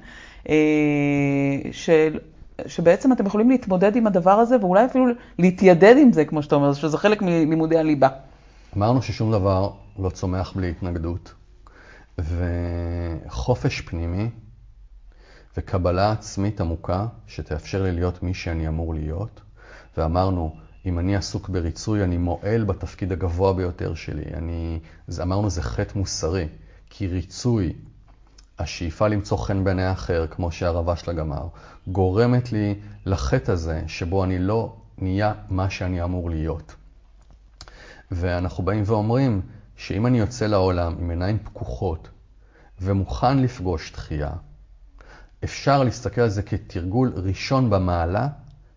של 1.73 2.19
שבעצם 2.67 3.13
אתם 3.13 3.27
יכולים 3.27 3.51
להתמודד 3.51 3.97
עם 3.97 4.07
הדבר 4.07 4.31
הזה, 4.31 4.57
ואולי 4.61 4.85
אפילו 4.85 5.07
להתיידד 5.39 5.95
עם 5.99 6.13
זה, 6.13 6.25
כמו 6.25 6.43
שאתה 6.43 6.55
אומר, 6.55 6.73
שזה 6.73 6.99
חלק 6.99 7.23
מלימודי 7.23 7.79
הליבה. 7.79 8.09
אמרנו 8.77 9.03
ששום 9.03 9.33
דבר 9.33 9.71
לא 9.99 10.11
צומח 10.11 10.53
בלי 10.57 10.71
התנגדות, 10.71 11.35
וחופש 12.19 13.81
פנימי 13.81 14.31
וקבלה 15.57 16.13
עצמית 16.13 16.61
עמוקה 16.61 17.07
שתאפשר 17.27 17.83
לי 17.83 17.93
להיות 17.93 18.23
מי 18.23 18.35
שאני 18.35 18.69
אמור 18.69 18.95
להיות, 18.95 19.41
ואמרנו, 19.97 20.57
אם 20.87 20.99
אני 20.99 21.17
עסוק 21.17 21.49
בריצוי, 21.49 22.05
אני 22.05 22.17
מועל 22.17 22.65
בתפקיד 22.65 23.13
הגבוה 23.13 23.53
ביותר 23.53 23.95
שלי. 23.95 24.25
אני, 24.35 24.79
אמרנו, 25.23 25.51
זה 25.51 25.63
חטא 25.63 25.99
מוסרי, 25.99 26.49
כי 26.91 27.07
ריצוי 27.07 27.73
השאיפה 28.59 29.09
למצוא 29.09 29.37
חן 29.37 29.65
בעיני 29.65 29.85
האחר, 29.85 30.27
כמו 30.27 30.53
שהרבה 30.53 30.97
שלה 30.97 31.15
גמר, 31.15 31.49
גורמת 31.87 32.53
לי 32.53 32.75
לחטא 33.07 33.53
הזה, 33.53 33.83
שבו 33.87 34.25
אני 34.25 34.39
לא 34.39 34.77
נהיה 34.99 35.33
מה 35.49 35.71
שאני 35.71 36.03
אמור 36.05 36.31
להיות. 36.31 36.75
ואנחנו 38.11 38.65
באים 38.65 38.83
ואומרים 38.87 39.41
שאם 39.77 40.07
אני 40.07 40.19
יוצא 40.19 40.47
לעולם 40.47 40.95
עם 40.99 41.11
עיניים 41.11 41.39
פקוחות 41.39 42.09
ומוכן 42.81 43.39
לפגוש 43.39 43.93
דחייה, 43.93 44.31
אפשר 45.45 45.85
להסתכל 45.85 46.21
על 46.21 46.29
זה 46.29 46.43
כתרגול 46.43 47.13
ראשון 47.17 47.71
במעלה, 47.71 48.29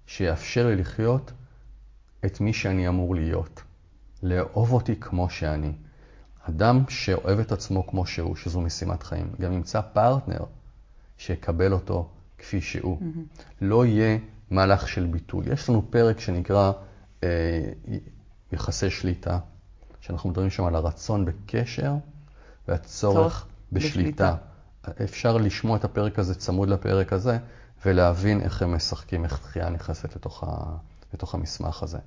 שיאפשר 0.06 0.68
לי 0.68 0.76
לחיות 0.76 1.32
את 2.26 2.42
מי 2.42 2.54
שאני 2.54 2.88
אמור 2.88 3.16
להיות. 3.16 3.62
לאהוב 4.24 4.74
אותי 4.74 4.96
כמו 4.96 5.30
שאני. 5.30 5.72
אדם 6.50 6.84
שאוהב 6.90 7.40
את 7.40 7.52
עצמו 7.52 7.88
כמו 7.88 8.06
שהוא, 8.06 8.36
שזו 8.36 8.62
משימת 8.62 9.04
חיים, 9.04 9.32
גם 9.42 9.54
ימצא 9.54 9.82
פרטנר 9.82 10.46
שיקבל 11.18 11.74
אותו 11.74 12.10
כפי 12.38 12.62
שהוא. 12.62 13.00
Mm-hmm. 13.00 13.44
לא 13.62 13.86
יהיה 13.86 14.18
מהלך 14.50 14.88
של 14.88 15.06
ביטול. 15.06 15.48
יש 15.48 15.70
לנו 15.70 15.92
פרק 15.92 16.20
שנקרא 16.20 16.72
אה, 17.24 17.30
יחסי 18.52 18.90
שליטה, 18.90 19.40
שאנחנו 20.02 20.30
מדברים 20.30 20.50
שם 20.50 20.66
על 20.66 20.76
הרצון 20.76 21.26
בקשר 21.26 21.94
והצורך 22.68 23.46
בשליטה. 23.72 24.36
בשליטה. 24.82 25.04
אפשר 25.04 25.38
לשמוע 25.38 25.78
את 25.78 25.84
הפרק 25.84 26.20
הזה 26.20 26.36
צמוד 26.36 26.70
לפרק 26.70 27.14
הזה, 27.14 27.38
ולהבין 27.86 28.42
איך 28.42 28.62
הם 28.62 28.76
משחקים, 28.76 29.24
איך 29.24 29.40
דחייה 29.42 29.70
נכנסת 29.70 30.16
לתוך, 30.16 30.44
ה, 30.44 30.48
לתוך 31.14 31.36
המסמך 31.36 31.84
הזה. 31.84 31.98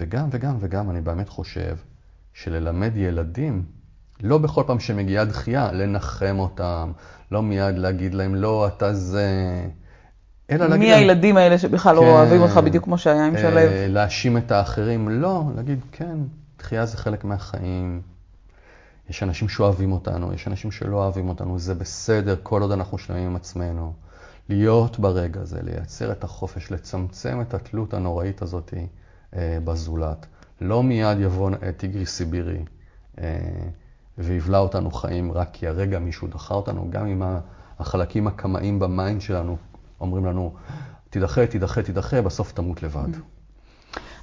וגם 0.00 0.28
וגם 0.30 0.56
וגם, 0.60 0.90
אני 0.90 1.00
באמת 1.00 1.28
חושב 1.28 1.76
שללמד 2.42 2.96
ילדים, 2.96 3.62
לא 4.22 4.38
בכל 4.38 4.62
פעם 4.66 4.80
שמגיעה 4.80 5.24
דחייה, 5.24 5.72
לנחם 5.72 6.36
אותם, 6.38 6.92
לא 7.32 7.42
מיד 7.42 7.78
להגיד 7.78 8.14
להם, 8.14 8.34
לא, 8.34 8.66
אתה 8.66 8.94
זה... 8.94 9.26
אלא 10.50 10.66
להגיד... 10.66 10.78
מי 10.88 10.92
הילדים 10.92 11.36
האלה 11.36 11.58
שבכלל 11.58 11.96
לא 11.96 12.00
כן, 12.00 12.06
לא 12.06 12.12
אוהבים 12.12 12.42
אותך 12.42 12.56
בדיוק 12.56 12.84
כמו 12.84 12.98
שהיה 12.98 13.26
עם 13.26 13.38
שלו? 13.38 13.58
אה, 13.58 13.86
להאשים 13.88 14.36
את 14.36 14.50
האחרים, 14.50 15.08
לא, 15.08 15.42
להגיד, 15.56 15.80
כן, 15.92 16.18
דחייה 16.58 16.86
זה 16.86 16.96
חלק 16.96 17.24
מהחיים. 17.24 18.02
יש 19.10 19.22
אנשים 19.22 19.48
שאוהבים 19.48 19.92
אותנו, 19.92 20.34
יש 20.34 20.48
אנשים 20.48 20.70
שלא 20.70 20.96
אוהבים 20.96 21.28
אותנו, 21.28 21.58
זה 21.58 21.74
בסדר, 21.74 22.36
כל 22.42 22.62
עוד 22.62 22.72
אנחנו 22.72 22.98
שלמים 22.98 23.26
עם 23.26 23.36
עצמנו. 23.36 23.92
להיות 24.48 24.98
ברגע 24.98 25.40
הזה, 25.40 25.58
לייצר 25.62 26.12
את 26.12 26.24
החופש, 26.24 26.70
לצמצם 26.70 27.40
את 27.40 27.54
התלות 27.54 27.94
הנוראית 27.94 28.42
הזאת 28.42 28.74
אה, 29.36 29.58
בזולת. 29.64 30.26
לא 30.60 30.82
מיד 30.82 31.20
יבוא 31.20 31.50
טיגרי 31.76 32.06
סיבירי 32.06 32.58
אה, 33.20 33.38
ויבלע 34.18 34.58
אותנו 34.58 34.90
חיים 34.90 35.32
רק 35.32 35.48
כי 35.52 35.66
הרגע 35.66 35.98
מישהו 35.98 36.28
דחה 36.28 36.54
אותנו, 36.54 36.86
גם 36.90 37.06
אם 37.06 37.22
החלקים 37.78 38.26
הקמאיים 38.26 38.78
ב 38.78 38.86
mind 38.86 39.20
שלנו 39.20 39.56
אומרים 40.00 40.26
לנו, 40.26 40.52
תידחה, 41.10 41.46
תידחה, 41.46 41.82
תידחה, 41.82 42.22
בסוף 42.22 42.52
תמות 42.52 42.82
לבד. 42.82 43.08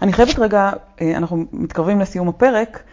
אני 0.02 0.14
חייבת 0.14 0.40
רגע, 0.40 0.72
אה, 1.02 1.18
אנחנו 1.18 1.46
מתקרבים 1.54 2.00
לסיום 2.00 2.30
הפרק, 2.30 2.84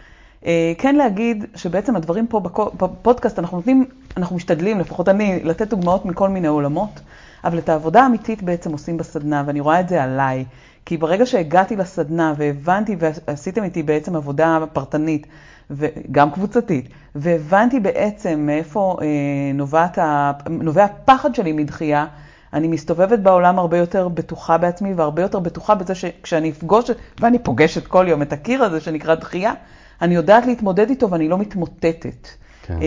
אה, 0.45 0.73
כן 0.77 0.95
להגיד 0.95 1.45
שבעצם 1.55 1.95
הדברים 1.95 2.27
פה 2.27 2.39
בפודקאסט, 2.77 3.39
אנחנו 3.39 3.57
נותנים, 3.57 3.85
אנחנו 4.17 4.35
משתדלים, 4.35 4.79
לפחות 4.79 5.09
אני, 5.09 5.39
לתת 5.43 5.67
דוגמאות 5.67 6.05
מכל 6.05 6.29
מיני 6.29 6.47
עולמות, 6.47 6.99
אבל 7.43 7.57
את 7.57 7.69
העבודה 7.69 8.03
האמיתית 8.03 8.43
בעצם 8.43 8.71
עושים 8.71 8.97
בסדנה, 8.97 9.43
ואני 9.45 9.59
רואה 9.59 9.79
את 9.79 9.89
זה 9.89 10.03
עליי. 10.03 10.45
כי 10.85 10.97
ברגע 10.97 11.25
שהגעתי 11.25 11.75
לסדנה 11.75 12.33
והבנתי 12.37 12.95
ועשיתם 12.99 13.63
איתי 13.63 13.83
בעצם 13.83 14.15
עבודה 14.15 14.59
פרטנית, 14.73 15.27
וגם 15.71 16.31
קבוצתית, 16.31 16.89
והבנתי 17.15 17.79
בעצם 17.79 18.39
מאיפה 18.39 18.97
אה, 19.01 20.03
ה, 20.03 20.31
נובע 20.49 20.83
הפחד 20.83 21.35
שלי 21.35 21.51
מדחייה, 21.51 22.05
אני 22.53 22.67
מסתובבת 22.67 23.19
בעולם 23.19 23.59
הרבה 23.59 23.77
יותר 23.77 24.07
בטוחה 24.07 24.57
בעצמי 24.57 24.93
והרבה 24.93 25.21
יותר 25.21 25.39
בטוחה 25.39 25.75
בזה 25.75 25.95
שכשאני 25.95 26.49
אפגוש, 26.49 26.91
ואני 27.19 27.39
פוגשת 27.39 27.87
כל 27.87 28.05
יום 28.07 28.21
את 28.21 28.33
הקיר 28.33 28.63
הזה 28.63 28.81
שנקרא 28.81 29.15
דחייה, 29.15 29.53
אני 30.01 30.15
יודעת 30.15 30.45
להתמודד 30.45 30.89
איתו 30.89 31.11
ואני 31.11 31.27
לא 31.29 31.37
מתמוטטת. 31.37 32.27
כן. 32.63 32.77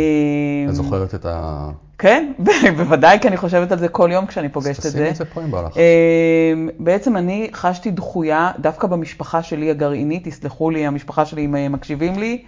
את 0.68 0.74
זוכרת 0.74 1.14
את 1.14 1.26
ה... 1.26 1.68
כן, 1.98 2.32
בוודאי, 2.76 3.20
כי 3.20 3.28
אני 3.28 3.36
חושבת 3.36 3.72
על 3.72 3.78
זה 3.78 3.88
כל 3.88 4.08
יום 4.12 4.26
כשאני 4.26 4.48
פוגשת 4.48 4.78
את 4.78 4.82
זה. 4.82 4.90
תשימי 4.90 5.10
את 5.10 5.16
זה 5.16 5.24
פה 5.24 5.42
אם 5.42 5.50
בא 5.50 5.62
לך. 5.62 5.76
בעצם 6.78 7.16
אני 7.16 7.50
חשתי 7.52 7.90
דחויה 7.90 8.50
דווקא 8.58 8.86
במשפחה 8.86 9.42
שלי 9.42 9.70
הגרעינית, 9.70 10.28
תסלחו 10.28 10.70
לי, 10.70 10.86
המשפחה 10.86 11.24
שלי, 11.24 11.44
אם 11.44 11.72
מקשיבים 11.72 12.18
לי, 12.18 12.42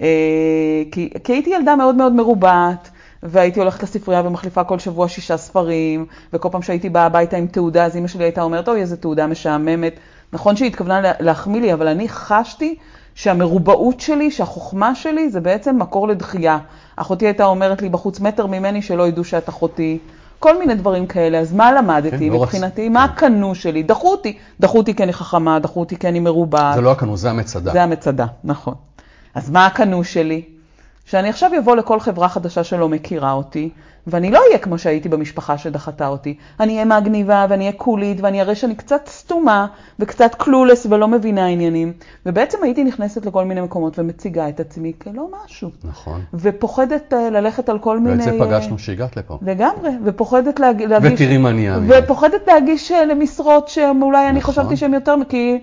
אה, 0.00 0.06
כי, 0.92 1.10
כי 1.24 1.32
הייתי 1.32 1.50
ילדה 1.50 1.76
מאוד 1.76 1.94
מאוד 1.94 2.12
מרובעת. 2.12 2.90
והייתי 3.22 3.60
הולכת 3.60 3.82
לספרייה 3.82 4.22
ומחליפה 4.26 4.64
כל 4.64 4.78
שבוע 4.78 5.08
שישה 5.08 5.36
ספרים, 5.36 6.06
וכל 6.32 6.48
פעם 6.52 6.62
שהייתי 6.62 6.88
באה 6.88 7.06
הביתה 7.06 7.36
עם 7.36 7.46
תעודה, 7.46 7.84
אז 7.84 7.96
אמא 7.96 8.08
שלי 8.08 8.24
הייתה 8.24 8.42
אומרת, 8.42 8.68
אוי, 8.68 8.80
איזה 8.80 8.96
תעודה 8.96 9.26
משעממת. 9.26 9.94
נכון 10.32 10.56
שהיא 10.56 10.68
התכוונה 10.68 11.12
להחמיא 11.20 11.60
לי, 11.60 11.72
אבל 11.72 11.88
אני 11.88 12.08
חשתי 12.08 12.76
שהמרובעות 13.14 14.00
שלי, 14.00 14.30
שהחוכמה 14.30 14.94
שלי, 14.94 15.30
זה 15.30 15.40
בעצם 15.40 15.78
מקור 15.78 16.08
לדחייה. 16.08 16.58
אחותי 16.96 17.26
הייתה 17.26 17.44
אומרת 17.44 17.82
לי 17.82 17.88
בחוץ 17.88 18.20
מטר 18.20 18.46
ממני 18.46 18.82
שלא 18.82 19.08
ידעו 19.08 19.24
שאת 19.24 19.48
אחותי. 19.48 19.98
כל 20.38 20.58
מיני 20.58 20.74
דברים 20.74 21.06
כאלה. 21.06 21.38
אז 21.38 21.52
מה 21.52 21.72
למדתי 21.72 22.18
כן, 22.18 22.24
לא 22.24 22.40
מבחינתי? 22.40 22.88
לא 22.88 22.94
מה 22.94 23.08
כן. 23.08 23.14
הקנו 23.14 23.54
שלי? 23.54 23.82
דחו 23.82 24.10
אותי. 24.10 24.38
דחו 24.60 24.78
אותי 24.78 24.94
כי 24.94 25.02
אני 25.02 25.12
חכמה, 25.12 25.58
דחו 25.58 25.80
אותי 25.80 25.96
כי 25.96 26.08
אני 26.08 26.20
מרובעת. 26.20 26.74
זה 26.74 26.80
לא 26.80 26.92
הקנו, 26.92 27.16
זה 27.16 27.30
המצדה. 27.30 27.72
זה 27.72 27.82
המצדה, 27.82 28.26
נכון. 28.44 28.74
אז 29.34 29.50
מה 29.50 29.66
הקנו 29.66 30.04
שלי? 30.04 30.42
שאני 31.06 31.28
עכשיו 31.28 31.50
אבוא 31.58 31.76
לכל 31.76 32.00
חברה 32.00 32.28
חדשה 32.28 32.64
שלא 32.64 32.88
מכירה 32.88 33.32
אותי, 33.32 33.70
ואני 34.06 34.30
לא 34.30 34.40
אהיה 34.46 34.58
כמו 34.58 34.78
שהייתי 34.78 35.08
במשפחה 35.08 35.58
שדחתה 35.58 36.08
אותי. 36.08 36.36
אני 36.60 36.72
אהיה 36.72 36.84
מגניבה 36.84 37.46
ואני 37.48 37.64
אהיה 37.64 37.72
קולית 37.72 38.20
ואני 38.20 38.40
אראה 38.40 38.54
שאני 38.54 38.74
קצת 38.74 39.00
סתומה 39.06 39.66
וקצת 39.98 40.34
קלולס 40.38 40.86
ולא 40.86 41.08
מבינה 41.08 41.46
עניינים. 41.46 41.92
ובעצם 42.26 42.58
הייתי 42.62 42.84
נכנסת 42.84 43.26
לכל 43.26 43.44
מיני 43.44 43.60
מקומות 43.60 43.98
ומציגה 43.98 44.48
את 44.48 44.60
עצמי 44.60 44.92
כלא 44.98 45.28
משהו. 45.44 45.70
נכון. 45.84 46.20
ופוחדת 46.34 47.12
uh, 47.12 47.16
ללכת 47.16 47.68
על 47.68 47.78
כל 47.78 47.98
מיני... 47.98 48.24
ואת 48.24 48.32
זה 48.32 48.38
פגשנו 48.38 48.76
כשהגעת 48.76 49.16
לפה. 49.16 49.38
לגמרי, 49.42 49.90
ופוחדת 50.04 50.60
להג... 50.60 50.82
להגיש... 50.82 51.12
ותראי 51.12 51.38
מה 51.38 51.52
נהיה. 51.52 51.78
ופוחדת 51.88 52.46
להגיש 52.46 52.92
uh, 52.92 52.94
למשרות 53.04 53.68
שאולי 53.68 53.92
נכון. 53.92 54.26
אני 54.26 54.40
חשבתי 54.40 54.76
שהן 54.76 54.94
יותר... 54.94 55.14
כי... 55.28 55.58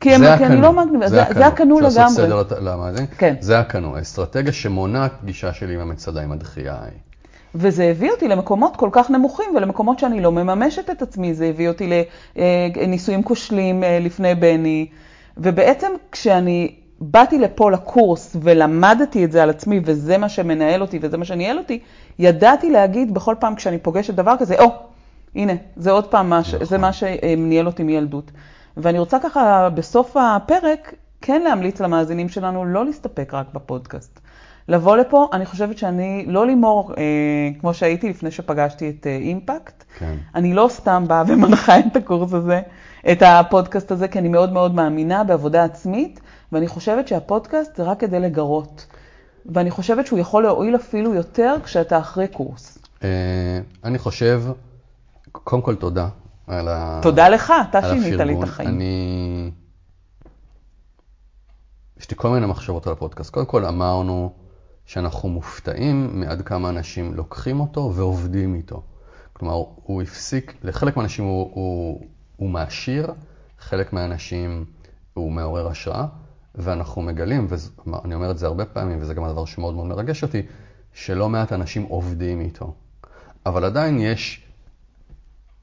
כי, 0.00 0.14
הם, 0.14 0.38
כי 0.38 0.46
אני 0.46 0.60
לא 0.60 0.72
מגניבה, 0.72 1.08
זה, 1.08 1.22
זה 1.34 1.46
הקנו 1.46 1.80
לגמרי. 1.80 2.02
לעשות 2.02 2.48
סדר 2.48 2.60
למאזין? 2.60 3.06
כן. 3.18 3.34
זה 3.40 3.58
הקנו, 3.58 3.96
האסטרטגיה 3.96 4.52
שמונעת 4.52 5.12
פגישה 5.20 5.52
שלי 5.52 5.74
עם 5.74 5.80
המצדה, 5.80 6.22
עם 6.22 6.32
הדחייה 6.32 6.74
ההיא. 6.74 7.07
וזה 7.54 7.84
הביא 7.84 8.10
אותי 8.10 8.28
למקומות 8.28 8.76
כל 8.76 8.88
כך 8.92 9.10
נמוכים 9.10 9.46
ולמקומות 9.56 9.98
שאני 9.98 10.20
לא 10.20 10.32
מממשת 10.32 10.90
את 10.90 11.02
עצמי. 11.02 11.34
זה 11.34 11.46
הביא 11.46 11.68
אותי 11.68 12.04
לניסויים 12.36 13.22
כושלים 13.22 13.84
אה, 13.84 13.98
לפני 13.98 14.34
בני. 14.34 14.86
ובעצם 15.36 15.92
כשאני 16.12 16.74
באתי 17.00 17.38
לפה 17.38 17.70
לקורס 17.70 18.36
ולמדתי 18.42 19.24
את 19.24 19.32
זה 19.32 19.42
על 19.42 19.50
עצמי, 19.50 19.80
וזה 19.84 20.18
מה 20.18 20.28
שמנהל 20.28 20.82
אותי 20.82 20.98
וזה 21.02 21.16
מה 21.16 21.24
שניהל 21.24 21.58
אותי, 21.58 21.78
ידעתי 22.18 22.70
להגיד 22.70 23.14
בכל 23.14 23.34
פעם 23.38 23.54
כשאני 23.54 23.78
פוגשת 23.78 24.14
דבר 24.14 24.34
כזה, 24.38 24.58
או, 24.58 24.64
oh, 24.64 24.70
הנה, 25.34 25.52
זה 25.76 25.90
עוד 25.90 26.06
פעם, 26.06 26.30
מה, 26.30 26.40
נכון. 26.40 26.64
זה 26.64 26.78
מה 26.78 26.92
שניהל 26.92 27.66
אותי 27.66 27.82
מילדות. 27.82 28.30
ואני 28.76 28.98
רוצה 28.98 29.18
ככה 29.18 29.68
בסוף 29.74 30.16
הפרק 30.16 30.94
כן 31.20 31.42
להמליץ 31.42 31.80
למאזינים 31.80 32.28
שלנו 32.28 32.64
לא 32.64 32.84
להסתפק 32.84 33.34
רק 33.34 33.46
בפודקאסט. 33.54 34.20
לבוא 34.68 34.96
לפה, 34.96 35.28
אני 35.32 35.46
חושבת 35.46 35.78
שאני 35.78 36.24
לא 36.26 36.46
לימור 36.46 36.92
אה, 36.98 37.02
כמו 37.60 37.74
שהייתי 37.74 38.08
לפני 38.08 38.30
שפגשתי 38.30 38.90
את 38.90 39.06
אה, 39.06 39.16
אימפקט. 39.16 39.84
כן. 39.98 40.16
אני 40.34 40.54
לא 40.54 40.68
סתם 40.70 41.04
באה 41.06 41.22
ומנחה 41.28 41.78
את 41.78 41.96
הקורס 41.96 42.32
הזה, 42.32 42.60
את 43.12 43.22
הפודקאסט 43.26 43.92
הזה, 43.92 44.08
כי 44.08 44.18
אני 44.18 44.28
מאוד 44.28 44.52
מאוד 44.52 44.74
מאמינה 44.74 45.24
בעבודה 45.24 45.64
עצמית, 45.64 46.20
ואני 46.52 46.68
חושבת 46.68 47.08
שהפודקאסט 47.08 47.76
זה 47.76 47.82
רק 47.82 48.00
כדי 48.00 48.20
לגרות. 48.20 48.86
ואני 49.46 49.70
חושבת 49.70 50.06
שהוא 50.06 50.18
יכול 50.18 50.42
להועיל 50.42 50.76
אפילו 50.76 51.14
יותר 51.14 51.56
כשאתה 51.64 51.98
אחרי 51.98 52.28
קורס. 52.28 52.78
אה, 53.04 53.60
אני 53.84 53.98
חושב, 53.98 54.42
קודם 55.32 55.62
כל 55.62 55.74
תודה 55.74 56.08
על 56.46 56.68
ה... 56.68 57.00
תודה 57.02 57.28
לך, 57.28 57.52
אתה 57.70 57.82
שינית 57.82 58.20
לי 58.20 58.38
את 58.38 58.42
החיים. 58.42 58.68
אני... 58.68 59.50
יש 62.00 62.10
לי 62.10 62.16
כל 62.16 62.30
מיני 62.30 62.46
מחשבות 62.46 62.86
על 62.86 62.92
הפודקאסט. 62.92 63.30
קודם 63.30 63.46
כל 63.46 63.64
אמרנו 63.64 64.32
שאנחנו 64.88 65.28
מופתעים 65.28 66.20
מעד 66.20 66.42
כמה 66.42 66.68
אנשים 66.68 67.14
לוקחים 67.14 67.60
אותו 67.60 67.92
ועובדים 67.94 68.54
איתו. 68.54 68.82
כלומר, 69.32 69.54
הוא 69.82 70.02
הפסיק, 70.02 70.54
לחלק 70.62 70.96
מהאנשים 70.96 71.24
הוא, 71.24 71.50
הוא, 71.54 72.06
הוא 72.36 72.50
מעשיר, 72.50 73.12
חלק 73.58 73.92
מהאנשים 73.92 74.64
הוא 75.14 75.32
מעורר 75.32 75.68
השראה, 75.68 76.06
ואנחנו 76.54 77.02
מגלים, 77.02 77.46
ואני 77.86 78.14
אומר 78.14 78.30
את 78.30 78.38
זה 78.38 78.46
הרבה 78.46 78.64
פעמים, 78.64 78.98
וזה 79.00 79.14
גם 79.14 79.24
הדבר 79.24 79.44
שמאוד 79.44 79.74
מאוד 79.74 79.86
מרגש 79.86 80.22
אותי, 80.22 80.42
שלא 80.92 81.28
מעט 81.28 81.52
אנשים 81.52 81.82
עובדים 81.82 82.40
איתו. 82.40 82.74
אבל 83.46 83.64
עדיין 83.64 83.98
יש 83.98 84.46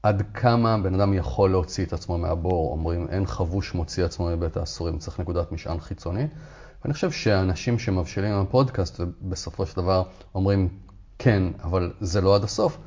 עד 0.02 0.22
כמה 0.34 0.78
בן 0.78 0.94
אדם 0.94 1.14
יכול 1.14 1.50
להוציא 1.50 1.84
את 1.84 1.92
עצמו 1.92 2.18
מהבור, 2.18 2.72
אומרים 2.72 3.08
אין 3.08 3.26
חבוש 3.26 3.74
מוציא 3.74 4.04
עצמו 4.04 4.26
מבית 4.26 4.56
האסורים, 4.56 4.98
צריך 4.98 5.20
נקודת 5.20 5.52
משען 5.52 5.80
חיצונית. 5.80 6.30
ואני 6.86 6.94
חושב 6.94 7.10
שאנשים 7.10 7.78
שמבשילים 7.78 8.32
עם 8.32 8.40
הפודקאסט 8.40 9.00
ובסופו 9.00 9.66
של 9.66 9.76
דבר 9.76 10.02
אומרים 10.34 10.68
כן, 11.18 11.42
אבל 11.62 11.92
זה 12.00 12.20
לא 12.20 12.34
עד 12.34 12.44
הסוף. 12.44 12.78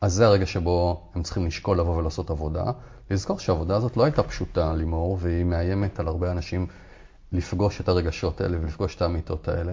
אז 0.00 0.12
זה 0.12 0.26
הרגע 0.26 0.46
שבו 0.46 1.02
הם 1.14 1.22
צריכים 1.22 1.46
לשקול 1.46 1.78
לבוא 1.80 1.96
ולעשות 1.96 2.30
עבודה. 2.30 2.64
לזכור 3.10 3.38
שהעבודה 3.38 3.76
הזאת 3.76 3.96
לא 3.96 4.04
הייתה 4.04 4.22
פשוטה, 4.22 4.74
לימור, 4.74 5.18
והיא 5.20 5.44
מאיימת 5.44 6.00
על 6.00 6.08
הרבה 6.08 6.32
אנשים 6.32 6.66
לפגוש 7.32 7.80
את 7.80 7.88
הרגשות 7.88 8.40
האלה 8.40 8.58
ולפגוש 8.60 8.96
את 8.96 9.02
האמיתות 9.02 9.48
האלה, 9.48 9.72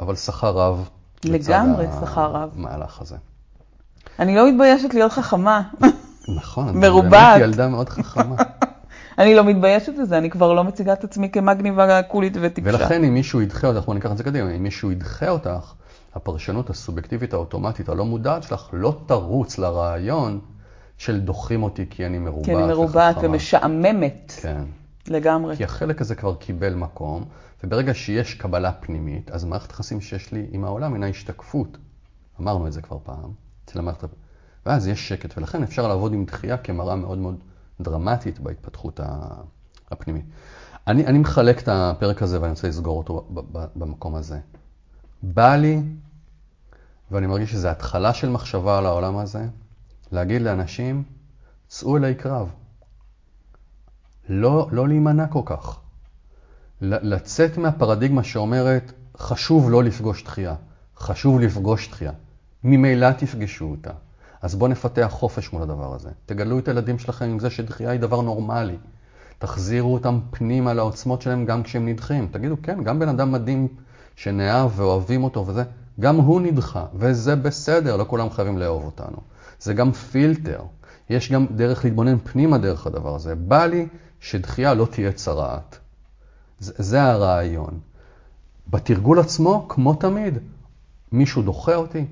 אבל 0.00 0.16
שכר 0.16 0.50
רב. 0.50 0.88
לגמרי 1.24 1.86
שכר 2.00 2.30
רב. 2.32 2.50
המהלך 2.56 3.00
הזה. 3.00 3.16
אני 4.18 4.36
לא 4.36 4.50
מתביישת 4.50 4.94
להיות 4.94 5.12
חכמה. 5.12 5.62
נכון, 6.36 6.68
את 6.70 6.74
מרובעת. 6.74 7.12
באמת 7.12 7.40
ילדה 7.40 7.68
מאוד 7.68 7.88
חכמה. 7.88 8.36
אני 9.18 9.34
לא 9.34 9.44
מתביישת 9.44 9.92
בזה, 10.02 10.18
אני 10.18 10.30
כבר 10.30 10.52
לא 10.52 10.64
מציגה 10.64 10.92
את 10.92 11.04
עצמי 11.04 11.30
כמגניבה 11.30 12.02
קולית 12.02 12.36
וטיפשה. 12.40 12.76
ולכן 12.76 13.04
אם 13.04 13.14
מישהו 13.14 13.42
ידחה 13.42 13.66
אותך, 13.66 13.86
בוא 13.86 13.94
ניקח 13.94 14.12
את 14.12 14.16
זה 14.16 14.24
קדימה, 14.24 14.50
אם 14.50 14.62
מישהו 14.62 14.92
ידחה 14.92 15.28
אותך, 15.28 15.72
הפרשנות 16.14 16.70
הסובייקטיבית 16.70 17.32
האוטומטית 17.32 17.88
הלא 17.88 18.04
מודעת 18.04 18.42
שלך 18.42 18.68
לא 18.72 19.00
תרוץ 19.06 19.58
לרעיון 19.58 20.40
של 20.98 21.20
דוחים 21.20 21.62
אותי 21.62 21.86
כי 21.90 22.06
אני 22.06 22.18
מרובעת 22.18 22.44
כי 22.44 22.54
אני 22.54 22.66
מרובעת 22.66 23.16
וחכמה. 23.16 23.30
ומשעממת. 23.30 24.32
כן. 24.40 24.62
לגמרי. 25.08 25.56
כי 25.56 25.64
החלק 25.64 26.00
הזה 26.00 26.14
כבר 26.14 26.34
קיבל 26.34 26.74
מקום, 26.74 27.24
וברגע 27.64 27.94
שיש 27.94 28.34
קבלה 28.34 28.72
פנימית, 28.72 29.30
אז 29.30 29.44
מערכת 29.44 29.70
היחסים 29.70 30.00
שיש 30.00 30.32
לי 30.32 30.46
עם 30.50 30.64
העולם 30.64 30.94
הינה 30.94 31.06
השתקפות. 31.06 31.78
אמרנו 32.40 32.66
את 32.66 32.72
זה 32.72 32.82
כבר 32.82 32.98
פעם, 33.02 33.30
אצל 33.64 33.78
המערכת... 33.78 34.08
ואז 34.66 34.88
יש 34.88 35.08
שקט, 35.08 35.38
ולכן 35.38 35.62
אפשר 35.62 35.88
לעבוד 35.88 36.12
עם 36.12 36.24
דחייה 36.24 36.56
כמראה 36.56 36.96
מאוד 36.96 37.18
מאוד 37.18 37.36
דרמטית 37.80 38.40
בהתפתחות 38.40 39.00
הפנימית. 39.90 40.24
אני, 40.86 41.06
אני 41.06 41.18
מחלק 41.18 41.62
את 41.62 41.68
הפרק 41.68 42.22
הזה 42.22 42.40
ואני 42.40 42.50
רוצה 42.50 42.68
לסגור 42.68 42.98
אותו 42.98 43.28
במקום 43.76 44.14
הזה. 44.14 44.38
בא 45.22 45.56
לי, 45.56 45.82
ואני 47.10 47.26
מרגיש 47.26 47.52
שזו 47.52 47.68
התחלה 47.68 48.14
של 48.14 48.28
מחשבה 48.28 48.78
על 48.78 48.86
העולם 48.86 49.16
הזה, 49.16 49.46
להגיד 50.12 50.42
לאנשים, 50.42 51.02
צאו 51.68 51.96
אליי 51.96 52.14
קרב. 52.14 52.50
לא, 54.28 54.68
לא 54.72 54.88
להימנע 54.88 55.26
כל 55.26 55.42
כך. 55.44 55.78
לצאת 56.80 57.58
מהפרדיגמה 57.58 58.24
שאומרת, 58.24 58.92
חשוב 59.16 59.70
לא 59.70 59.84
לפגוש 59.84 60.24
דחייה, 60.24 60.54
חשוב 60.96 61.40
לפגוש 61.40 61.88
דחייה. 61.88 62.12
ממילא 62.64 63.12
תפגשו 63.12 63.64
אותה. 63.64 63.90
אז 64.44 64.54
בואו 64.54 64.70
נפתח 64.70 65.08
חופש 65.10 65.52
מול 65.52 65.62
הדבר 65.62 65.94
הזה. 65.94 66.08
תגלו 66.26 66.58
את 66.58 66.68
הילדים 66.68 66.98
שלכם 66.98 67.24
עם 67.24 67.38
זה 67.38 67.50
שדחייה 67.50 67.90
היא 67.90 68.00
דבר 68.00 68.20
נורמלי. 68.20 68.76
תחזירו 69.38 69.94
אותם 69.94 70.18
פנימה 70.30 70.74
לעוצמות 70.74 71.22
שלהם 71.22 71.44
גם 71.44 71.62
כשהם 71.62 71.88
נדחים. 71.88 72.28
תגידו, 72.30 72.56
כן, 72.62 72.84
גם 72.84 72.98
בן 72.98 73.08
אדם 73.08 73.32
מדהים 73.32 73.68
שנאהב 74.16 74.80
ואוהבים 74.80 75.24
אותו 75.24 75.46
וזה, 75.46 75.62
גם 76.00 76.16
הוא 76.16 76.40
נדחה, 76.40 76.84
וזה 76.94 77.36
בסדר, 77.36 77.96
לא 77.96 78.04
כולם 78.08 78.30
חייבים 78.30 78.58
לאהוב 78.58 78.84
אותנו. 78.84 79.16
זה 79.60 79.74
גם 79.74 79.92
פילטר. 79.92 80.60
יש 81.10 81.32
גם 81.32 81.46
דרך 81.50 81.84
להתבונן 81.84 82.18
פנימה 82.18 82.58
דרך 82.58 82.86
הדבר 82.86 83.14
הזה. 83.14 83.34
בא 83.34 83.66
לי 83.66 83.86
שדחייה 84.20 84.74
לא 84.74 84.86
תהיה 84.90 85.12
צרעת. 85.12 85.78
זה, 86.60 86.72
זה 86.76 87.02
הרעיון. 87.02 87.78
בתרגול 88.68 89.18
עצמו, 89.18 89.66
כמו 89.68 89.94
תמיד, 89.94 90.38
מישהו 91.12 91.42
דוחה 91.42 91.74
אותי, 91.74 92.04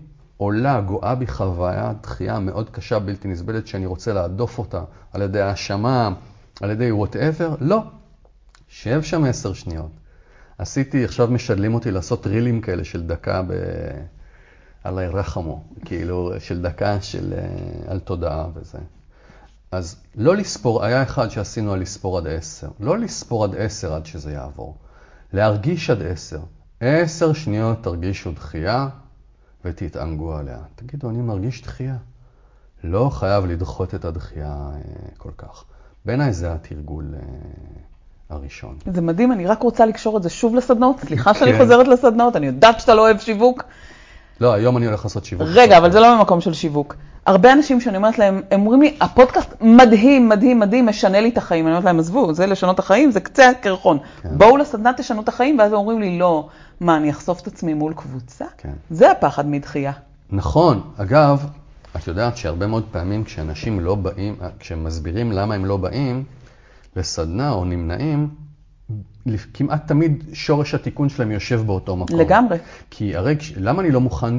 עולה, 0.42 0.80
גואה 0.80 1.14
בי 1.14 1.26
חוויית 1.26 1.92
דחייה 2.02 2.38
מאוד 2.38 2.70
קשה, 2.70 2.98
בלתי 2.98 3.28
נסבלת, 3.28 3.66
שאני 3.66 3.86
רוצה 3.86 4.12
להדוף 4.12 4.58
אותה 4.58 4.82
על 5.12 5.22
ידי 5.22 5.40
האשמה, 5.40 6.14
על 6.60 6.70
ידי 6.70 6.92
whatever, 6.92 7.54
לא. 7.60 7.82
שב 8.68 9.02
שם 9.02 9.24
עשר 9.24 9.52
שניות. 9.52 9.90
עשיתי, 10.58 11.04
עכשיו 11.04 11.28
משדלים 11.28 11.74
אותי 11.74 11.90
לעשות 11.90 12.26
רילים 12.26 12.60
כאלה 12.60 12.84
של 12.84 13.06
דקה 13.06 13.42
ב... 13.42 13.52
עלי 14.84 15.06
רחמו, 15.06 15.64
כאילו 15.84 16.32
של 16.38 16.62
דקה 16.62 17.00
של 17.00 17.34
על 17.86 17.98
תודעה 17.98 18.46
וזה. 18.54 18.78
אז 19.72 19.96
לא 20.14 20.36
לספור, 20.36 20.84
היה 20.84 21.02
אחד 21.02 21.28
שעשינו 21.28 21.72
על 21.72 21.80
לספור 21.80 22.18
עד 22.18 22.26
עשר. 22.26 22.68
לא 22.80 22.98
לספור 22.98 23.44
עד 23.44 23.54
עשר 23.56 23.94
עד 23.94 24.06
שזה 24.06 24.32
יעבור. 24.32 24.78
להרגיש 25.32 25.90
עד 25.90 26.02
עשר. 26.02 26.40
עשר 26.80 27.32
שניות 27.32 27.82
תרגישו 27.82 28.32
דחייה 28.32 28.88
ותתענגו 29.64 30.36
עליה. 30.36 30.58
תגידו, 30.74 31.10
אני 31.10 31.18
מרגיש 31.18 31.62
דחייה. 31.62 31.96
לא 32.84 33.10
חייב 33.12 33.46
לדחות 33.46 33.94
את 33.94 34.04
הדחייה 34.04 34.70
כל 35.18 35.30
כך. 35.38 35.64
בעיניי 36.04 36.32
זה 36.32 36.52
התרגול 36.52 37.14
הראשון. 38.30 38.76
זה 38.94 39.00
מדהים, 39.00 39.32
אני 39.32 39.46
רק 39.46 39.62
רוצה 39.62 39.86
לקשור 39.86 40.16
את 40.16 40.22
זה 40.22 40.30
שוב 40.30 40.54
לסדנאות. 40.54 41.00
סליחה 41.00 41.34
שאני 41.38 41.58
חוזרת 41.58 41.88
לסדנאות, 41.88 42.36
אני 42.36 42.46
יודעת 42.46 42.80
שאתה 42.80 42.94
לא 42.94 43.02
אוהב 43.02 43.18
שיווק. 43.18 43.64
לא, 44.40 44.52
היום 44.52 44.76
אני 44.76 44.86
הולך 44.86 45.04
לעשות 45.04 45.24
שיווק. 45.24 45.48
רגע, 45.50 45.78
אבל 45.78 45.92
זה 45.92 46.00
לא 46.00 46.18
ממקום 46.18 46.40
של 46.40 46.52
שיווק. 46.52 46.96
הרבה 47.26 47.52
אנשים 47.52 47.80
שאני 47.80 47.96
אומרת 47.96 48.18
להם, 48.18 48.42
הם 48.50 48.60
אומרים 48.60 48.82
לי, 48.82 48.96
הפודקאסט 49.00 49.54
מדהים, 49.60 50.28
מדהים, 50.28 50.60
מדהים, 50.60 50.86
משנה 50.86 51.20
לי 51.20 51.28
את 51.28 51.38
החיים. 51.38 51.66
אני 51.66 51.72
אומרת 51.72 51.84
להם, 51.84 51.98
עזבו, 51.98 52.34
זה 52.34 52.46
לשנות 52.46 52.74
את 52.74 52.78
החיים, 52.78 53.10
זה 53.10 53.20
קצה 53.20 53.48
הקרחון. 53.48 53.98
כן. 54.22 54.28
בואו 54.32 54.56
לסדנה, 54.56 54.92
תשנו 54.92 55.22
את 55.22 55.28
החיים, 55.28 55.58
ואז 55.58 55.72
הם 55.72 55.78
אומרים 55.78 56.00
לי, 56.00 56.18
לא, 56.18 56.48
מה, 56.82 56.96
אני 56.96 57.10
אחשוף 57.10 57.40
את 57.40 57.46
עצמי 57.46 57.74
מול 57.74 57.94
קבוצה? 57.94 58.44
כן. 58.58 58.72
זה 58.90 59.10
הפחד 59.10 59.46
מדחייה. 59.46 59.92
נכון. 60.30 60.80
אגב, 60.96 61.46
את 61.96 62.06
יודעת 62.06 62.36
שהרבה 62.36 62.66
מאוד 62.66 62.84
פעמים 62.90 63.24
כשאנשים 63.24 63.80
לא 63.80 63.94
באים, 63.94 64.36
כשהם 64.58 64.84
מסבירים 64.84 65.32
למה 65.32 65.54
הם 65.54 65.64
לא 65.64 65.76
באים 65.76 66.24
לסדנה 66.96 67.52
או 67.52 67.64
נמנעים, 67.64 68.28
כמעט 69.54 69.88
תמיד 69.88 70.24
שורש 70.32 70.74
התיקון 70.74 71.08
שלהם 71.08 71.30
יושב 71.30 71.60
באותו 71.66 71.96
מקום. 71.96 72.20
לגמרי. 72.20 72.58
כי 72.90 73.16
הרי, 73.16 73.36
למה 73.56 73.82
אני 73.82 73.90
לא 73.90 74.00
מוכן 74.00 74.34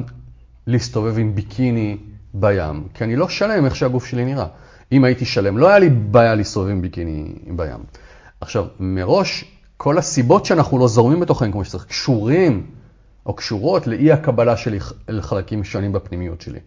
להסתובב 0.66 1.18
עם 1.18 1.34
ביקיני 1.34 1.96
בים? 2.34 2.88
כי 2.94 3.04
אני 3.04 3.16
לא 3.16 3.28
שלם 3.28 3.64
איך 3.64 3.76
שהגוף 3.76 4.06
שלי 4.06 4.24
נראה. 4.24 4.46
אם 4.92 5.04
הייתי 5.04 5.24
שלם, 5.24 5.58
לא 5.58 5.68
היה 5.68 5.78
לי 5.78 5.90
בעיה 5.90 6.34
להסתובב 6.34 6.68
עם 6.68 6.82
ביקיני 6.82 7.34
בים. 7.56 7.84
עכשיו, 8.40 8.66
מראש, 8.80 9.44
כל 9.76 9.98
הסיבות 9.98 10.44
שאנחנו 10.44 10.78
לא 10.78 10.88
זורמים 10.88 11.20
בתוכן 11.20 11.52
כמו 11.52 11.64
שצריך, 11.64 11.84
קשורים 11.84 12.66
או 13.26 13.34
קשורות 13.34 13.86
לאי 13.86 14.12
הקבלה 14.12 14.56
שלי 14.56 14.78
לחלקים 15.08 15.64
שונים 15.64 15.92
בפנימיות 15.92 16.40
שלי. 16.40 16.60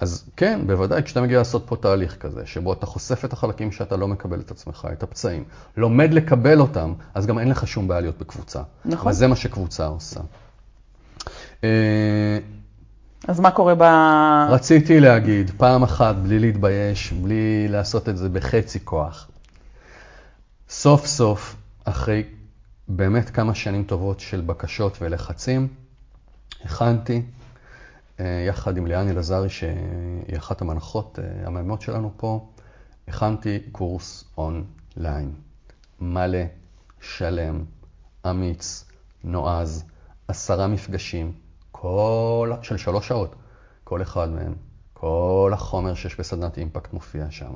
אז 0.00 0.24
כן, 0.36 0.60
בוודאי, 0.66 1.02
כשאתה 1.02 1.20
מגיע 1.20 1.38
לעשות 1.38 1.62
פה 1.66 1.76
תהליך 1.76 2.16
כזה, 2.16 2.46
שבו 2.46 2.72
אתה 2.72 2.86
חושף 2.86 3.24
את 3.24 3.32
החלקים 3.32 3.72
שאתה 3.72 3.96
לא 3.96 4.08
מקבל 4.08 4.40
את 4.40 4.50
עצמך, 4.50 4.88
את 4.92 5.02
הפצעים, 5.02 5.44
לומד 5.76 6.14
לקבל 6.14 6.60
אותם, 6.60 6.92
אז 7.14 7.26
גם 7.26 7.38
אין 7.38 7.48
לך 7.48 7.66
שום 7.66 7.88
בעיה 7.88 8.00
להיות 8.00 8.18
בקבוצה. 8.18 8.62
נכון. 8.84 9.12
וזה 9.12 9.26
מה 9.26 9.36
שקבוצה 9.36 9.86
עושה. 9.86 10.20
אז 13.28 13.40
מה 13.40 13.50
קורה 13.50 13.74
ב... 13.74 13.82
רציתי 14.50 15.00
להגיד, 15.00 15.50
פעם 15.56 15.82
אחת, 15.82 16.14
בלי 16.14 16.38
להתבייש, 16.38 17.12
בלי 17.12 17.68
לעשות 17.68 18.08
את 18.08 18.16
זה 18.16 18.28
בחצי 18.28 18.84
כוח. 18.84 19.28
סוף 20.68 21.06
סוף, 21.06 21.56
אחרי 21.84 22.24
באמת 22.96 23.30
כמה 23.30 23.54
שנים 23.54 23.84
טובות 23.84 24.20
של 24.20 24.40
בקשות 24.40 24.98
ולחצים, 25.00 25.68
הכנתי. 26.64 27.22
יחד 28.46 28.76
עם 28.76 28.86
ליאני 28.86 29.10
אלעזרי, 29.10 29.48
שהיא 29.48 30.36
אחת 30.36 30.60
המנחות 30.60 31.18
המאמנות 31.44 31.82
שלנו 31.82 32.12
פה, 32.16 32.48
הכנתי 33.08 33.58
קורס 33.72 34.24
אונליין. 34.38 35.34
מלא, 36.00 36.38
שלם, 37.00 37.64
אמיץ, 38.30 38.84
נועז, 39.24 39.84
עשרה 40.28 40.66
מפגשים, 40.66 41.32
כל... 41.70 42.52
של 42.62 42.76
שלוש 42.76 43.08
שעות, 43.08 43.34
כל 43.84 44.02
אחד 44.02 44.30
מהם. 44.30 44.54
כל 44.92 45.50
החומר 45.54 45.94
שיש 45.94 46.20
בסדנת 46.20 46.58
אימפקט 46.58 46.92
מופיע 46.92 47.26
שם. 47.30 47.54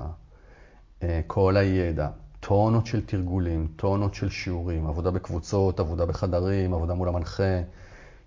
כל 1.26 1.56
הידע, 1.56 2.08
טונות 2.46 2.86
של 2.86 3.06
תרגולים, 3.06 3.68
טונות 3.76 4.14
של 4.14 4.30
שיעורים, 4.30 4.86
עבודה 4.86 5.10
בקבוצות, 5.10 5.80
עבודה 5.80 6.06
בחדרים, 6.06 6.74
עבודה 6.74 6.94
מול 6.94 7.08
המנחה, 7.08 7.60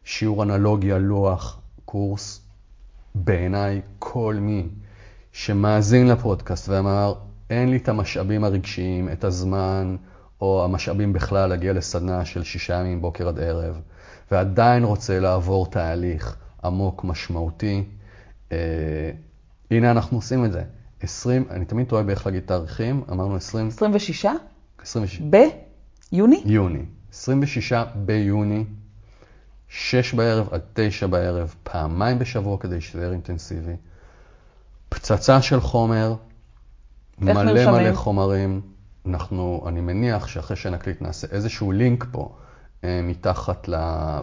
שיעור 0.03 0.43
אנלוגי 0.43 0.91
על 0.91 1.01
לוח. 1.01 1.59
קורס, 1.85 2.41
בעיניי, 3.15 3.81
כל 3.99 4.35
מי 4.41 4.67
שמאזין 5.31 6.07
לפודקאסט 6.07 6.69
ואמר, 6.69 7.13
אין 7.49 7.69
לי 7.69 7.77
את 7.77 7.89
המשאבים 7.89 8.43
הרגשיים, 8.43 9.09
את 9.09 9.23
הזמן, 9.23 9.95
או 10.41 10.63
המשאבים 10.63 11.13
בכלל 11.13 11.49
להגיע 11.49 11.73
לסדנה 11.73 12.25
של 12.25 12.43
שישה 12.43 12.73
ימים 12.73 13.01
בוקר 13.01 13.27
עד 13.27 13.39
ערב, 13.39 13.81
ועדיין 14.31 14.83
רוצה 14.83 15.19
לעבור 15.19 15.65
תהליך 15.65 16.35
עמוק, 16.63 17.03
משמעותי, 17.03 17.83
אה, 18.51 19.11
הנה 19.71 19.91
אנחנו 19.91 20.17
עושים 20.17 20.45
את 20.45 20.51
זה. 20.51 20.63
20, 21.01 21.45
אני 21.49 21.65
תמיד 21.65 21.87
טועה 21.87 22.03
באיך 22.03 22.25
להגיד 22.25 22.43
תאריכים, 22.45 23.03
אמרנו 23.11 23.35
20... 23.35 23.67
26? 23.67 24.25
26. 24.81 25.21
ביוני? 26.11 26.43
יוני. 26.45 26.85
26 27.11 27.73
ביוני. 27.95 28.65
שש 29.69 30.13
בערב 30.13 30.47
עד 30.51 30.61
תשע 30.73 31.07
בערב, 31.07 31.55
פעמיים 31.63 32.19
בשבוע 32.19 32.57
כדי 32.57 32.81
שזה 32.81 33.01
יהיה 33.01 33.11
אינטנסיבי. 33.11 33.75
פצצה 34.89 35.41
של 35.41 35.59
חומר, 35.61 36.15
מלא 37.19 37.43
נרשמים? 37.43 37.69
מלא 37.69 37.95
חומרים. 37.95 38.61
אנחנו, 39.05 39.63
אני 39.67 39.81
מניח 39.81 40.27
שאחרי 40.27 40.57
שנקליט 40.57 41.01
נעשה 41.01 41.27
איזשהו 41.31 41.71
לינק 41.71 42.05
פה, 42.11 42.35
אה, 42.83 43.01
מתחת 43.03 43.69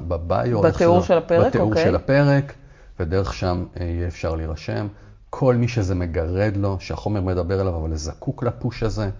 בביו. 0.09 0.62
בתיאור 0.62 1.03
של 1.03 1.18
הפרק, 1.18 1.47
בתיאור 1.47 1.68
אוקיי. 1.68 1.85
של 1.85 1.97
הפרק. 1.97 2.53
ודרך 3.01 3.35
שם 3.35 3.64
יהיה 3.81 4.09
אפשר 4.09 4.35
להירשם. 4.35 4.87
כל 5.31 5.57
מי 5.57 5.68
שזה 5.68 5.95
מגרד 5.95 6.57
לו, 6.57 6.77
שהחומר 6.81 7.20
מדבר 7.20 7.61
אליו, 7.61 7.77
אבל 7.77 7.97
זקוק 7.97 8.43
לפוש 8.43 8.83
הזה, 8.83 9.11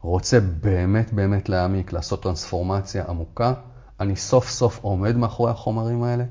רוצה 0.00 0.40
באמת 0.40 1.12
באמת 1.12 1.48
להעמיק, 1.48 1.92
לעשות 1.92 2.22
טרנספורמציה 2.22 3.04
עמוקה, 3.08 3.54
אני 4.00 4.16
סוף 4.16 4.48
סוף 4.48 4.78
עומד 4.82 5.16
מאחורי 5.16 5.50
החומרים 5.50 6.02
האלה. 6.02 6.24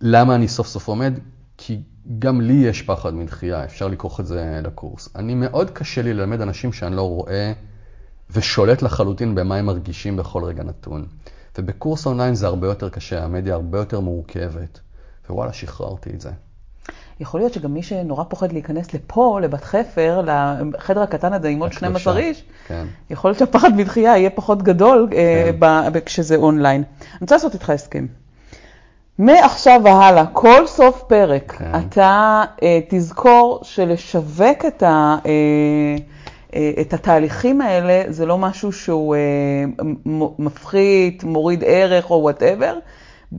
למה 0.00 0.34
אני 0.34 0.48
סוף 0.48 0.66
סוף 0.66 0.88
עומד? 0.88 1.12
כי 1.56 1.82
גם 2.18 2.40
לי 2.40 2.52
יש 2.52 2.82
פחד 2.82 3.14
מדחייה, 3.14 3.64
אפשר 3.64 3.88
לקרוא 3.88 4.12
את 4.20 4.26
זה 4.26 4.60
לקורס. 4.62 5.08
אני 5.16 5.34
מאוד 5.34 5.70
קשה 5.70 6.02
לי 6.02 6.14
ללמד 6.14 6.40
אנשים 6.40 6.72
שאני 6.72 6.96
לא 6.96 7.08
רואה 7.08 7.52
ושולט 8.30 8.82
לחלוטין 8.82 9.34
במה 9.34 9.56
הם 9.56 9.66
מרגישים 9.66 10.16
בכל 10.16 10.44
רגע 10.44 10.62
נתון. 10.62 11.06
ובקורס 11.58 12.06
אונליין 12.06 12.34
זה 12.34 12.46
הרבה 12.46 12.66
יותר 12.66 12.88
קשה, 12.88 13.24
המדיה 13.24 13.54
הרבה 13.54 13.78
יותר 13.78 14.00
מורכבת, 14.00 14.80
ווואלה, 15.30 15.52
שחררתי 15.52 16.10
את 16.10 16.20
זה. 16.20 16.30
יכול 17.20 17.40
להיות 17.40 17.52
שגם 17.52 17.74
מי 17.74 17.82
שנורא 17.82 18.24
פוחד 18.28 18.52
להיכנס 18.52 18.94
לפה, 18.94 19.38
לבת 19.42 19.64
חפר, 19.64 20.22
לחדר 20.74 21.02
הקטן 21.02 21.32
הזה 21.32 21.48
עם 21.48 21.60
עוד 21.60 21.72
12 21.72 22.18
איש, 22.18 22.44
כן. 22.66 22.86
יכול 23.10 23.28
להיות 23.30 23.38
שהפחד 23.38 23.76
מדחייה 23.76 24.16
יהיה 24.16 24.30
פחות 24.30 24.62
גדול 24.62 25.08
אה, 25.12 25.50
כן. 25.92 26.00
כשזה 26.06 26.36
אונליין. 26.36 26.82
אני 27.00 27.18
רוצה 27.20 27.34
לעשות 27.34 27.54
איתך 27.54 27.70
הסכם. 27.70 28.06
מעכשיו 29.18 29.80
והלאה, 29.84 30.26
כל 30.26 30.66
סוף 30.66 31.02
פרק, 31.02 31.52
כן. 31.58 31.72
אתה 31.78 32.44
אה, 32.62 32.80
תזכור 32.88 33.60
שלשווק 33.62 34.64
את, 34.66 34.82
ה, 34.82 35.16
אה, 35.26 36.70
את 36.80 36.92
התהליכים 36.92 37.60
האלה, 37.60 38.02
זה 38.08 38.26
לא 38.26 38.38
משהו 38.38 38.72
שהוא 38.72 39.14
אה, 39.14 39.84
מפחית, 40.38 41.24
מוריד 41.24 41.64
ערך 41.66 42.10
או 42.10 42.16
וואטאבר. 42.22 42.78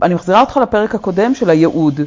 אני 0.01 0.13
מחזירה 0.13 0.41
אותך 0.41 0.57
לפרק 0.57 0.95
הקודם 0.95 1.35
של 1.35 1.49
הייעוד. 1.49 1.99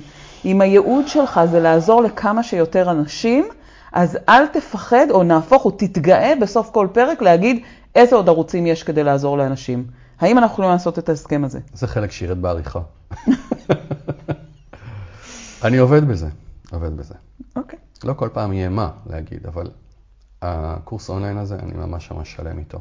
אם 0.44 0.60
הייעוד 0.60 1.08
שלך 1.08 1.40
זה 1.50 1.60
לעזור 1.60 2.02
לכמה 2.02 2.42
שיותר 2.42 2.90
אנשים, 2.90 3.48
אז 3.92 4.18
אל 4.28 4.46
תפחד 4.46 5.06
או 5.10 5.22
נהפוך 5.22 5.64
או 5.64 5.70
תתגאה 5.70 6.32
בסוף 6.40 6.70
כל 6.70 6.88
פרק 6.92 7.22
להגיד 7.22 7.62
איזה 7.94 8.16
עוד 8.16 8.28
ערוצים 8.28 8.66
יש 8.66 8.82
כדי 8.82 9.04
לעזור 9.04 9.38
לאנשים. 9.38 9.86
האם 10.20 10.38
אנחנו 10.38 10.52
יכולים 10.52 10.70
לעשות 10.70 10.98
את 10.98 11.08
ההסכם 11.08 11.44
הזה? 11.44 11.58
זה 11.72 11.86
חלק 11.86 12.12
שירד 12.12 12.42
בעריכה. 12.42 12.80
אני 15.64 15.76
עובד 15.76 16.08
בזה, 16.08 16.28
עובד 16.72 16.96
בזה. 16.96 17.14
אוקיי. 17.56 17.78
לא 18.04 18.12
כל 18.12 18.28
פעם 18.32 18.52
יהיה 18.52 18.68
מה 18.68 18.90
להגיד, 19.06 19.46
אבל 19.46 19.70
הקורס 20.42 21.10
אונליין 21.10 21.38
הזה, 21.38 21.56
אני 21.62 21.72
ממש 21.74 22.10
ממש 22.10 22.32
שלם 22.32 22.58
איתו. 22.58 22.80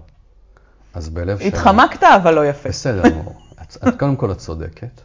אז 0.93 1.09
בלב 1.09 1.39
שלם... 1.39 1.47
התחמקת, 1.47 2.03
אבל 2.03 2.34
לא 2.34 2.45
יפה. 2.45 2.70
בסדר. 2.70 3.03
את, 3.61 3.78
את, 3.88 3.99
קודם 3.99 4.16
כל 4.16 4.32
את 4.32 4.38
צודקת, 4.38 5.01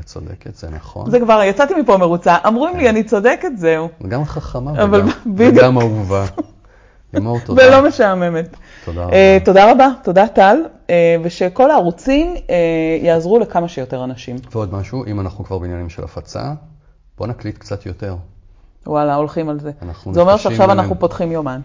את 0.00 0.04
צודקת, 0.04 0.56
זה 0.56 0.70
נכון. 0.70 1.10
זה 1.10 1.20
כבר, 1.20 1.42
יצאתי 1.42 1.74
מפה 1.74 1.96
מרוצה, 1.96 2.36
אמרו 2.46 2.66
לי, 2.76 2.88
אני 2.88 3.04
צודקת, 3.04 3.50
זהו. 3.56 3.88
גם 4.08 4.24
חכמה 4.24 4.72
וגם. 4.72 5.08
וגם 5.36 5.78
אהובה. 5.78 6.24
לימור, 7.14 7.38
תודה. 7.40 7.62
ולא 7.62 7.88
משעממת. 7.88 8.56
תודה 8.84 9.04
רבה. 9.04 9.12
אה, 9.12 9.38
תודה 9.44 9.72
רבה, 9.72 9.88
תודה 10.04 10.28
טל, 10.28 10.56
אה, 10.90 11.16
ושכל 11.22 11.70
הערוצים 11.70 12.34
אה, 12.50 12.56
יעזרו 13.02 13.38
לכמה 13.38 13.68
שיותר 13.68 14.04
אנשים. 14.04 14.36
ועוד 14.52 14.74
משהו, 14.74 15.04
אם 15.06 15.20
אנחנו 15.20 15.44
כבר 15.44 15.58
בעניינים 15.58 15.88
של 15.88 16.04
הפצה, 16.04 16.52
בוא 17.18 17.26
נקליט 17.26 17.58
קצת 17.58 17.86
יותר. 17.86 18.16
וואלה, 18.86 19.14
הולכים 19.14 19.48
על 19.48 19.60
זה. 19.60 19.70
זה 20.12 20.20
אומר 20.20 20.36
שעכשיו. 20.36 20.72
אנחנו 20.72 20.98
פותחים 20.98 21.32
יומן. 21.32 21.60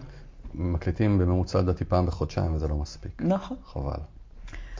מקליטים 0.54 1.18
בממוצע 1.18 1.58
לדעתי 1.58 1.84
פעם 1.84 2.06
בחודשיים, 2.06 2.54
וזה 2.54 2.68
לא 2.68 2.74
מספיק. 2.74 3.22
נכון. 3.24 3.56
חבל. 3.66 4.00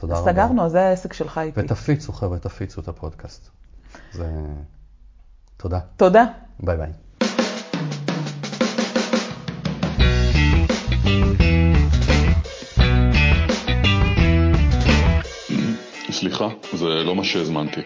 תודה 0.00 0.14
אז 0.14 0.20
רבה. 0.20 0.32
סגרנו, 0.32 0.64
אז 0.66 0.72
זה 0.72 0.82
העסק 0.82 1.12
שלך 1.12 1.38
איתי. 1.38 1.60
ותפיצו, 1.60 2.12
חבר'ה, 2.12 2.38
תפיצו 2.38 2.80
את 2.80 2.88
הפודקאסט. 2.88 3.48
זה... 4.12 4.26
תודה. 5.56 5.78
תודה. 5.96 6.24
ביי 6.60 6.76
ביי. 6.76 6.92
סליחה, 16.10 16.48
זה 16.72 16.84
לא 16.84 17.16
מה 17.16 17.24
שהזמנתי. 17.24 17.80